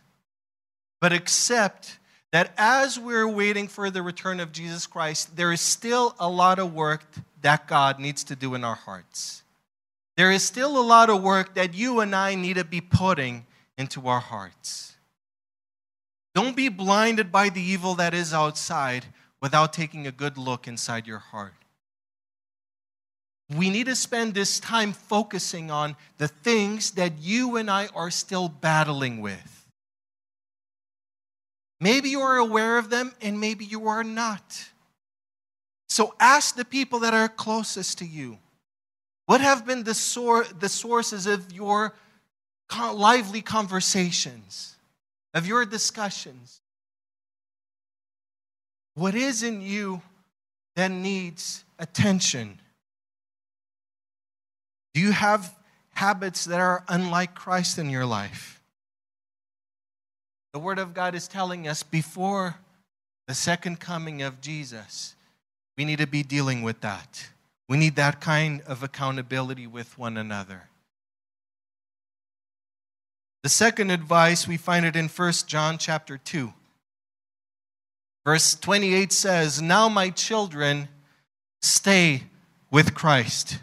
but 1.02 1.12
accept 1.12 1.98
that 2.30 2.54
as 2.56 2.96
we're 2.96 3.26
waiting 3.26 3.66
for 3.66 3.90
the 3.90 4.00
return 4.00 4.38
of 4.38 4.52
Jesus 4.52 4.86
Christ, 4.86 5.34
there 5.34 5.50
is 5.50 5.60
still 5.60 6.14
a 6.20 6.28
lot 6.28 6.60
of 6.60 6.72
work 6.72 7.04
that 7.40 7.66
God 7.66 7.98
needs 7.98 8.22
to 8.22 8.36
do 8.36 8.54
in 8.54 8.62
our 8.62 8.76
hearts. 8.76 9.42
There 10.16 10.30
is 10.30 10.44
still 10.44 10.78
a 10.78 10.86
lot 10.86 11.10
of 11.10 11.20
work 11.20 11.56
that 11.56 11.74
you 11.74 11.98
and 11.98 12.14
I 12.14 12.36
need 12.36 12.54
to 12.54 12.64
be 12.64 12.80
putting 12.80 13.46
into 13.76 14.06
our 14.06 14.20
hearts. 14.20 14.94
Don't 16.36 16.54
be 16.54 16.68
blinded 16.68 17.32
by 17.32 17.48
the 17.48 17.60
evil 17.60 17.96
that 17.96 18.14
is 18.14 18.32
outside 18.32 19.06
without 19.40 19.72
taking 19.72 20.06
a 20.06 20.12
good 20.12 20.38
look 20.38 20.68
inside 20.68 21.08
your 21.08 21.18
heart. 21.18 21.64
We 23.50 23.70
need 23.70 23.86
to 23.86 23.96
spend 23.96 24.34
this 24.34 24.60
time 24.60 24.92
focusing 24.92 25.68
on 25.68 25.96
the 26.18 26.28
things 26.28 26.92
that 26.92 27.18
you 27.18 27.56
and 27.56 27.68
I 27.68 27.88
are 27.88 28.10
still 28.12 28.48
battling 28.48 29.20
with. 29.20 29.61
Maybe 31.82 32.10
you 32.10 32.20
are 32.20 32.36
aware 32.36 32.78
of 32.78 32.90
them 32.90 33.12
and 33.20 33.40
maybe 33.40 33.64
you 33.64 33.88
are 33.88 34.04
not. 34.04 34.70
So 35.88 36.14
ask 36.20 36.54
the 36.54 36.64
people 36.64 37.00
that 37.00 37.12
are 37.12 37.28
closest 37.28 37.98
to 37.98 38.06
you. 38.06 38.38
What 39.26 39.40
have 39.40 39.66
been 39.66 39.82
the, 39.82 39.92
sor- 39.92 40.44
the 40.44 40.68
sources 40.68 41.26
of 41.26 41.52
your 41.52 41.92
lively 42.72 43.42
conversations, 43.42 44.76
of 45.34 45.44
your 45.44 45.64
discussions? 45.64 46.60
What 48.94 49.16
is 49.16 49.42
in 49.42 49.60
you 49.60 50.02
that 50.76 50.92
needs 50.92 51.64
attention? 51.80 52.60
Do 54.94 55.00
you 55.00 55.10
have 55.10 55.52
habits 55.94 56.44
that 56.44 56.60
are 56.60 56.84
unlike 56.86 57.34
Christ 57.34 57.76
in 57.78 57.90
your 57.90 58.06
life? 58.06 58.61
The 60.52 60.58
Word 60.58 60.78
of 60.78 60.92
God 60.92 61.14
is 61.14 61.28
telling 61.28 61.66
us 61.66 61.82
before 61.82 62.56
the 63.26 63.34
second 63.34 63.80
coming 63.80 64.20
of 64.22 64.40
Jesus, 64.40 65.14
we 65.78 65.84
need 65.84 65.98
to 65.98 66.06
be 66.06 66.22
dealing 66.22 66.62
with 66.62 66.80
that. 66.82 67.28
We 67.68 67.78
need 67.78 67.96
that 67.96 68.20
kind 68.20 68.60
of 68.62 68.82
accountability 68.82 69.66
with 69.66 69.96
one 69.98 70.18
another. 70.18 70.68
The 73.42 73.48
second 73.48 73.90
advice, 73.90 74.46
we 74.46 74.56
find 74.56 74.84
it 74.84 74.94
in 74.94 75.08
1 75.08 75.32
John 75.46 75.78
chapter 75.78 76.18
2. 76.18 76.52
Verse 78.24 78.54
28 78.54 79.12
says, 79.12 79.62
Now 79.62 79.88
my 79.88 80.10
children, 80.10 80.88
stay 81.60 82.24
with 82.70 82.94
Christ. 82.94 83.58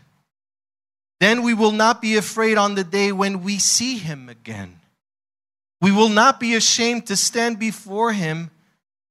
Then 1.20 1.44
we 1.44 1.54
will 1.54 1.72
not 1.72 2.02
be 2.02 2.18
afraid 2.18 2.58
on 2.58 2.76
the 2.76 2.84
day 2.84 3.12
when 3.12 3.44
we 3.44 3.60
see 3.60 3.98
him 3.98 4.28
again. 4.28 4.79
We 5.82 5.92
will 5.92 6.10
not 6.10 6.40
be 6.40 6.56
ashamed 6.56 7.08
to 7.08 7.16
stand 7.16 7.60
before 7.60 8.12
him 8.12 8.52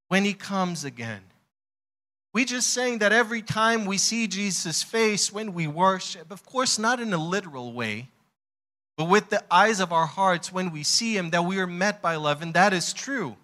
when 0.08 0.24
he 0.24 0.34
comes 0.34 0.84
again. 0.84 1.22
We 2.34 2.44
just 2.44 2.72
saying 2.72 2.98
that 2.98 3.12
every 3.12 3.42
time 3.42 3.86
we 3.86 3.96
see 3.98 4.26
Jesus' 4.26 4.82
face 4.82 5.32
when 5.32 5.54
we 5.54 5.66
worship, 5.66 6.30
of 6.30 6.44
course, 6.44 6.78
not 6.78 7.00
in 7.00 7.12
a 7.12 7.18
literal 7.18 7.72
way, 7.72 8.08
but 8.96 9.06
with 9.06 9.30
the 9.30 9.42
eyes 9.50 9.80
of 9.80 9.92
our 9.92 10.06
hearts 10.06 10.52
when 10.52 10.70
we 10.70 10.82
see 10.82 11.16
him, 11.16 11.30
that 11.30 11.44
we 11.44 11.58
are 11.58 11.66
met 11.66 12.02
by 12.02 12.16
love, 12.16 12.42
and 12.42 12.52
that 12.54 12.72
is 12.72 12.92
true. 12.92 13.36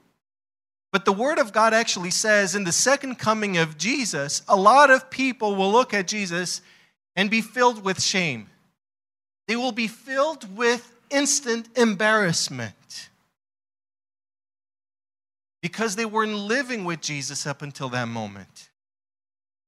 But 0.93 1.05
the 1.05 1.13
Word 1.13 1.39
of 1.39 1.53
God 1.53 1.73
actually 1.73 2.11
says 2.11 2.55
in 2.55 2.65
the 2.65 2.73
second 2.73 3.19
coming 3.19 3.57
of 3.57 3.79
Jesus, 3.79 4.43
a 4.49 4.57
lot 4.57 4.91
of 4.91 5.11
people 5.11 5.57
will 5.57 5.73
look 5.73 5.95
at 5.95 6.07
Jesus 6.07 6.61
and 7.17 7.31
be 7.31 7.41
filled 7.41 7.85
with 7.85 8.03
shame. 8.03 8.49
They 9.49 9.57
will 9.57 9.73
be 9.73 9.89
filled 9.89 10.57
with 10.57 10.95
instant 11.11 11.69
embarrassment 11.77 12.75
because 15.65 15.97
they 15.97 16.05
weren't 16.05 16.35
living 16.35 16.85
with 16.85 17.01
Jesus 17.01 17.47
up 17.47 17.63
until 17.63 17.89
that 17.89 18.07
moment. 18.07 18.69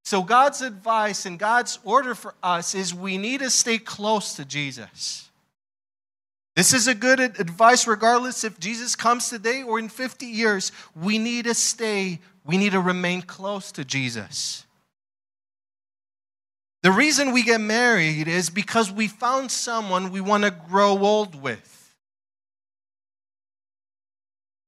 So, 0.04 0.22
God's 0.22 0.60
advice 0.60 1.24
and 1.24 1.38
God's 1.38 1.78
order 1.84 2.14
for 2.14 2.34
us 2.42 2.74
is 2.74 2.92
we 2.92 3.16
need 3.16 3.40
to 3.40 3.48
stay 3.48 3.78
close 3.78 4.34
to 4.34 4.44
Jesus. 4.44 5.30
This 6.54 6.74
is 6.74 6.86
a 6.86 6.94
good 6.94 7.18
advice, 7.18 7.86
regardless 7.86 8.44
if 8.44 8.60
Jesus 8.60 8.94
comes 8.94 9.30
today 9.30 9.62
or 9.62 9.78
in 9.78 9.88
50 9.88 10.26
years. 10.26 10.70
We 10.94 11.16
need 11.16 11.46
to 11.46 11.54
stay, 11.54 12.20
we 12.44 12.58
need 12.58 12.72
to 12.72 12.80
remain 12.80 13.22
close 13.22 13.72
to 13.72 13.82
Jesus. 13.82 14.66
The 16.82 16.92
reason 16.92 17.32
we 17.32 17.42
get 17.42 17.62
married 17.62 18.28
is 18.28 18.50
because 18.50 18.92
we 18.92 19.08
found 19.08 19.50
someone 19.50 20.12
we 20.12 20.20
want 20.20 20.44
to 20.44 20.50
grow 20.50 20.98
old 20.98 21.40
with. 21.40 21.85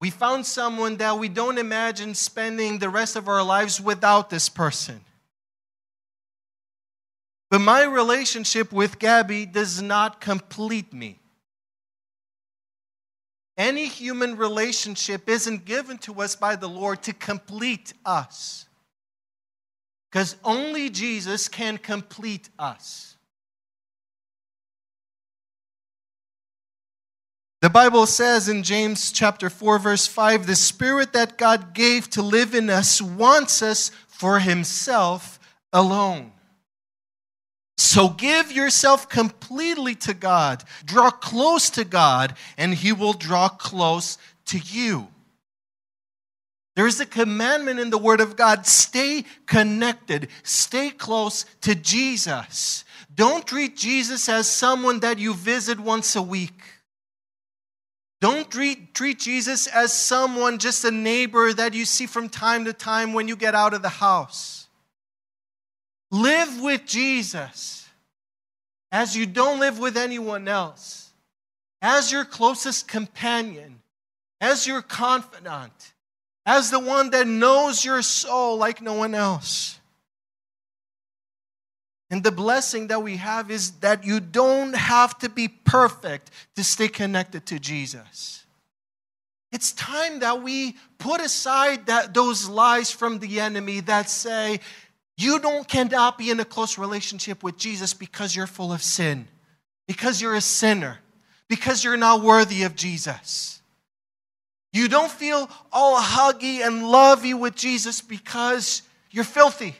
We 0.00 0.10
found 0.10 0.46
someone 0.46 0.96
that 0.98 1.18
we 1.18 1.28
don't 1.28 1.58
imagine 1.58 2.14
spending 2.14 2.78
the 2.78 2.88
rest 2.88 3.16
of 3.16 3.28
our 3.28 3.42
lives 3.42 3.80
without 3.80 4.30
this 4.30 4.48
person. 4.48 5.00
But 7.50 7.60
my 7.60 7.84
relationship 7.84 8.72
with 8.72 8.98
Gabby 8.98 9.46
does 9.46 9.82
not 9.82 10.20
complete 10.20 10.92
me. 10.92 11.18
Any 13.56 13.86
human 13.86 14.36
relationship 14.36 15.28
isn't 15.28 15.64
given 15.64 15.98
to 15.98 16.20
us 16.20 16.36
by 16.36 16.54
the 16.54 16.68
Lord 16.68 17.02
to 17.04 17.12
complete 17.12 17.92
us. 18.04 18.66
Because 20.10 20.36
only 20.44 20.90
Jesus 20.90 21.48
can 21.48 21.76
complete 21.76 22.48
us. 22.56 23.16
The 27.60 27.70
Bible 27.70 28.06
says 28.06 28.48
in 28.48 28.62
James 28.62 29.10
chapter 29.10 29.50
4 29.50 29.80
verse 29.80 30.06
5 30.06 30.46
the 30.46 30.54
spirit 30.54 31.12
that 31.12 31.38
God 31.38 31.74
gave 31.74 32.08
to 32.10 32.22
live 32.22 32.54
in 32.54 32.70
us 32.70 33.02
wants 33.02 33.62
us 33.62 33.90
for 34.06 34.38
himself 34.38 35.40
alone. 35.72 36.32
So 37.76 38.08
give 38.08 38.52
yourself 38.52 39.08
completely 39.08 39.96
to 39.96 40.14
God. 40.14 40.62
Draw 40.84 41.10
close 41.10 41.70
to 41.70 41.84
God 41.84 42.34
and 42.56 42.74
he 42.74 42.92
will 42.92 43.12
draw 43.12 43.48
close 43.48 44.18
to 44.46 44.58
you. 44.58 45.08
There's 46.76 47.00
a 47.00 47.06
commandment 47.06 47.80
in 47.80 47.90
the 47.90 47.98
Word 47.98 48.20
of 48.20 48.36
God 48.36 48.66
stay 48.66 49.24
connected, 49.46 50.28
stay 50.44 50.90
close 50.90 51.44
to 51.62 51.74
Jesus. 51.74 52.84
Don't 53.12 53.44
treat 53.44 53.76
Jesus 53.76 54.28
as 54.28 54.48
someone 54.48 55.00
that 55.00 55.18
you 55.18 55.34
visit 55.34 55.80
once 55.80 56.14
a 56.14 56.22
week. 56.22 56.62
Don't 58.20 58.50
treat, 58.50 58.94
treat 58.94 59.18
Jesus 59.20 59.66
as 59.66 59.92
someone, 59.92 60.58
just 60.58 60.84
a 60.84 60.90
neighbor 60.90 61.52
that 61.52 61.74
you 61.74 61.84
see 61.84 62.06
from 62.06 62.28
time 62.28 62.64
to 62.64 62.72
time 62.72 63.12
when 63.12 63.28
you 63.28 63.36
get 63.36 63.54
out 63.54 63.74
of 63.74 63.82
the 63.82 63.88
house. 63.88 64.66
Live 66.10 66.60
with 66.60 66.84
Jesus 66.84 67.88
as 68.90 69.16
you 69.16 69.26
don't 69.26 69.60
live 69.60 69.78
with 69.78 69.96
anyone 69.96 70.48
else, 70.48 71.12
as 71.80 72.10
your 72.10 72.24
closest 72.24 72.88
companion, 72.88 73.80
as 74.40 74.66
your 74.66 74.82
confidant 74.82 75.92
as 76.48 76.70
the 76.70 76.80
one 76.80 77.10
that 77.10 77.26
knows 77.26 77.84
your 77.84 78.00
soul 78.00 78.56
like 78.56 78.80
no 78.80 78.94
one 78.94 79.14
else. 79.14 79.77
And 82.10 82.24
the 82.24 82.32
blessing 82.32 82.86
that 82.86 83.02
we 83.02 83.16
have 83.16 83.50
is 83.50 83.72
that 83.80 84.04
you 84.04 84.20
don't 84.20 84.74
have 84.74 85.18
to 85.18 85.28
be 85.28 85.48
perfect 85.48 86.30
to 86.56 86.64
stay 86.64 86.88
connected 86.88 87.44
to 87.46 87.58
Jesus. 87.58 88.46
It's 89.52 89.72
time 89.72 90.20
that 90.20 90.42
we 90.42 90.76
put 90.98 91.20
aside 91.20 91.86
that, 91.86 92.14
those 92.14 92.48
lies 92.48 92.90
from 92.90 93.18
the 93.18 93.40
enemy 93.40 93.80
that 93.80 94.08
say, 94.08 94.60
you 95.16 95.38
don't 95.38 95.66
cannot 95.66 96.16
be 96.16 96.30
in 96.30 96.40
a 96.40 96.44
close 96.44 96.78
relationship 96.78 97.42
with 97.42 97.56
Jesus 97.56 97.92
because 97.92 98.36
you're 98.36 98.46
full 98.46 98.72
of 98.72 98.82
sin, 98.82 99.26
because 99.86 100.22
you're 100.22 100.34
a 100.34 100.40
sinner, 100.40 100.98
because 101.48 101.82
you're 101.82 101.96
not 101.96 102.22
worthy 102.22 102.62
of 102.62 102.76
Jesus. 102.76 103.60
You 104.72 104.88
don't 104.88 105.10
feel 105.10 105.50
all 105.72 106.00
huggy 106.00 106.60
and 106.60 106.86
lovey 106.86 107.34
with 107.34 107.54
Jesus 107.54 108.00
because 108.00 108.82
you're 109.10 109.24
filthy. 109.24 109.76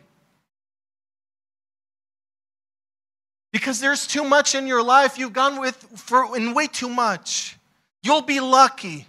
Because 3.59 3.81
there's 3.81 4.07
too 4.07 4.23
much 4.23 4.55
in 4.55 4.69
your 4.69 4.85
life 4.85 5.19
you've 5.19 5.33
gone 5.33 5.59
with 5.59 5.75
for 5.97 6.37
in 6.37 6.55
way 6.55 6.69
too 6.69 6.89
much. 6.89 7.59
You'll 8.05 8.23
be 8.23 8.39
lucky 8.39 9.05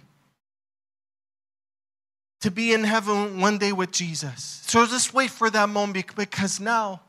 to 2.40 2.50
be 2.50 2.72
in 2.72 2.82
heaven 2.82 3.40
one 3.40 3.58
day 3.58 3.70
with 3.70 3.92
Jesus. 3.92 4.60
So 4.66 4.84
just 4.86 5.14
wait 5.14 5.30
for 5.30 5.50
that 5.50 5.68
moment 5.68 6.16
because 6.16 6.58
now 6.58 7.00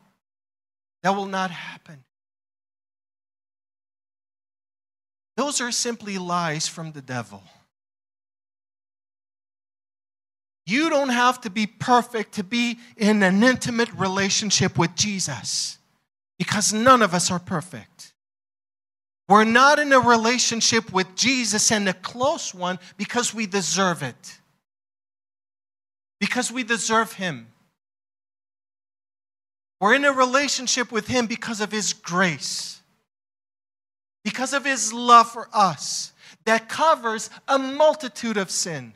that 1.01 1.15
will 1.15 1.25
not 1.25 1.49
happen. 1.49 2.03
Those 5.35 5.61
are 5.61 5.71
simply 5.71 6.19
lies 6.19 6.67
from 6.67 6.91
the 6.91 7.01
devil. 7.01 7.41
You 10.67 10.91
don't 10.91 11.09
have 11.09 11.41
to 11.41 11.49
be 11.49 11.65
perfect 11.65 12.33
to 12.33 12.43
be 12.43 12.77
in 12.97 13.23
an 13.23 13.41
intimate 13.41 13.91
relationship 13.93 14.77
with 14.77 14.93
Jesus 14.93 15.79
because 16.41 16.73
none 16.73 17.03
of 17.03 17.13
us 17.13 17.29
are 17.29 17.37
perfect. 17.37 18.13
We're 19.29 19.43
not 19.43 19.77
in 19.77 19.93
a 19.93 19.99
relationship 19.99 20.91
with 20.91 21.15
Jesus 21.15 21.71
and 21.71 21.87
a 21.87 21.93
close 21.93 22.51
one 22.51 22.79
because 22.97 23.31
we 23.31 23.45
deserve 23.45 24.01
it, 24.01 24.39
because 26.19 26.51
we 26.51 26.63
deserve 26.63 27.13
Him. 27.13 27.45
We're 29.79 29.93
in 29.93 30.03
a 30.03 30.11
relationship 30.11 30.91
with 30.91 31.05
Him 31.05 31.27
because 31.27 31.61
of 31.61 31.71
His 31.71 31.93
grace, 31.93 32.81
because 34.23 34.53
of 34.53 34.65
His 34.65 34.91
love 34.91 35.31
for 35.31 35.47
us 35.53 36.11
that 36.45 36.69
covers 36.69 37.29
a 37.47 37.59
multitude 37.59 38.37
of 38.37 38.49
sin, 38.49 38.93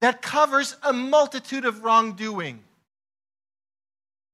that 0.00 0.22
covers 0.22 0.74
a 0.82 0.92
multitude 0.92 1.64
of 1.64 1.84
wrongdoing. 1.84 2.64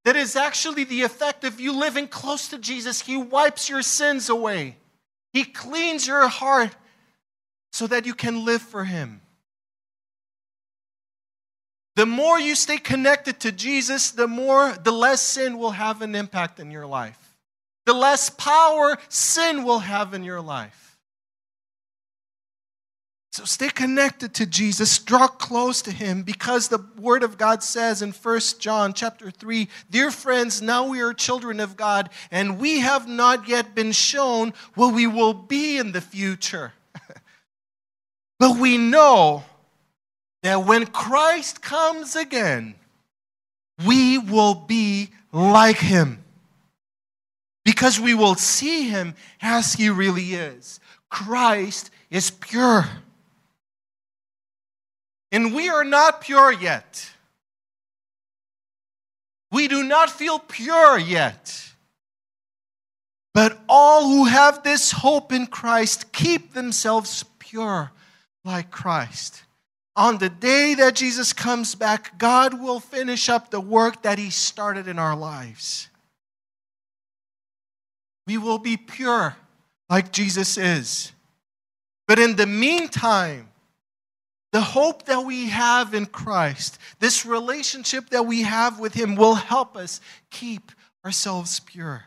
That 0.07 0.15
is 0.15 0.37
actually 0.37 0.85
the 0.85 1.01
effect 1.01 1.43
of 1.43 1.59
you 1.59 1.77
living 1.77 2.07
close 2.07 2.47
to 2.47 2.57
Jesus. 2.57 3.01
He 3.01 3.17
wipes 3.17 3.67
your 3.67 3.81
sins 3.81 4.29
away, 4.29 4.77
He 5.33 5.43
cleans 5.43 6.07
your 6.07 6.29
heart 6.29 6.73
so 7.73 7.87
that 7.87 8.05
you 8.05 8.13
can 8.13 8.45
live 8.45 8.61
for 8.61 8.85
Him. 8.85 9.19
The 11.97 12.05
more 12.05 12.39
you 12.39 12.55
stay 12.55 12.77
connected 12.77 13.41
to 13.41 13.51
Jesus, 13.51 14.11
the 14.11 14.29
more 14.29 14.77
the 14.81 14.93
less 14.93 15.21
sin 15.21 15.57
will 15.57 15.71
have 15.71 16.01
an 16.01 16.15
impact 16.15 16.61
in 16.61 16.71
your 16.71 16.85
life. 16.85 17.35
The 17.85 17.93
less 17.93 18.29
power 18.29 18.97
sin 19.09 19.65
will 19.65 19.79
have 19.79 20.13
in 20.13 20.23
your 20.23 20.39
life. 20.39 20.86
So 23.37 23.45
stay 23.45 23.69
connected 23.69 24.33
to 24.33 24.47
Jesus, 24.47 24.97
draw 24.97 25.27
close 25.27 25.83
to 25.83 25.91
him 25.91 26.23
because 26.23 26.69
the 26.69 26.83
word 26.97 27.21
of 27.21 27.37
God 27.37 27.61
says 27.61 28.01
in 28.01 28.11
1 28.11 28.39
John 28.57 28.93
chapter 28.93 29.29
3, 29.29 29.67
dear 29.91 30.09
friends, 30.09 30.59
now 30.59 30.87
we 30.87 31.01
are 31.01 31.13
children 31.13 31.59
of 31.59 31.77
God 31.77 32.09
and 32.31 32.57
we 32.57 32.79
have 32.79 33.07
not 33.07 33.47
yet 33.47 33.75
been 33.75 33.91
shown 33.91 34.55
what 34.73 34.95
we 34.95 35.05
will 35.05 35.35
be 35.35 35.77
in 35.77 35.91
the 35.91 36.01
future. 36.01 36.73
but 38.39 38.57
we 38.57 38.79
know 38.79 39.43
that 40.41 40.65
when 40.65 40.87
Christ 40.87 41.61
comes 41.61 42.15
again, 42.15 42.73
we 43.85 44.17
will 44.17 44.55
be 44.55 45.09
like 45.31 45.77
him 45.77 46.23
because 47.63 47.99
we 47.99 48.15
will 48.15 48.33
see 48.33 48.89
him 48.89 49.13
as 49.43 49.73
he 49.73 49.91
really 49.91 50.33
is. 50.33 50.79
Christ 51.11 51.91
is 52.09 52.31
pure. 52.31 52.87
And 55.31 55.53
we 55.53 55.69
are 55.69 55.83
not 55.83 56.21
pure 56.21 56.51
yet. 56.51 57.11
We 59.51 59.67
do 59.67 59.83
not 59.83 60.09
feel 60.09 60.39
pure 60.39 60.97
yet. 60.97 61.73
But 63.33 63.59
all 63.69 64.07
who 64.07 64.25
have 64.25 64.63
this 64.63 64.91
hope 64.91 65.31
in 65.31 65.47
Christ 65.47 66.11
keep 66.11 66.53
themselves 66.53 67.23
pure 67.39 67.91
like 68.43 68.71
Christ 68.71 69.43
on 69.97 70.19
the 70.19 70.29
day 70.29 70.75
that 70.75 70.95
Jesus 70.95 71.33
comes 71.33 71.73
back, 71.73 72.19
God 72.19 72.61
will 72.61 72.79
finish 72.79 73.27
up 73.27 73.49
the 73.49 73.59
work 73.59 74.03
that 74.03 74.19
He 74.19 74.29
started 74.29 74.87
in 74.87 74.99
our 74.99 75.15
lives. 75.15 75.89
We 78.27 78.37
will 78.37 78.59
be 78.59 78.77
pure 78.77 79.35
like 79.89 80.11
Jesus 80.11 80.55
is. 80.57 81.11
But 82.07 82.19
in 82.19 82.35
the 82.35 82.45
meantime, 82.45 83.49
the 84.51 84.61
hope 84.61 85.05
that 85.05 85.25
we 85.25 85.47
have 85.47 85.93
in 85.93 86.05
Christ, 86.05 86.79
this 86.99 87.25
relationship 87.25 88.09
that 88.09 88.25
we 88.25 88.43
have 88.43 88.79
with 88.79 88.93
Him, 88.93 89.15
will 89.15 89.35
help 89.35 89.75
us 89.75 89.99
keep 90.29 90.71
ourselves 91.03 91.59
pure. 91.59 92.05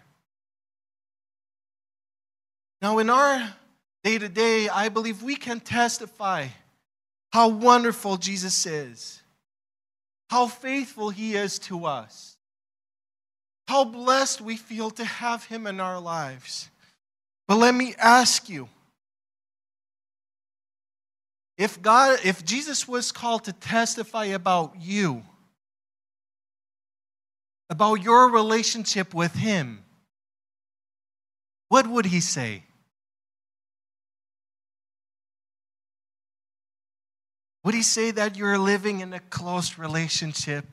Now, 2.83 2.99
in 2.99 3.11
our 3.11 3.55
day 4.03 4.19
to 4.19 4.29
day, 4.29 4.69
I 4.69 4.89
believe 4.89 5.23
we 5.23 5.37
can 5.37 5.61
testify 5.61 6.49
how 7.33 7.49
wonderful 7.49 8.17
Jesus 8.17 8.67
is, 8.67 9.23
how 10.31 10.47
faithful 10.47 11.11
he 11.11 11.35
is 11.35 11.59
to 11.61 11.85
us, 11.85 12.37
how 13.69 13.85
blessed 13.85 14.41
we 14.41 14.57
feel 14.57 14.91
to 14.93 15.05
have 15.05 15.45
him 15.45 15.67
in 15.67 15.79
our 15.79 16.01
lives. 16.01 16.71
But 17.47 17.57
let 17.57 17.75
me 17.75 17.95
ask 17.99 18.49
you 18.49 18.69
if 21.61 21.83
God, 21.83 22.21
if 22.25 22.43
Jesus 22.43 22.89
was 22.89 23.13
called 23.13 23.45
to 23.45 23.53
testify 23.53 24.25
about 24.25 24.77
you, 24.81 25.23
about 27.69 28.03
your 28.03 28.31
relationship 28.31 29.13
with 29.13 29.35
him, 29.35 29.85
what 31.69 31.87
would 31.87 32.07
he 32.07 32.21
say? 32.21 32.63
Would 37.63 37.75
he 37.75 37.83
say 37.83 38.11
that 38.11 38.39
you're 38.39 38.57
living 38.57 39.01
in 39.01 39.13
a 39.13 39.21
close 39.21 39.77
relationship? 39.77 40.65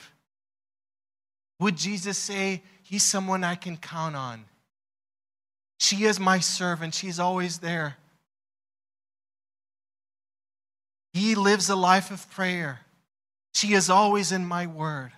Would 1.60 1.76
Jesus 1.76 2.16
say, 2.16 2.62
He's 2.82 3.02
someone 3.02 3.44
I 3.44 3.56
can 3.56 3.76
count 3.76 4.16
on? 4.16 4.46
She 5.78 6.04
is 6.04 6.18
my 6.18 6.38
servant, 6.38 6.94
she's 6.94 7.20
always 7.20 7.58
there. 7.58 7.98
He 11.18 11.34
lives 11.34 11.68
a 11.68 11.76
life 11.76 12.10
of 12.10 12.30
prayer. 12.30 12.80
She 13.54 13.74
is 13.74 13.90
always 13.90 14.32
in 14.32 14.46
my 14.46 14.66
word. 14.66 15.12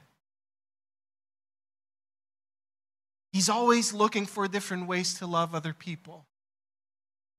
He's 3.33 3.49
always 3.49 3.93
looking 3.93 4.27
for 4.27 4.49
different 4.49 4.89
ways 4.89 5.15
to 5.15 5.27
love 5.27 5.55
other 5.55 5.73
people. 5.73 6.27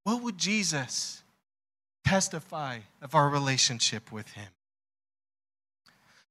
What 0.04 0.24
would 0.24 0.38
Jesus 0.38 1.22
testify 2.06 2.80
of 3.02 3.16
our 3.16 3.30
relationship 3.30 4.12
with 4.12 4.30
Him. 4.34 4.48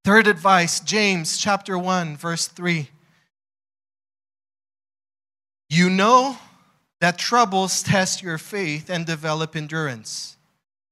Third 0.04 0.26
advice, 0.26 0.80
James 0.80 1.38
chapter 1.38 1.78
1, 1.78 2.16
verse 2.16 2.48
3. 2.48 2.88
You 5.68 5.90
know 5.90 6.36
that 7.00 7.18
troubles 7.18 7.82
test 7.82 8.22
your 8.22 8.38
faith 8.38 8.90
and 8.90 9.06
develop 9.06 9.54
endurance. 9.54 10.36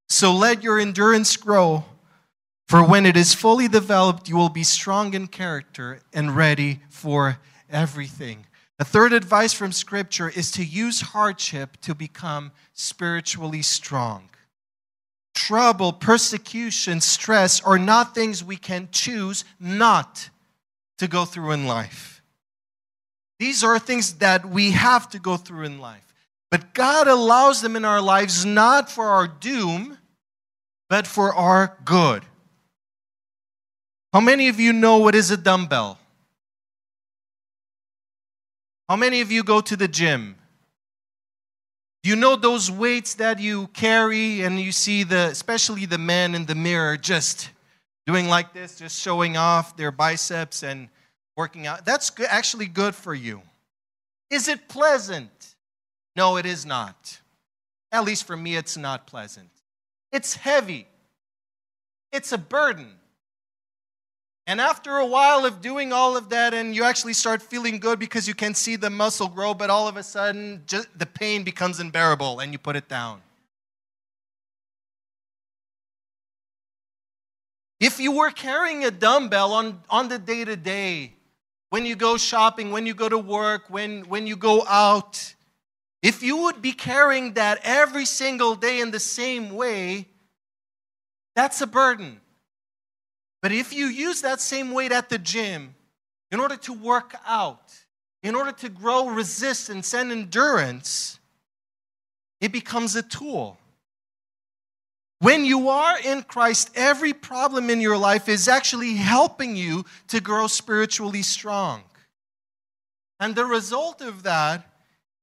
So 0.08 0.32
let 0.32 0.62
your 0.62 0.78
endurance 0.78 1.36
grow, 1.36 1.84
for 2.66 2.82
when 2.82 3.06
it 3.06 3.16
is 3.16 3.34
fully 3.34 3.68
developed, 3.68 4.28
you 4.28 4.36
will 4.36 4.48
be 4.48 4.64
strong 4.64 5.14
in 5.14 5.26
character 5.26 6.00
and 6.12 6.36
ready 6.36 6.80
for 6.88 7.38
everything. 7.70 8.46
The 8.78 8.84
third 8.84 9.12
advice 9.12 9.52
from 9.52 9.72
Scripture 9.72 10.28
is 10.28 10.50
to 10.52 10.64
use 10.64 11.00
hardship 11.00 11.76
to 11.82 11.94
become 11.94 12.52
spiritually 12.72 13.62
strong 13.62 14.28
trouble, 15.38 15.92
persecution, 15.92 17.00
stress 17.00 17.60
are 17.62 17.78
not 17.78 18.14
things 18.14 18.42
we 18.42 18.56
can 18.56 18.88
choose 18.90 19.44
not 19.60 20.30
to 20.98 21.06
go 21.06 21.24
through 21.24 21.52
in 21.52 21.66
life. 21.66 22.22
These 23.38 23.62
are 23.62 23.78
things 23.78 24.14
that 24.14 24.44
we 24.46 24.72
have 24.72 25.08
to 25.10 25.20
go 25.20 25.36
through 25.36 25.64
in 25.64 25.78
life. 25.78 26.12
But 26.50 26.74
God 26.74 27.06
allows 27.06 27.62
them 27.62 27.76
in 27.76 27.84
our 27.84 28.00
lives 28.00 28.44
not 28.44 28.90
for 28.90 29.04
our 29.04 29.28
doom, 29.28 29.97
but 30.88 31.06
for 31.06 31.34
our 31.34 31.76
good. 31.84 32.24
How 34.12 34.20
many 34.20 34.48
of 34.48 34.58
you 34.58 34.72
know 34.72 34.98
what 34.98 35.14
is 35.14 35.30
a 35.30 35.36
dumbbell? 35.36 35.98
How 38.88 38.96
many 38.96 39.20
of 39.20 39.30
you 39.30 39.42
go 39.42 39.60
to 39.60 39.76
the 39.76 39.88
gym? 39.88 40.36
You 42.02 42.16
know 42.16 42.36
those 42.36 42.70
weights 42.70 43.14
that 43.14 43.38
you 43.38 43.66
carry, 43.68 44.42
and 44.42 44.58
you 44.58 44.72
see 44.72 45.02
the, 45.02 45.28
especially 45.30 45.84
the 45.84 45.98
men 45.98 46.34
in 46.34 46.46
the 46.46 46.54
mirror, 46.54 46.96
just 46.96 47.50
doing 48.06 48.28
like 48.28 48.54
this, 48.54 48.78
just 48.78 48.98
showing 48.98 49.36
off 49.36 49.76
their 49.76 49.90
biceps 49.90 50.62
and 50.62 50.88
working 51.36 51.66
out. 51.66 51.84
That's 51.84 52.10
actually 52.26 52.66
good 52.66 52.94
for 52.94 53.12
you. 53.14 53.42
Is 54.30 54.48
it 54.48 54.68
pleasant? 54.68 55.54
No, 56.16 56.38
it 56.38 56.46
is 56.46 56.64
not. 56.64 57.20
At 57.92 58.04
least 58.04 58.26
for 58.26 58.36
me, 58.36 58.56
it's 58.56 58.76
not 58.76 59.06
pleasant. 59.06 59.50
It's 60.12 60.34
heavy, 60.34 60.86
it's 62.12 62.32
a 62.32 62.38
burden. 62.38 62.94
And 64.46 64.62
after 64.62 64.96
a 64.96 65.04
while 65.04 65.44
of 65.44 65.60
doing 65.60 65.92
all 65.92 66.16
of 66.16 66.30
that, 66.30 66.54
and 66.54 66.74
you 66.74 66.82
actually 66.82 67.12
start 67.12 67.42
feeling 67.42 67.78
good 67.78 67.98
because 67.98 68.26
you 68.26 68.32
can 68.32 68.54
see 68.54 68.76
the 68.76 68.88
muscle 68.88 69.28
grow, 69.28 69.52
but 69.52 69.68
all 69.68 69.86
of 69.86 69.98
a 69.98 70.02
sudden, 70.02 70.64
the 70.96 71.04
pain 71.04 71.42
becomes 71.42 71.80
unbearable 71.80 72.40
and 72.40 72.50
you 72.50 72.58
put 72.58 72.74
it 72.74 72.88
down. 72.88 73.20
If 77.78 78.00
you 78.00 78.12
were 78.12 78.30
carrying 78.30 78.84
a 78.84 78.90
dumbbell 78.90 79.52
on, 79.52 79.82
on 79.90 80.08
the 80.08 80.18
day 80.18 80.46
to 80.46 80.56
day, 80.56 81.12
when 81.68 81.84
you 81.84 81.94
go 81.94 82.16
shopping, 82.16 82.70
when 82.70 82.86
you 82.86 82.94
go 82.94 83.08
to 83.08 83.18
work, 83.18 83.64
when, 83.68 84.08
when 84.08 84.26
you 84.26 84.36
go 84.36 84.64
out, 84.66 85.34
if 86.02 86.22
you 86.22 86.36
would 86.38 86.62
be 86.62 86.72
carrying 86.72 87.34
that 87.34 87.60
every 87.62 88.04
single 88.04 88.54
day 88.54 88.80
in 88.80 88.90
the 88.90 89.00
same 89.00 89.54
way, 89.54 90.06
that's 91.34 91.60
a 91.60 91.66
burden. 91.66 92.20
But 93.42 93.52
if 93.52 93.72
you 93.72 93.86
use 93.86 94.22
that 94.22 94.40
same 94.40 94.72
weight 94.72 94.92
at 94.92 95.08
the 95.08 95.18
gym 95.18 95.74
in 96.30 96.40
order 96.40 96.56
to 96.56 96.72
work 96.72 97.14
out, 97.26 97.72
in 98.22 98.34
order 98.34 98.52
to 98.52 98.68
grow 98.68 99.08
resistance 99.08 99.94
and 99.94 100.10
endurance, 100.10 101.18
it 102.40 102.52
becomes 102.52 102.96
a 102.96 103.02
tool. 103.02 103.58
When 105.20 105.44
you 105.44 105.68
are 105.68 105.98
in 105.98 106.22
Christ, 106.22 106.70
every 106.76 107.12
problem 107.12 107.70
in 107.70 107.80
your 107.80 107.98
life 107.98 108.28
is 108.28 108.46
actually 108.46 108.94
helping 108.94 109.56
you 109.56 109.84
to 110.08 110.20
grow 110.20 110.46
spiritually 110.46 111.22
strong. 111.22 111.82
And 113.18 113.34
the 113.34 113.44
result 113.44 114.00
of 114.00 114.22
that 114.22 114.70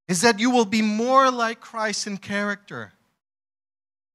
is 0.08 0.22
that 0.22 0.40
you 0.40 0.52
will 0.52 0.66
be 0.66 0.82
more 0.82 1.32
like 1.32 1.60
Christ 1.60 2.08
in 2.08 2.18
character. 2.18 2.94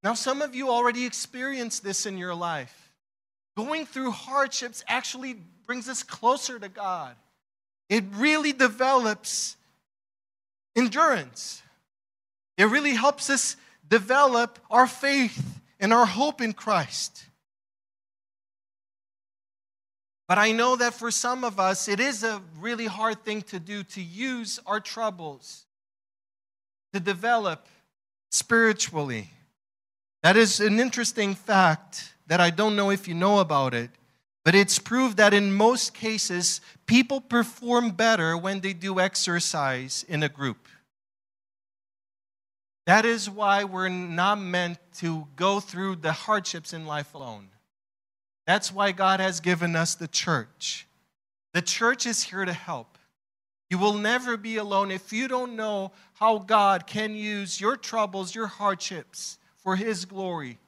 Now, 0.02 0.14
some 0.14 0.40
of 0.40 0.54
you 0.54 0.70
already 0.70 1.04
experienced 1.04 1.82
this 1.82 2.06
in 2.06 2.16
your 2.16 2.34
life. 2.34 2.92
Going 3.56 3.84
through 3.84 4.12
hardships 4.12 4.84
actually 4.88 5.36
brings 5.66 5.88
us 5.88 6.02
closer 6.02 6.58
to 6.58 6.68
God. 6.68 7.16
It 7.88 8.04
really 8.14 8.52
develops 8.52 9.56
endurance. 10.76 11.62
It 12.56 12.64
really 12.64 12.94
helps 12.94 13.28
us 13.28 13.56
develop 13.88 14.58
our 14.70 14.86
faith 14.86 15.60
and 15.80 15.92
our 15.92 16.06
hope 16.06 16.40
in 16.40 16.52
Christ. 16.52 17.24
But 20.28 20.38
I 20.38 20.52
know 20.52 20.76
that 20.76 20.94
for 20.94 21.10
some 21.10 21.42
of 21.42 21.58
us, 21.58 21.88
it 21.88 21.98
is 21.98 22.22
a 22.22 22.40
really 22.60 22.86
hard 22.86 23.24
thing 23.24 23.42
to 23.42 23.58
do 23.58 23.82
to 23.82 24.00
use 24.00 24.60
our 24.64 24.78
troubles 24.78 25.66
to 26.92 27.00
develop 27.00 27.66
spiritually. 28.30 29.30
That 30.22 30.36
is 30.36 30.60
an 30.60 30.78
interesting 30.78 31.34
fact 31.34 32.14
that 32.26 32.40
I 32.40 32.50
don't 32.50 32.76
know 32.76 32.90
if 32.90 33.08
you 33.08 33.14
know 33.14 33.38
about 33.38 33.74
it, 33.74 33.90
but 34.44 34.54
it's 34.54 34.78
proved 34.78 35.16
that 35.16 35.34
in 35.34 35.52
most 35.52 35.94
cases, 35.94 36.60
people 36.86 37.20
perform 37.20 37.90
better 37.90 38.36
when 38.36 38.60
they 38.60 38.72
do 38.72 39.00
exercise 39.00 40.04
in 40.08 40.22
a 40.22 40.28
group. 40.28 40.68
That 42.86 43.04
is 43.04 43.28
why 43.28 43.64
we're 43.64 43.88
not 43.88 44.40
meant 44.40 44.78
to 44.96 45.26
go 45.36 45.60
through 45.60 45.96
the 45.96 46.12
hardships 46.12 46.72
in 46.72 46.86
life 46.86 47.14
alone. 47.14 47.48
That's 48.46 48.72
why 48.72 48.92
God 48.92 49.20
has 49.20 49.40
given 49.40 49.76
us 49.76 49.94
the 49.94 50.08
church. 50.08 50.86
The 51.52 51.62
church 51.62 52.06
is 52.06 52.24
here 52.24 52.44
to 52.44 52.52
help. 52.52 52.98
You 53.70 53.78
will 53.78 53.94
never 53.94 54.36
be 54.36 54.56
alone 54.56 54.90
if 54.90 55.12
you 55.12 55.28
don't 55.28 55.54
know 55.54 55.92
how 56.14 56.38
God 56.38 56.88
can 56.88 57.14
use 57.14 57.60
your 57.60 57.76
troubles, 57.76 58.34
your 58.34 58.48
hardships 58.48 59.38
for 59.56 59.76
His 59.76 60.04
glory. 60.04 60.58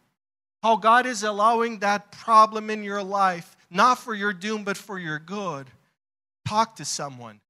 How 0.63 0.77
God 0.77 1.07
is 1.07 1.25
allowing 1.25 1.81
that 1.81 2.13
problem 2.13 2.71
in 2.71 2.85
your 2.85 3.03
life, 3.03 3.57
not 3.69 3.99
for 3.99 4.15
your 4.15 4.33
doom, 4.33 4.63
but 4.63 4.77
for 4.77 5.01
your 5.01 5.19
good. 5.19 5.67
Talk 6.47 6.77
to 6.77 6.85
someone, 6.85 7.41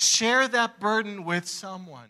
share 0.00 0.48
that 0.48 0.80
burden 0.80 1.24
with 1.24 1.46
someone. 1.46 2.08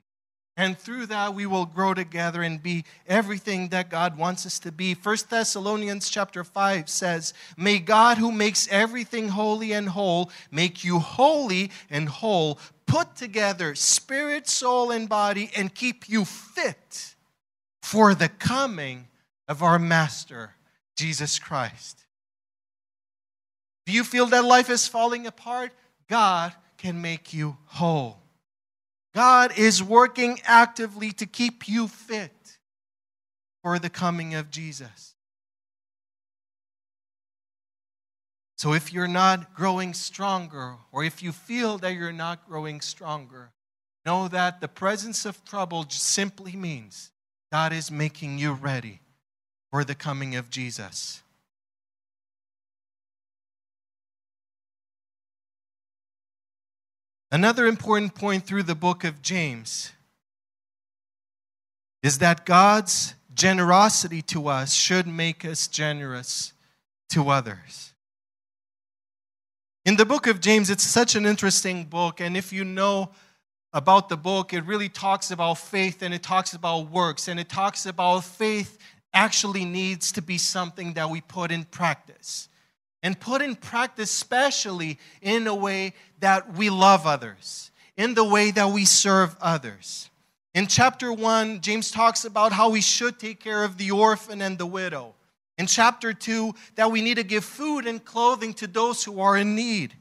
And 0.56 0.78
through 0.78 1.06
that, 1.06 1.34
we 1.34 1.46
will 1.46 1.66
grow 1.66 1.94
together 1.94 2.40
and 2.42 2.62
be 2.62 2.84
everything 3.08 3.70
that 3.70 3.90
God 3.90 4.16
wants 4.16 4.46
us 4.46 4.60
to 4.60 4.70
be. 4.70 4.94
1 4.94 5.16
Thessalonians 5.28 6.08
chapter 6.08 6.44
5 6.44 6.88
says, 6.88 7.34
May 7.56 7.80
God, 7.80 8.18
who 8.18 8.30
makes 8.30 8.68
everything 8.70 9.30
holy 9.30 9.72
and 9.72 9.88
whole, 9.88 10.30
make 10.52 10.84
you 10.84 11.00
holy 11.00 11.72
and 11.90 12.08
whole, 12.08 12.60
put 12.86 13.16
together 13.16 13.74
spirit, 13.74 14.46
soul, 14.46 14.92
and 14.92 15.08
body, 15.08 15.50
and 15.56 15.74
keep 15.74 16.08
you 16.08 16.24
fit 16.24 17.16
for 17.82 18.14
the 18.14 18.28
coming 18.28 19.08
of 19.48 19.60
our 19.60 19.78
Master, 19.80 20.54
Jesus 20.96 21.40
Christ. 21.40 22.04
Do 23.86 23.92
you 23.92 24.04
feel 24.04 24.26
that 24.26 24.44
life 24.44 24.70
is 24.70 24.86
falling 24.86 25.26
apart? 25.26 25.72
God 26.08 26.52
can 26.78 27.02
make 27.02 27.34
you 27.34 27.56
whole. 27.66 28.23
God 29.14 29.56
is 29.56 29.82
working 29.82 30.40
actively 30.44 31.12
to 31.12 31.26
keep 31.26 31.68
you 31.68 31.86
fit 31.88 32.58
for 33.62 33.78
the 33.78 33.90
coming 33.90 34.34
of 34.34 34.50
Jesus. 34.50 35.14
So 38.56 38.72
if 38.72 38.92
you're 38.92 39.08
not 39.08 39.54
growing 39.54 39.94
stronger, 39.94 40.76
or 40.90 41.04
if 41.04 41.22
you 41.22 41.32
feel 41.32 41.78
that 41.78 41.94
you're 41.94 42.12
not 42.12 42.48
growing 42.48 42.80
stronger, 42.80 43.52
know 44.06 44.28
that 44.28 44.60
the 44.60 44.68
presence 44.68 45.24
of 45.24 45.44
trouble 45.44 45.84
simply 45.88 46.52
means 46.52 47.10
God 47.52 47.72
is 47.72 47.90
making 47.90 48.38
you 48.38 48.52
ready 48.52 49.00
for 49.70 49.84
the 49.84 49.94
coming 49.94 50.34
of 50.36 50.50
Jesus. 50.50 51.23
Another 57.34 57.66
important 57.66 58.14
point 58.14 58.46
through 58.46 58.62
the 58.62 58.76
book 58.76 59.02
of 59.02 59.20
James 59.20 59.90
is 62.00 62.18
that 62.18 62.46
God's 62.46 63.14
generosity 63.34 64.22
to 64.22 64.46
us 64.46 64.72
should 64.72 65.08
make 65.08 65.44
us 65.44 65.66
generous 65.66 66.52
to 67.10 67.30
others. 67.30 67.92
In 69.84 69.96
the 69.96 70.06
book 70.06 70.28
of 70.28 70.40
James, 70.40 70.70
it's 70.70 70.84
such 70.84 71.16
an 71.16 71.26
interesting 71.26 71.86
book, 71.86 72.20
and 72.20 72.36
if 72.36 72.52
you 72.52 72.62
know 72.62 73.10
about 73.72 74.08
the 74.08 74.16
book, 74.16 74.52
it 74.52 74.64
really 74.64 74.88
talks 74.88 75.32
about 75.32 75.54
faith 75.54 76.02
and 76.02 76.14
it 76.14 76.22
talks 76.22 76.52
about 76.52 76.88
works, 76.88 77.26
and 77.26 77.40
it 77.40 77.48
talks 77.48 77.84
about 77.84 78.22
faith 78.22 78.78
actually 79.12 79.64
needs 79.64 80.12
to 80.12 80.22
be 80.22 80.38
something 80.38 80.92
that 80.92 81.10
we 81.10 81.20
put 81.20 81.50
in 81.50 81.64
practice 81.64 82.48
and 83.04 83.20
put 83.20 83.42
in 83.42 83.54
practice, 83.54 84.10
especially 84.10 84.98
in 85.20 85.46
a 85.46 85.54
way 85.54 85.92
that 86.20 86.54
we 86.54 86.70
love 86.70 87.06
others, 87.06 87.70
in 87.98 88.14
the 88.14 88.24
way 88.24 88.50
that 88.50 88.70
we 88.70 88.86
serve 88.86 89.36
others. 89.42 90.08
In 90.54 90.66
chapter 90.66 91.12
1, 91.12 91.60
James 91.60 91.90
talks 91.90 92.24
about 92.24 92.52
how 92.52 92.70
we 92.70 92.80
should 92.80 93.18
take 93.18 93.40
care 93.40 93.62
of 93.62 93.76
the 93.76 93.90
orphan 93.90 94.40
and 94.40 94.56
the 94.56 94.64
widow. 94.64 95.14
In 95.58 95.66
chapter 95.66 96.14
2, 96.14 96.54
that 96.76 96.90
we 96.90 97.02
need 97.02 97.16
to 97.16 97.22
give 97.22 97.44
food 97.44 97.86
and 97.86 98.02
clothing 98.02 98.54
to 98.54 98.66
those 98.66 99.04
who 99.04 99.20
are 99.20 99.36
in 99.36 99.54
need. 99.54 99.94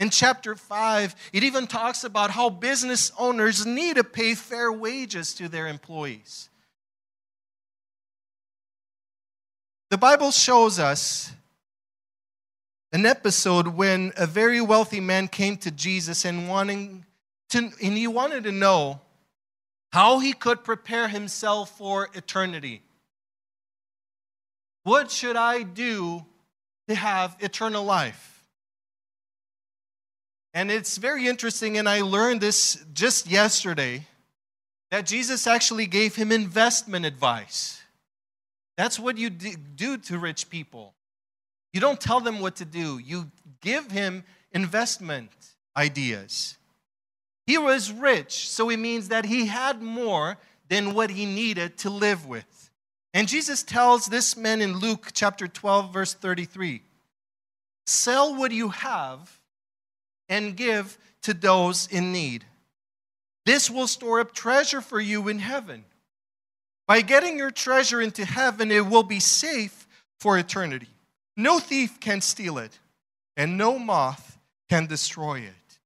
In 0.00 0.10
chapter 0.10 0.56
5, 0.56 1.14
it 1.32 1.44
even 1.44 1.68
talks 1.68 2.02
about 2.02 2.30
how 2.30 2.50
business 2.50 3.12
owners 3.18 3.66
need 3.66 3.96
to 3.96 4.04
pay 4.04 4.34
fair 4.34 4.72
wages 4.72 5.32
to 5.34 5.48
their 5.48 5.68
employees. 5.68 6.50
The 9.90 9.98
Bible 9.98 10.32
shows 10.32 10.80
us 10.80 11.32
an 12.92 13.04
episode 13.04 13.68
when 13.68 14.12
a 14.16 14.26
very 14.26 14.60
wealthy 14.60 15.00
man 15.00 15.28
came 15.28 15.56
to 15.58 15.70
Jesus 15.70 16.24
and 16.24 16.48
wanting 16.48 17.04
to, 17.50 17.58
and 17.58 17.96
he 17.96 18.06
wanted 18.06 18.44
to 18.44 18.52
know 18.52 19.00
how 19.92 20.18
he 20.18 20.32
could 20.32 20.64
prepare 20.64 21.08
himself 21.08 21.76
for 21.76 22.08
eternity. 22.14 22.82
What 24.84 25.10
should 25.10 25.36
I 25.36 25.62
do 25.62 26.24
to 26.88 26.94
have 26.94 27.36
eternal 27.40 27.84
life? 27.84 28.44
And 30.54 30.70
it's 30.70 30.96
very 30.96 31.28
interesting, 31.28 31.76
and 31.76 31.88
I 31.88 32.00
learned 32.00 32.40
this 32.40 32.84
just 32.94 33.30
yesterday 33.30 34.06
that 34.90 35.04
Jesus 35.06 35.46
actually 35.46 35.86
gave 35.86 36.16
him 36.16 36.32
investment 36.32 37.04
advice. 37.04 37.82
That's 38.76 38.98
what 38.98 39.18
you 39.18 39.28
do 39.28 39.98
to 39.98 40.18
rich 40.18 40.48
people. 40.48 40.94
You 41.78 41.80
don't 41.80 42.00
tell 42.00 42.18
them 42.18 42.40
what 42.40 42.56
to 42.56 42.64
do, 42.64 42.98
you 42.98 43.30
give 43.60 43.88
him 43.92 44.24
investment 44.50 45.30
ideas. 45.76 46.58
He 47.46 47.56
was 47.56 47.92
rich, 47.92 48.50
so 48.50 48.68
it 48.68 48.78
means 48.78 49.10
that 49.10 49.24
he 49.24 49.46
had 49.46 49.80
more 49.80 50.38
than 50.68 50.92
what 50.92 51.10
he 51.10 51.24
needed 51.24 51.78
to 51.78 51.90
live 51.90 52.26
with. 52.26 52.72
And 53.14 53.28
Jesus 53.28 53.62
tells 53.62 54.06
this 54.06 54.36
man 54.36 54.60
in 54.60 54.80
Luke 54.80 55.10
chapter 55.12 55.46
12, 55.46 55.92
verse 55.92 56.14
33 56.14 56.82
sell 57.86 58.34
what 58.34 58.50
you 58.50 58.70
have 58.70 59.38
and 60.28 60.56
give 60.56 60.98
to 61.22 61.32
those 61.32 61.86
in 61.92 62.10
need. 62.10 62.44
This 63.46 63.70
will 63.70 63.86
store 63.86 64.18
up 64.18 64.34
treasure 64.34 64.80
for 64.80 65.00
you 65.00 65.28
in 65.28 65.38
heaven. 65.38 65.84
By 66.88 67.02
getting 67.02 67.38
your 67.38 67.52
treasure 67.52 68.00
into 68.00 68.24
heaven, 68.24 68.72
it 68.72 68.84
will 68.84 69.04
be 69.04 69.20
safe 69.20 69.86
for 70.18 70.36
eternity. 70.36 70.88
No 71.38 71.60
thief 71.60 72.00
can 72.00 72.20
steal 72.20 72.58
it, 72.58 72.76
and 73.36 73.56
no 73.56 73.78
moth 73.78 74.38
can 74.68 74.86
destroy 74.86 75.38
it. 75.38 75.78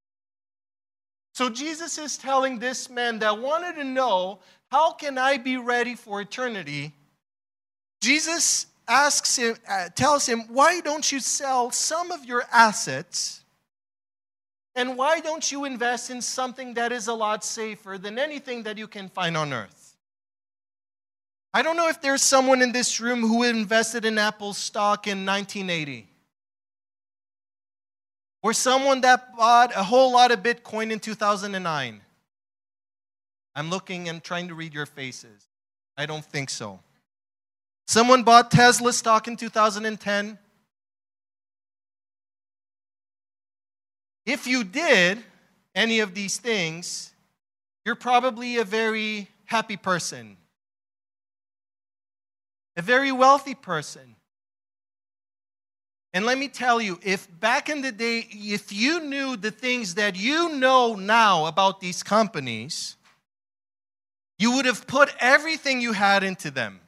So 1.35 1.51
Jesus 1.51 1.99
is 1.99 2.17
telling 2.17 2.59
this 2.59 2.89
man 2.89 3.19
that 3.19 3.39
wanted 3.39 3.77
to 3.77 3.85
know, 3.85 4.41
how 4.71 4.93
can 4.93 5.19
I 5.19 5.37
be 5.37 5.59
ready 5.59 5.95
for 5.95 6.23
eternity? 6.23 6.95
Jesus 8.01 8.67
asks 8.89 9.37
him, 9.37 9.57
uh, 9.69 9.91
tells 9.95 10.27
him, 10.27 10.45
why 10.49 10.81
don't 10.81 11.13
you 11.13 11.21
sell 11.21 11.71
some 11.71 12.11
of 12.11 12.25
your 12.25 12.45
assets? 12.51 13.45
And 14.75 14.97
why 14.97 15.21
don't 15.21 15.53
you 15.53 15.67
invest 15.67 16.09
in 16.09 16.23
something 16.23 16.73
that 16.75 16.93
is 16.93 17.09
a 17.09 17.15
lot 17.15 17.45
safer 17.45 17.99
than 17.99 18.19
anything 18.19 18.63
that 18.63 18.79
you 18.79 18.89
can 18.89 19.11
find 19.11 19.37
on 19.37 19.53
earth? 19.53 19.82
I 21.55 21.63
don't 21.63 21.77
know 21.77 21.89
if 21.89 22.01
there's 22.01 22.23
someone 22.23 22.63
in 22.63 22.73
this 22.73 22.99
room 23.01 23.21
who 23.21 23.43
invested 23.43 24.05
in 24.05 24.17
Apple 24.17 24.55
stock 24.55 25.07
in 25.07 25.27
1980. 25.27 26.09
Or 28.43 28.53
someone 28.53 29.03
that 29.03 29.37
bought 29.37 29.71
a 29.77 29.83
whole 29.83 30.13
lot 30.13 30.31
of 30.31 30.43
Bitcoin 30.43 30.91
in 30.91 30.99
2009? 30.99 32.01
I'm 33.55 33.71
looking 33.71 34.09
and 34.09 34.23
trying 34.23 34.49
to 34.49 34.55
read 34.55 34.73
your 34.73 34.87
faces. 34.87 35.47
I 35.97 36.07
don't 36.07 36.25
think 36.25 36.49
so. 36.49 36.81
Someone 37.87 38.23
bought 38.23 38.51
Tesla 38.51 38.93
stock 38.93 39.29
in 39.29 39.37
2010? 39.37 40.39
If 44.25 44.47
you 44.47 44.65
did 44.65 45.23
any 45.75 46.01
of 46.01 46.15
these 46.15 46.39
things, 46.39 47.13
you're 47.85 47.95
probably 47.95 48.57
a 48.57 48.65
very 48.65 49.29
happy 49.45 49.77
person, 49.77 50.37
a 52.77 52.83
very 52.83 53.13
wealthy 53.13 53.55
person. 53.55 54.17
And 56.15 56.27
let 56.27 56.37
me 56.37 56.49
tell 56.49 56.81
you, 56.81 56.99
if 57.03 57.29
back 57.41 57.69
in 57.71 57.81
the 57.81 57.93
day, 57.93 58.27
if 58.31 58.73
you 58.73 59.01
knew 59.01 59.37
the 59.37 59.51
things 59.51 59.95
that 59.95 60.17
you 60.17 60.51
know 60.51 60.95
now 60.95 61.47
about 61.47 61.81
these 61.81 62.03
companies, 62.03 62.97
you 64.39 64.53
would 64.57 64.67
have 64.67 64.87
put 64.87 65.15
everything 65.19 65.81
you 65.81 65.93
had 65.93 66.23
into 66.23 66.51
them. 66.51 66.81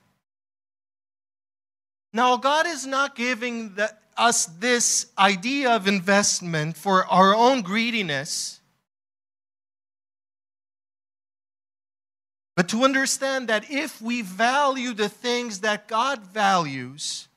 Now, 2.12 2.36
God 2.36 2.66
is 2.66 2.86
not 2.86 3.16
giving 3.16 3.74
the, 3.74 3.92
us 4.16 4.46
this 4.46 5.06
idea 5.18 5.70
of 5.70 5.88
investment 5.88 6.76
for 6.76 7.06
our 7.06 7.34
own 7.34 7.62
greediness, 7.62 8.60
but 12.56 12.68
to 12.68 12.84
understand 12.84 13.48
that 13.48 13.70
if 13.70 14.00
we 14.00 14.22
value 14.22 14.92
the 14.94 15.08
things 15.08 15.60
that 15.60 15.88
God 15.88 16.20
values, 16.26 17.28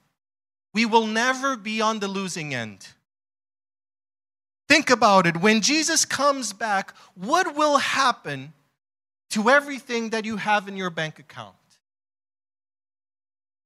we 0.73 0.85
will 0.85 1.07
never 1.07 1.57
be 1.57 1.81
on 1.81 1.99
the 1.99 2.07
losing 2.07 2.53
end. 2.53 2.87
Think 4.67 4.89
about 4.89 5.25
it. 5.25 5.37
When 5.37 5.61
Jesus 5.61 6.05
comes 6.05 6.53
back, 6.53 6.93
what 7.15 7.55
will 7.55 7.77
happen 7.77 8.53
to 9.31 9.49
everything 9.49 10.11
that 10.11 10.25
you 10.25 10.37
have 10.37 10.67
in 10.67 10.77
your 10.77 10.89
bank 10.89 11.19
account? 11.19 11.55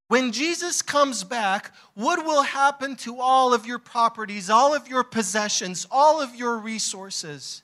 When 0.08 0.32
Jesus 0.32 0.82
comes 0.82 1.24
back, 1.24 1.74
what 1.94 2.26
will 2.26 2.44
happen 2.44 2.98
to 2.98 3.20
all 3.20 3.54
of 3.54 3.66
your 3.66 3.80
properties, 3.80 4.50
all 4.50 4.76
of 4.76 4.88
your 4.88 5.04
possessions, 5.04 5.88
all 5.90 6.22
of 6.22 6.36
your 6.36 6.58
resources 6.58 7.64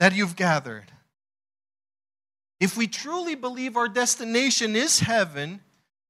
that 0.00 0.14
you've 0.14 0.36
gathered? 0.36 0.90
If 2.60 2.76
we 2.76 2.86
truly 2.86 3.34
believe 3.34 3.76
our 3.76 3.88
destination 3.88 4.76
is 4.76 5.00
heaven, 5.00 5.60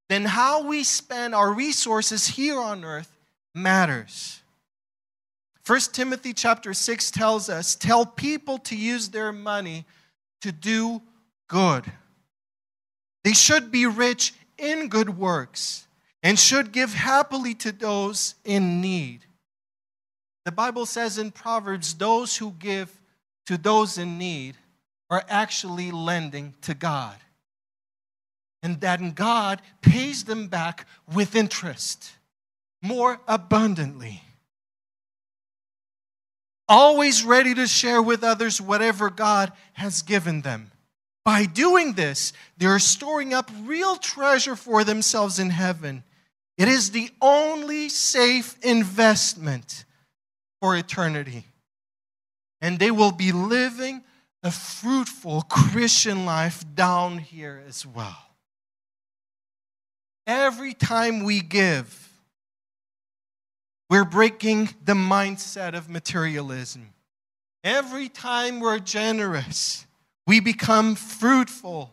then 0.09 0.25
how 0.25 0.67
we 0.67 0.85
spend 0.85 1.35
our 1.35 1.53
resources 1.53 2.27
here 2.27 2.59
on 2.59 2.85
earth 2.85 3.17
matters. 3.55 4.43
1 5.67 5.81
Timothy 5.93 6.33
chapter 6.33 6.73
6 6.73 7.11
tells 7.11 7.49
us 7.49 7.75
tell 7.75 8.07
people 8.07 8.59
to 8.59 8.77
use 8.77 9.09
their 9.09 9.33
money 9.33 9.85
to 10.43 10.53
do 10.53 11.03
good. 11.49 11.85
They 13.25 13.33
should 13.33 13.73
be 13.73 13.87
rich 13.87 14.33
in 14.57 14.89
good 14.89 15.19
works 15.19 15.89
and 16.23 16.39
should 16.39 16.71
give 16.71 16.95
happily 16.95 17.55
to 17.55 17.73
those 17.73 18.37
in 18.45 18.81
need. 18.81 19.21
The 20.45 20.53
Bible 20.53 20.87
says 20.87 21.19
in 21.19 21.33
Proverbs, 21.33 21.95
those 21.95 22.37
who 22.37 22.53
give 22.53 23.01
to 23.47 23.59
those 23.59 23.99
in 23.99 24.19
need 24.19 24.57
are 25.11 25.25
actually 25.29 25.91
lending 25.91 26.55
to 26.63 26.75
God 26.75 27.17
and 28.63 28.81
that 28.81 29.15
God 29.15 29.63
pays 29.81 30.25
them 30.25 30.49
back 30.49 30.87
with 31.15 31.37
interest 31.37 32.13
more 32.83 33.21
abundantly. 33.29 34.23
Always 36.69 37.23
ready 37.23 37.55
to 37.55 37.67
share 37.67 38.03
with 38.03 38.25
others 38.25 38.61
whatever 38.61 39.09
God 39.09 39.53
has 39.75 40.03
given 40.03 40.43
them. 40.43 40.73
By 41.25 41.45
doing 41.45 41.93
this, 41.93 42.33
they're 42.57 42.79
storing 42.81 43.33
up 43.33 43.51
real 43.63 43.97
treasure 43.97 44.57
for 44.57 44.83
themselves 44.83 45.39
in 45.39 45.51
heaven. 45.51 46.03
It 46.59 46.69
is 46.69 46.91
the 46.91 47.11
only 47.21 47.89
safe 47.89 48.57
investment 48.63 49.85
for 50.61 50.77
eternity. 50.77 51.45
And 52.61 52.79
they 52.79 52.91
will 52.91 53.13
be 53.13 53.31
living 53.31 54.03
a 54.47 54.51
fruitful 54.53 55.43
Christian 55.43 56.25
life 56.25 56.65
down 56.77 57.19
here 57.19 57.65
as 57.67 57.85
well. 57.85 58.17
Every 60.25 60.73
time 60.73 61.25
we 61.25 61.41
give, 61.41 62.09
we're 63.91 64.05
breaking 64.05 64.69
the 64.85 64.95
mindset 64.95 65.75
of 65.75 65.91
materialism. 65.91 66.93
Every 67.65 68.09
time 68.09 68.61
we're 68.61 68.79
generous, 68.79 69.85
we 70.29 70.39
become 70.39 70.95
fruitful. 70.95 71.93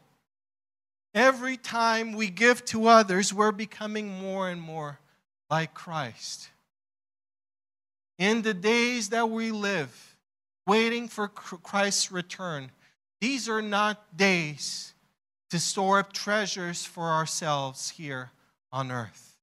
Every 1.16 1.58
time 1.58 2.14
we 2.14 2.30
give 2.30 2.64
to 2.66 2.86
others, 2.86 3.34
we're 3.34 3.51
becoming 3.51 4.10
more 4.10 4.47
and 4.47 4.62
more 4.62 4.99
like 5.49 5.74
Christ. 5.74 6.49
In 8.20 8.43
the 8.43 8.54
days 8.54 9.10
that 9.10 9.32
we 9.32 9.49
live, 9.49 10.12
waiting 10.66 11.07
for 11.07 11.28
Christ's 11.28 12.11
return, 12.11 12.72
these 13.22 13.47
are 13.49 13.61
not 13.61 14.18
days 14.18 14.93
to 15.49 15.59
store 15.59 15.99
up 15.99 16.14
treasures 16.14 16.86
for 16.86 17.03
ourselves 17.03 17.91
here 17.91 18.32
on 18.72 18.91
earth. 18.91 19.38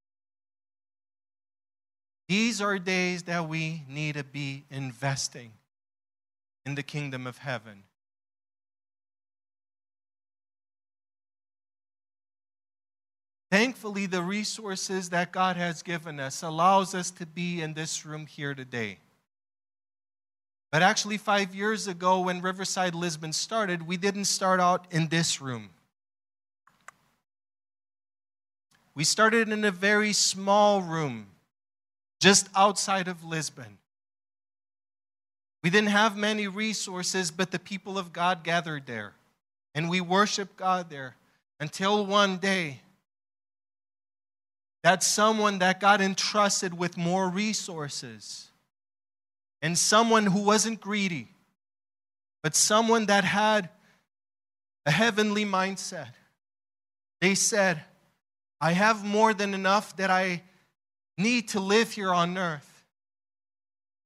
These 2.29 2.61
are 2.61 2.79
days 2.79 3.25
that 3.25 3.49
we 3.49 3.83
need 3.89 4.15
to 4.15 4.25
be 4.25 4.65
investing 4.71 5.53
in 6.65 6.75
the 6.75 6.83
kingdom 6.83 7.27
of 7.27 7.39
heaven. 7.39 7.85
Thankfully, 13.51 14.07
the 14.07 14.23
resources 14.23 15.11
that 15.11 15.33
God 15.33 15.57
has 15.57 15.83
given 15.83 16.21
us 16.21 16.43
allows 16.43 16.95
us 16.95 17.11
to 17.11 17.27
be 17.27 17.61
in 17.61 17.75
this 17.75 18.07
room 18.07 18.27
here 18.27 18.55
today. 18.55 18.99
But 20.71 20.83
actually, 20.83 21.17
five 21.17 21.55
years 21.55 21.89
ago, 21.89 22.21
when 22.21 22.43
Riverside 22.43 22.95
Lisbon 22.95 23.33
started, 23.33 23.87
we 23.87 23.97
didn't 23.97 24.27
start 24.27 24.61
out 24.61 24.87
in 24.93 25.09
this 25.09 25.41
room. 25.41 25.71
We 28.95 29.03
started 29.03 29.49
in 29.49 29.65
a 29.65 29.71
very 29.71 30.13
small 30.13 30.81
room 30.83 31.27
just 32.21 32.49
outside 32.55 33.09
of 33.09 33.25
Lisbon. 33.25 33.79
We 35.65 35.71
didn't 35.71 35.91
have 35.91 36.17
many 36.17 36.47
resources, 36.47 37.31
but 37.31 37.51
the 37.51 37.59
people 37.59 37.99
of 37.99 38.13
God 38.13 38.45
gathered 38.45 38.87
there. 38.87 39.15
And 39.75 39.91
we 39.91 40.01
worshiped 40.01 40.57
God 40.57 40.89
there 40.91 41.17
until 41.59 42.07
one 42.07 42.39
day 42.39 42.81
that 44.83 45.03
someone 45.03 45.59
that 45.59 45.81
got 45.81 46.01
entrusted 46.01 46.79
with 46.79 46.97
more 46.97 47.29
resources 47.29 48.50
and 49.63 49.77
someone 49.77 50.27
who 50.27 50.43
wasn't 50.43 50.81
greedy, 50.81 51.29
but 52.43 52.55
someone 52.55 53.07
that 53.07 53.25
had 53.25 53.69
a 54.87 54.91
heavenly 54.91 55.45
mindset, 55.45 56.13
they 57.21 57.35
said, 57.35 57.83
I 58.61 58.73
have 58.73 59.05
more 59.05 59.35
than 59.35 59.55
enough 59.55 59.97
that 59.97 60.11
I 60.11 60.43
need 61.17 61.49
to 61.51 61.61
live 61.61 61.93
here 61.93 62.13
on 62.13 62.37
earth. 62.39 62.85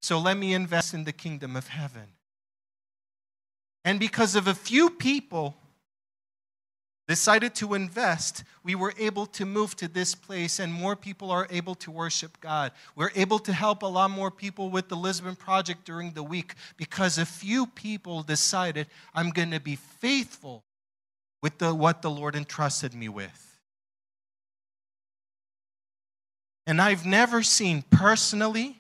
So 0.03 0.19
let 0.19 0.37
me 0.37 0.53
invest 0.53 0.95
in 0.95 1.05
the 1.05 1.13
kingdom 1.13 1.57
of 1.57 1.69
heaven. 1.69 2.09
And 3.85 4.01
because 4.01 4.35
of 4.35 4.49
a 4.49 4.55
few 4.55 4.91
people 4.91 5.57
decided 7.07 7.55
to 7.57 7.75
invest, 7.75 8.45
we 8.63 8.75
were 8.75 8.95
able 8.99 9.27
to 9.27 9.45
move 9.45 9.77
to 9.77 9.89
this 9.89 10.15
place, 10.15 10.59
and 10.59 10.73
more 10.73 10.97
people 10.97 11.31
are 11.31 11.47
able 11.51 11.75
to 11.77 11.91
worship 11.91 12.41
God. 12.41 12.73
We're 12.97 13.11
able 13.15 13.39
to 13.41 13.53
help 13.53 13.83
a 13.83 13.87
lot 13.87 14.11
more 14.11 14.31
people 14.31 14.71
with 14.71 14.89
the 14.89 14.97
Lisbon 14.97 15.37
Project 15.37 15.85
during 15.85 16.13
the 16.13 16.23
week 16.23 16.55
because 16.77 17.19
a 17.19 17.27
few 17.27 17.67
people 17.67 18.23
decided, 18.23 18.87
I'm 19.15 19.31
going 19.31 19.51
to 19.51 19.61
be 19.61 19.77
faithful 19.77 20.65
with 21.43 21.59
the, 21.59 21.75
what 21.75 22.01
the 22.01 22.11
Lord 22.11 22.35
entrusted 22.37 22.95
me 22.95 23.11
with. 23.11 23.59
And 26.67 26.81
I've 26.81 27.05
never 27.05 27.43
seen 27.43 27.85
personally, 27.91 28.79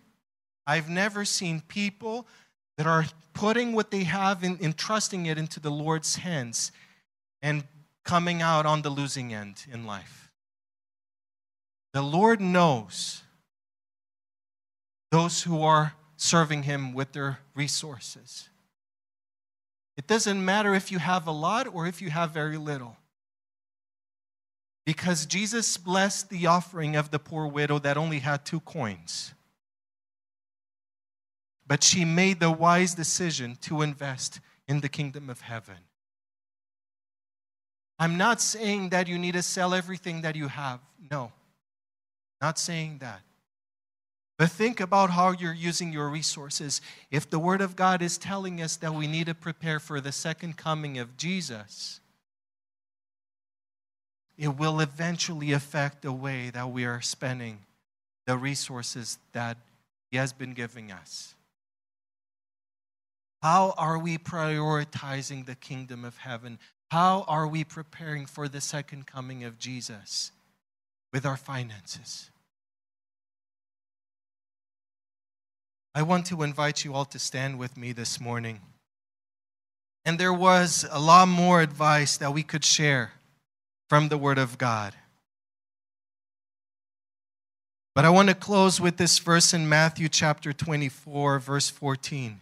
I've 0.66 0.88
never 0.88 1.26
seen 1.26 1.60
people 1.68 2.26
that 2.78 2.86
are 2.86 3.04
putting 3.34 3.74
what 3.74 3.90
they 3.90 4.04
have 4.04 4.42
and 4.42 4.58
entrusting 4.62 5.26
it 5.26 5.36
into 5.36 5.60
the 5.60 5.70
Lord's 5.70 6.16
hands 6.16 6.72
and 7.42 7.62
coming 8.04 8.42
out 8.42 8.66
on 8.66 8.82
the 8.82 8.90
losing 8.90 9.32
end 9.32 9.66
in 9.72 9.86
life. 9.86 10.30
The 11.92 12.02
Lord 12.02 12.40
knows 12.40 13.22
those 15.10 15.42
who 15.42 15.62
are 15.62 15.94
serving 16.16 16.64
Him 16.64 16.92
with 16.92 17.12
their 17.12 17.38
resources. 17.54 18.48
It 19.96 20.06
doesn't 20.06 20.44
matter 20.44 20.74
if 20.74 20.90
you 20.90 20.98
have 20.98 21.26
a 21.26 21.32
lot 21.32 21.72
or 21.72 21.86
if 21.86 22.02
you 22.02 22.10
have 22.10 22.30
very 22.30 22.56
little. 22.56 22.96
Because 24.84 25.24
Jesus 25.24 25.76
blessed 25.76 26.30
the 26.30 26.46
offering 26.46 26.96
of 26.96 27.10
the 27.10 27.18
poor 27.18 27.46
widow 27.46 27.78
that 27.78 27.96
only 27.96 28.18
had 28.18 28.44
two 28.44 28.60
coins. 28.60 29.32
but 31.66 31.82
she 31.82 32.04
made 32.04 32.40
the 32.40 32.50
wise 32.50 32.94
decision 32.94 33.56
to 33.62 33.82
invest 33.82 34.40
in 34.68 34.80
the 34.80 34.88
kingdom 34.88 35.30
of 35.30 35.40
heaven. 35.40 35.78
I'm 37.98 38.16
not 38.16 38.40
saying 38.40 38.90
that 38.90 39.08
you 39.08 39.18
need 39.18 39.34
to 39.34 39.42
sell 39.42 39.72
everything 39.72 40.22
that 40.22 40.36
you 40.36 40.48
have. 40.48 40.80
No, 41.10 41.32
not 42.40 42.58
saying 42.58 42.98
that. 42.98 43.20
But 44.36 44.50
think 44.50 44.80
about 44.80 45.10
how 45.10 45.30
you're 45.30 45.54
using 45.54 45.92
your 45.92 46.08
resources. 46.08 46.80
If 47.10 47.30
the 47.30 47.38
Word 47.38 47.60
of 47.60 47.76
God 47.76 48.02
is 48.02 48.18
telling 48.18 48.60
us 48.60 48.76
that 48.76 48.92
we 48.92 49.06
need 49.06 49.26
to 49.26 49.34
prepare 49.34 49.78
for 49.78 50.00
the 50.00 50.10
second 50.10 50.56
coming 50.56 50.98
of 50.98 51.16
Jesus, 51.16 52.00
it 54.36 54.48
will 54.48 54.80
eventually 54.80 55.52
affect 55.52 56.02
the 56.02 56.12
way 56.12 56.50
that 56.50 56.70
we 56.70 56.84
are 56.84 57.00
spending 57.00 57.60
the 58.26 58.36
resources 58.36 59.18
that 59.32 59.56
He 60.10 60.16
has 60.16 60.32
been 60.32 60.52
giving 60.52 60.90
us. 60.90 61.34
How 63.40 63.74
are 63.76 63.98
we 63.98 64.18
prioritizing 64.18 65.46
the 65.46 65.54
kingdom 65.54 66.04
of 66.04 66.16
heaven? 66.16 66.58
How 66.94 67.24
are 67.26 67.48
we 67.48 67.64
preparing 67.64 68.24
for 68.24 68.46
the 68.46 68.60
second 68.60 69.04
coming 69.04 69.42
of 69.42 69.58
Jesus 69.58 70.30
with 71.12 71.26
our 71.26 71.36
finances? 71.36 72.30
I 75.92 76.02
want 76.02 76.26
to 76.26 76.44
invite 76.44 76.84
you 76.84 76.94
all 76.94 77.04
to 77.06 77.18
stand 77.18 77.58
with 77.58 77.76
me 77.76 77.90
this 77.90 78.20
morning. 78.20 78.60
And 80.04 80.20
there 80.20 80.32
was 80.32 80.86
a 80.88 81.00
lot 81.00 81.26
more 81.26 81.60
advice 81.60 82.16
that 82.18 82.32
we 82.32 82.44
could 82.44 82.64
share 82.64 83.10
from 83.88 84.08
the 84.08 84.16
Word 84.16 84.38
of 84.38 84.56
God. 84.56 84.94
But 87.96 88.04
I 88.04 88.10
want 88.10 88.28
to 88.28 88.36
close 88.36 88.80
with 88.80 88.98
this 88.98 89.18
verse 89.18 89.52
in 89.52 89.68
Matthew 89.68 90.08
chapter 90.08 90.52
24, 90.52 91.40
verse 91.40 91.70
14. 91.70 92.38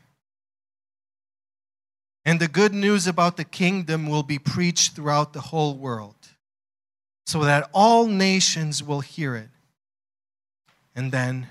And 2.25 2.39
the 2.39 2.49
good 2.49 2.73
news 2.73 3.07
about 3.07 3.37
the 3.37 3.45
kingdom 3.45 4.09
will 4.09 4.23
be 4.23 4.39
preached 4.39 4.95
throughout 4.95 5.33
the 5.33 5.41
whole 5.41 5.75
world, 5.75 6.15
so 7.27 7.45
that 7.45 7.69
all 7.73 8.07
nations 8.07 8.83
will 8.83 9.01
hear 9.01 9.35
it. 9.35 9.49
And 10.95 11.11
then 11.11 11.49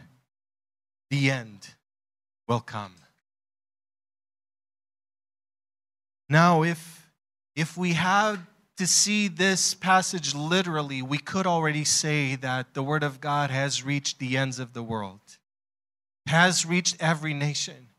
the 1.10 1.30
end 1.30 1.76
will 2.48 2.62
come. 2.62 2.96
Now, 6.30 6.64
if, 6.64 7.12
if 7.56 7.76
we 7.76 7.94
had 7.94 8.38
to 8.78 8.88
see 8.88 9.28
this 9.28 9.74
passage 9.74 10.34
literally, 10.34 11.02
we 11.02 11.18
could 11.18 11.46
already 11.46 11.84
say 11.84 12.36
that 12.38 12.74
the 12.74 12.82
Word 12.82 13.04
of 13.04 13.20
God 13.20 13.50
has 13.50 13.84
reached 13.84 14.20
the 14.20 14.38
ends 14.38 14.58
of 14.58 14.72
the 14.72 14.82
world, 14.82 15.20
has 16.28 16.66
reached 16.66 16.96
every 17.02 17.34
nation. 17.34 17.90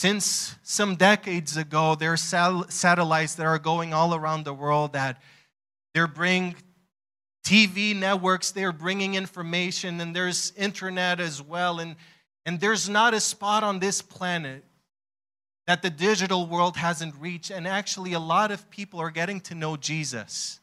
Since 0.00 0.56
some 0.62 0.94
decades 0.96 1.58
ago, 1.58 1.94
there 1.94 2.14
are 2.14 2.16
satellites 2.16 3.34
that 3.34 3.44
are 3.44 3.58
going 3.58 3.92
all 3.92 4.14
around 4.14 4.46
the 4.46 4.54
world 4.54 4.94
that 4.94 5.20
they're 5.92 6.06
bringing 6.06 6.56
TV 7.44 7.94
networks, 7.94 8.50
they're 8.50 8.72
bringing 8.72 9.14
information, 9.14 10.00
and 10.00 10.16
there's 10.16 10.54
internet 10.56 11.20
as 11.20 11.42
well. 11.42 11.80
And, 11.80 11.96
and 12.46 12.58
there's 12.58 12.88
not 12.88 13.12
a 13.12 13.20
spot 13.20 13.62
on 13.62 13.78
this 13.78 14.00
planet 14.00 14.64
that 15.66 15.82
the 15.82 15.90
digital 15.90 16.46
world 16.46 16.78
hasn't 16.78 17.14
reached. 17.20 17.50
And 17.50 17.68
actually, 17.68 18.14
a 18.14 18.20
lot 18.20 18.50
of 18.50 18.70
people 18.70 19.00
are 19.00 19.10
getting 19.10 19.38
to 19.42 19.54
know 19.54 19.76
Jesus 19.76 20.60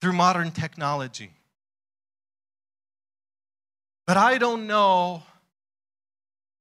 through 0.00 0.14
modern 0.14 0.50
technology. 0.50 1.30
But 4.08 4.16
I 4.16 4.38
don't 4.38 4.66
know 4.66 5.22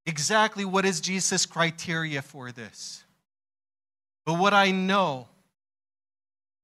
exactly 0.06 0.66
what 0.66 0.86
is 0.86 1.02
Jesus' 1.02 1.46
criteria 1.46 2.22
for 2.22 2.52
this. 2.52 3.04
But 4.26 4.40
what 4.40 4.54
I 4.54 4.72
know 4.72 5.28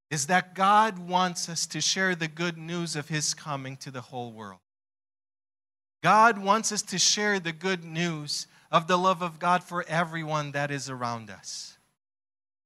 is 0.10 0.28
that 0.28 0.56
God 0.56 0.98
wants 0.98 1.50
us 1.50 1.68
to 1.68 1.82
share 1.82 2.16
the 2.16 2.28
good 2.28 2.58
news 2.58 2.96
of 2.96 3.10
his 3.10 3.34
coming 3.34 3.78
to 3.78 3.92
the 3.92 4.02
whole 4.02 4.32
world. 4.32 4.60
God 6.02 6.38
wants 6.38 6.72
us 6.72 6.82
to 6.84 6.98
share 6.98 7.40
the 7.40 7.52
good 7.52 7.84
news 7.84 8.48
of 8.72 8.88
the 8.88 8.98
love 8.98 9.22
of 9.22 9.40
God 9.40 9.64
for 9.64 9.86
everyone 9.88 10.52
that 10.54 10.72
is 10.72 10.90
around 10.90 11.30
us. 11.30 11.78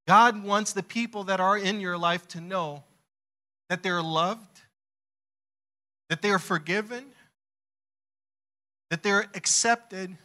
God 0.07 0.43
wants 0.43 0.73
the 0.73 0.83
people 0.83 1.23
that 1.25 1.39
are 1.39 1.57
in 1.57 1.79
your 1.79 1.97
life 1.97 2.27
to 2.29 2.41
know 2.41 2.83
that 3.69 3.83
they're 3.83 4.03
loved, 4.03 4.61
that 6.09 6.21
they 6.21 6.29
are 6.29 6.39
forgiven, 6.39 7.05
that 8.89 9.01
they're 9.01 9.25
accepted, 9.33 10.15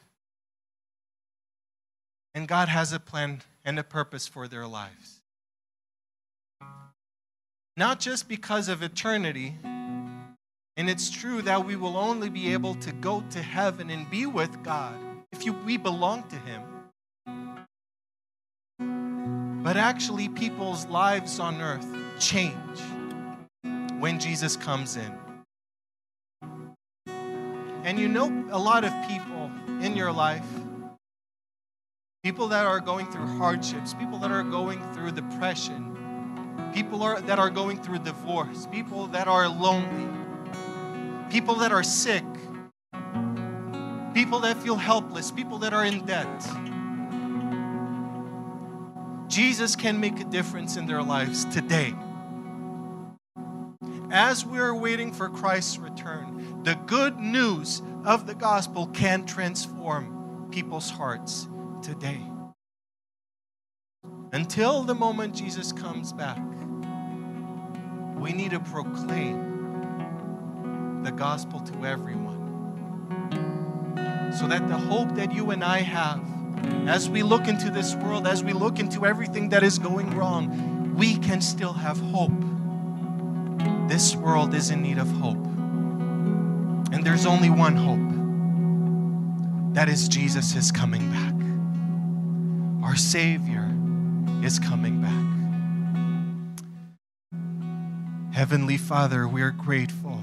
and 2.38 2.46
God 2.46 2.68
has 2.68 2.92
a 2.92 3.00
plan 3.00 3.42
and 3.64 3.80
a 3.80 3.82
purpose 3.82 4.28
for 4.28 4.46
their 4.46 4.64
lives. 4.64 5.20
Not 7.76 7.98
just 7.98 8.28
because 8.28 8.68
of 8.68 8.80
eternity, 8.80 9.56
and 10.76 10.88
it's 10.88 11.10
true 11.10 11.42
that 11.42 11.66
we 11.66 11.74
will 11.74 11.96
only 11.96 12.30
be 12.30 12.52
able 12.52 12.76
to 12.76 12.92
go 12.92 13.24
to 13.30 13.42
heaven 13.42 13.90
and 13.90 14.08
be 14.08 14.24
with 14.24 14.62
God 14.62 14.94
if 15.32 15.44
you, 15.44 15.52
we 15.52 15.78
belong 15.78 16.22
to 16.28 16.36
Him. 16.36 16.62
But 19.64 19.76
actually, 19.76 20.28
people's 20.28 20.86
lives 20.86 21.40
on 21.40 21.60
earth 21.60 21.88
change 22.20 22.80
when 23.98 24.20
Jesus 24.20 24.56
comes 24.56 24.96
in. 24.96 25.12
And 27.82 27.98
you 27.98 28.06
know, 28.06 28.46
a 28.52 28.58
lot 28.60 28.84
of 28.84 28.92
people 29.08 29.50
in 29.82 29.96
your 29.96 30.12
life 30.12 30.46
people 32.24 32.48
that 32.48 32.66
are 32.66 32.80
going 32.80 33.06
through 33.06 33.26
hardships, 33.38 33.94
people 33.94 34.18
that 34.18 34.30
are 34.30 34.42
going 34.42 34.80
through 34.92 35.12
depression, 35.12 36.70
people 36.74 37.02
are, 37.02 37.20
that 37.20 37.38
are 37.38 37.50
going 37.50 37.80
through 37.80 38.00
divorce, 38.00 38.66
people 38.72 39.06
that 39.08 39.28
are 39.28 39.48
lonely, 39.48 40.08
people 41.30 41.54
that 41.54 41.70
are 41.70 41.84
sick, 41.84 42.24
people 44.14 44.40
that 44.40 44.56
feel 44.56 44.74
helpless, 44.74 45.30
people 45.30 45.58
that 45.58 45.72
are 45.72 45.84
in 45.84 46.04
debt. 46.06 46.26
Jesus 49.28 49.76
can 49.76 50.00
make 50.00 50.18
a 50.18 50.24
difference 50.24 50.76
in 50.76 50.86
their 50.86 51.02
lives 51.02 51.44
today. 51.44 51.94
As 54.10 54.44
we're 54.44 54.74
waiting 54.74 55.12
for 55.12 55.28
Christ's 55.28 55.78
return, 55.78 56.62
the 56.64 56.74
good 56.86 57.18
news 57.20 57.80
of 58.04 58.26
the 58.26 58.34
gospel 58.34 58.88
can 58.88 59.24
transform 59.24 60.48
people's 60.50 60.90
hearts 60.90 61.46
today. 61.82 62.20
Until 64.32 64.82
the 64.82 64.94
moment 64.94 65.34
Jesus 65.34 65.72
comes 65.72 66.12
back, 66.12 66.38
we 68.16 68.32
need 68.32 68.50
to 68.50 68.60
proclaim 68.60 69.58
the 71.02 71.12
gospel 71.12 71.60
to 71.60 71.86
everyone. 71.86 72.36
So 74.38 74.46
that 74.46 74.68
the 74.68 74.76
hope 74.76 75.14
that 75.14 75.32
you 75.32 75.50
and 75.50 75.64
I 75.64 75.78
have, 75.78 76.22
as 76.86 77.08
we 77.08 77.22
look 77.22 77.48
into 77.48 77.70
this 77.70 77.94
world, 77.94 78.26
as 78.26 78.44
we 78.44 78.52
look 78.52 78.78
into 78.78 79.06
everything 79.06 79.48
that 79.50 79.62
is 79.62 79.78
going 79.78 80.14
wrong, 80.16 80.94
we 80.94 81.16
can 81.16 81.40
still 81.40 81.72
have 81.72 81.98
hope. 81.98 82.32
This 83.88 84.14
world 84.14 84.52
is 84.54 84.70
in 84.70 84.82
need 84.82 84.98
of 84.98 85.10
hope. 85.12 85.42
And 86.92 87.02
there's 87.04 87.24
only 87.24 87.50
one 87.50 87.76
hope 87.76 88.08
that 89.74 89.88
is 89.88 90.08
Jesus 90.08 90.56
is 90.56 90.72
coming 90.72 91.10
back. 91.10 91.37
Our 92.88 92.96
Savior 92.96 93.70
is 94.42 94.58
coming 94.58 95.02
back. 95.02 95.28
Heavenly 98.34 98.78
Father, 98.78 99.28
we 99.28 99.42
are 99.42 99.50
grateful 99.50 100.18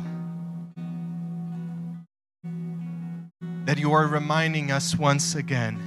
that 3.66 3.78
you 3.78 3.94
are 3.94 4.08
reminding 4.08 4.72
us 4.72 4.96
once 4.96 5.36
again 5.36 5.78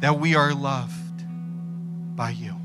that 0.00 0.18
we 0.18 0.34
are 0.34 0.52
loved 0.52 1.24
by 2.16 2.30
you. 2.30 2.56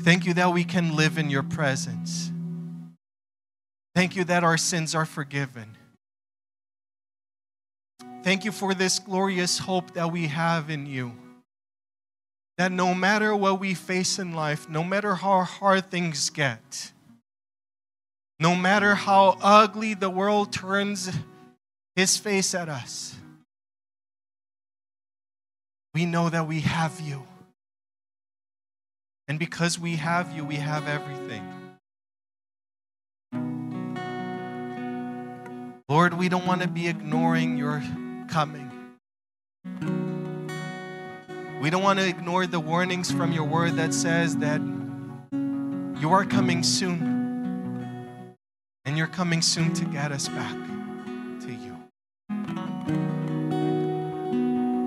Thank 0.00 0.26
you 0.26 0.34
that 0.34 0.52
we 0.52 0.64
can 0.64 0.96
live 0.96 1.16
in 1.16 1.30
your 1.30 1.44
presence. 1.44 2.32
Thank 3.94 4.16
you 4.16 4.24
that 4.24 4.42
our 4.42 4.56
sins 4.56 4.96
are 4.96 5.06
forgiven. 5.06 5.76
Thank 8.22 8.44
you 8.44 8.52
for 8.52 8.74
this 8.74 8.98
glorious 8.98 9.58
hope 9.58 9.94
that 9.94 10.12
we 10.12 10.26
have 10.26 10.68
in 10.68 10.84
you. 10.84 11.12
That 12.58 12.70
no 12.70 12.94
matter 12.94 13.34
what 13.34 13.58
we 13.58 13.72
face 13.72 14.18
in 14.18 14.34
life, 14.34 14.68
no 14.68 14.84
matter 14.84 15.14
how 15.14 15.44
hard 15.44 15.90
things 15.90 16.28
get, 16.28 16.92
no 18.38 18.54
matter 18.54 18.94
how 18.94 19.38
ugly 19.40 19.94
the 19.94 20.10
world 20.10 20.52
turns 20.52 21.10
his 21.96 22.18
face 22.18 22.54
at 22.54 22.68
us, 22.68 23.16
we 25.94 26.04
know 26.04 26.28
that 26.28 26.46
we 26.46 26.60
have 26.60 27.00
you. 27.00 27.22
And 29.28 29.38
because 29.38 29.78
we 29.78 29.96
have 29.96 30.36
you, 30.36 30.44
we 30.44 30.56
have 30.56 30.86
everything. 30.86 31.46
Lord, 35.88 36.14
we 36.14 36.28
don't 36.28 36.46
want 36.46 36.60
to 36.62 36.68
be 36.68 36.86
ignoring 36.86 37.56
your 37.56 37.82
coming. 38.30 38.70
We 41.60 41.68
don't 41.68 41.82
want 41.82 41.98
to 41.98 42.08
ignore 42.08 42.46
the 42.46 42.60
warnings 42.60 43.10
from 43.10 43.32
your 43.32 43.44
word 43.44 43.76
that 43.76 43.92
says 43.92 44.36
that 44.36 44.60
you 46.00 46.12
are 46.12 46.24
coming 46.24 46.62
soon. 46.62 48.36
And 48.84 48.96
you're 48.96 49.08
coming 49.08 49.42
soon 49.42 49.74
to 49.74 49.84
get 49.84 50.12
us 50.12 50.28
back 50.28 50.56
to 51.40 51.52
you. 51.52 51.76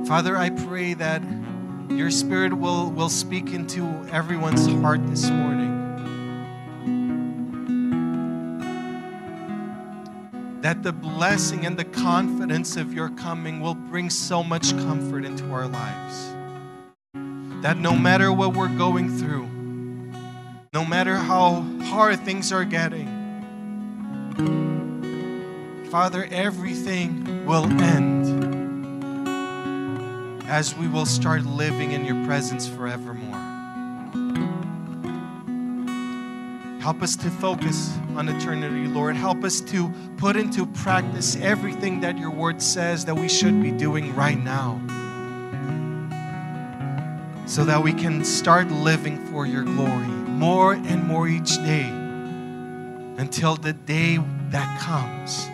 Father, 0.08 0.38
I 0.38 0.50
pray 0.50 0.94
that 0.96 1.22
your 1.90 2.10
spirit 2.12 2.54
will, 2.54 2.90
will 2.92 3.10
speak 3.10 3.54
into 3.54 3.86
everyone's 4.12 4.66
heart 4.82 5.06
this 5.08 5.30
morning. 5.30 5.53
That 10.64 10.82
the 10.82 10.94
blessing 10.94 11.66
and 11.66 11.76
the 11.76 11.84
confidence 11.84 12.78
of 12.78 12.94
your 12.94 13.10
coming 13.10 13.60
will 13.60 13.76
bring 13.76 14.10
so 14.10 14.42
much 14.42 14.72
comfort 14.72 15.26
into 15.26 15.52
our 15.52 15.68
lives. 15.68 16.34
That 17.62 17.76
no 17.76 17.98
matter 17.98 18.32
what 18.32 18.54
we're 18.54 18.70
going 18.70 19.10
through, 19.18 19.50
no 20.74 20.86
matter 20.86 21.18
how 21.18 21.66
hard 21.84 22.22
things 22.22 22.54
are 22.54 22.64
getting, 22.64 23.10
Father, 25.92 26.30
everything 26.32 27.46
will 27.46 27.66
end 27.66 28.24
as 30.48 30.74
we 30.78 30.88
will 30.88 31.06
start 31.06 31.44
living 31.44 31.92
in 31.92 32.06
your 32.06 32.26
presence 32.26 32.70
forevermore. 32.70 33.43
Help 36.84 37.02
us 37.02 37.16
to 37.16 37.30
focus 37.30 37.98
on 38.18 38.28
eternity, 38.28 38.88
Lord. 38.88 39.16
Help 39.16 39.46
us 39.46 39.62
to 39.62 39.90
put 40.18 40.36
into 40.36 40.66
practice 40.66 41.38
everything 41.38 42.02
that 42.02 42.18
your 42.18 42.30
word 42.30 42.62
says 42.62 43.06
that 43.06 43.16
we 43.16 43.30
should 43.30 43.64
be 43.64 43.72
doing 43.72 44.14
right 44.18 44.38
now 44.38 44.82
so 47.46 47.64
that 47.64 47.82
we 47.82 47.94
can 47.94 48.26
start 48.26 48.70
living 48.70 49.18
for 49.28 49.46
your 49.46 49.64
glory 49.64 50.08
more 50.08 50.74
and 50.74 51.06
more 51.06 51.26
each 51.26 51.56
day 51.56 51.88
until 53.18 53.56
the 53.56 53.72
day 53.72 54.18
that 54.50 54.82
comes 54.82 55.48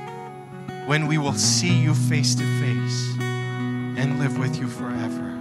when 0.87 1.05
we 1.05 1.19
will 1.19 1.33
see 1.33 1.79
you 1.79 1.93
face 1.93 2.33
to 2.33 2.59
face 2.59 3.15
and 3.99 4.19
live 4.19 4.39
with 4.39 4.57
you 4.59 4.67
forever. 4.67 5.37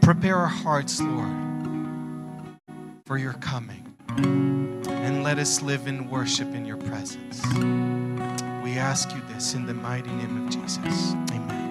Prepare 0.00 0.36
our 0.36 0.46
hearts, 0.46 0.98
Lord, 0.98 1.36
for 3.04 3.18
your 3.18 3.34
coming 3.34 3.87
and 4.24 5.22
let 5.22 5.38
us 5.38 5.62
live 5.62 5.86
in 5.86 6.08
worship 6.08 6.54
in 6.54 6.64
your 6.64 6.76
presence. 6.76 7.42
We 8.64 8.78
ask 8.78 9.14
you 9.14 9.22
this 9.32 9.54
in 9.54 9.66
the 9.66 9.74
mighty 9.74 10.10
name 10.10 10.46
of 10.46 10.52
Jesus. 10.52 11.12
Amen. 11.32 11.67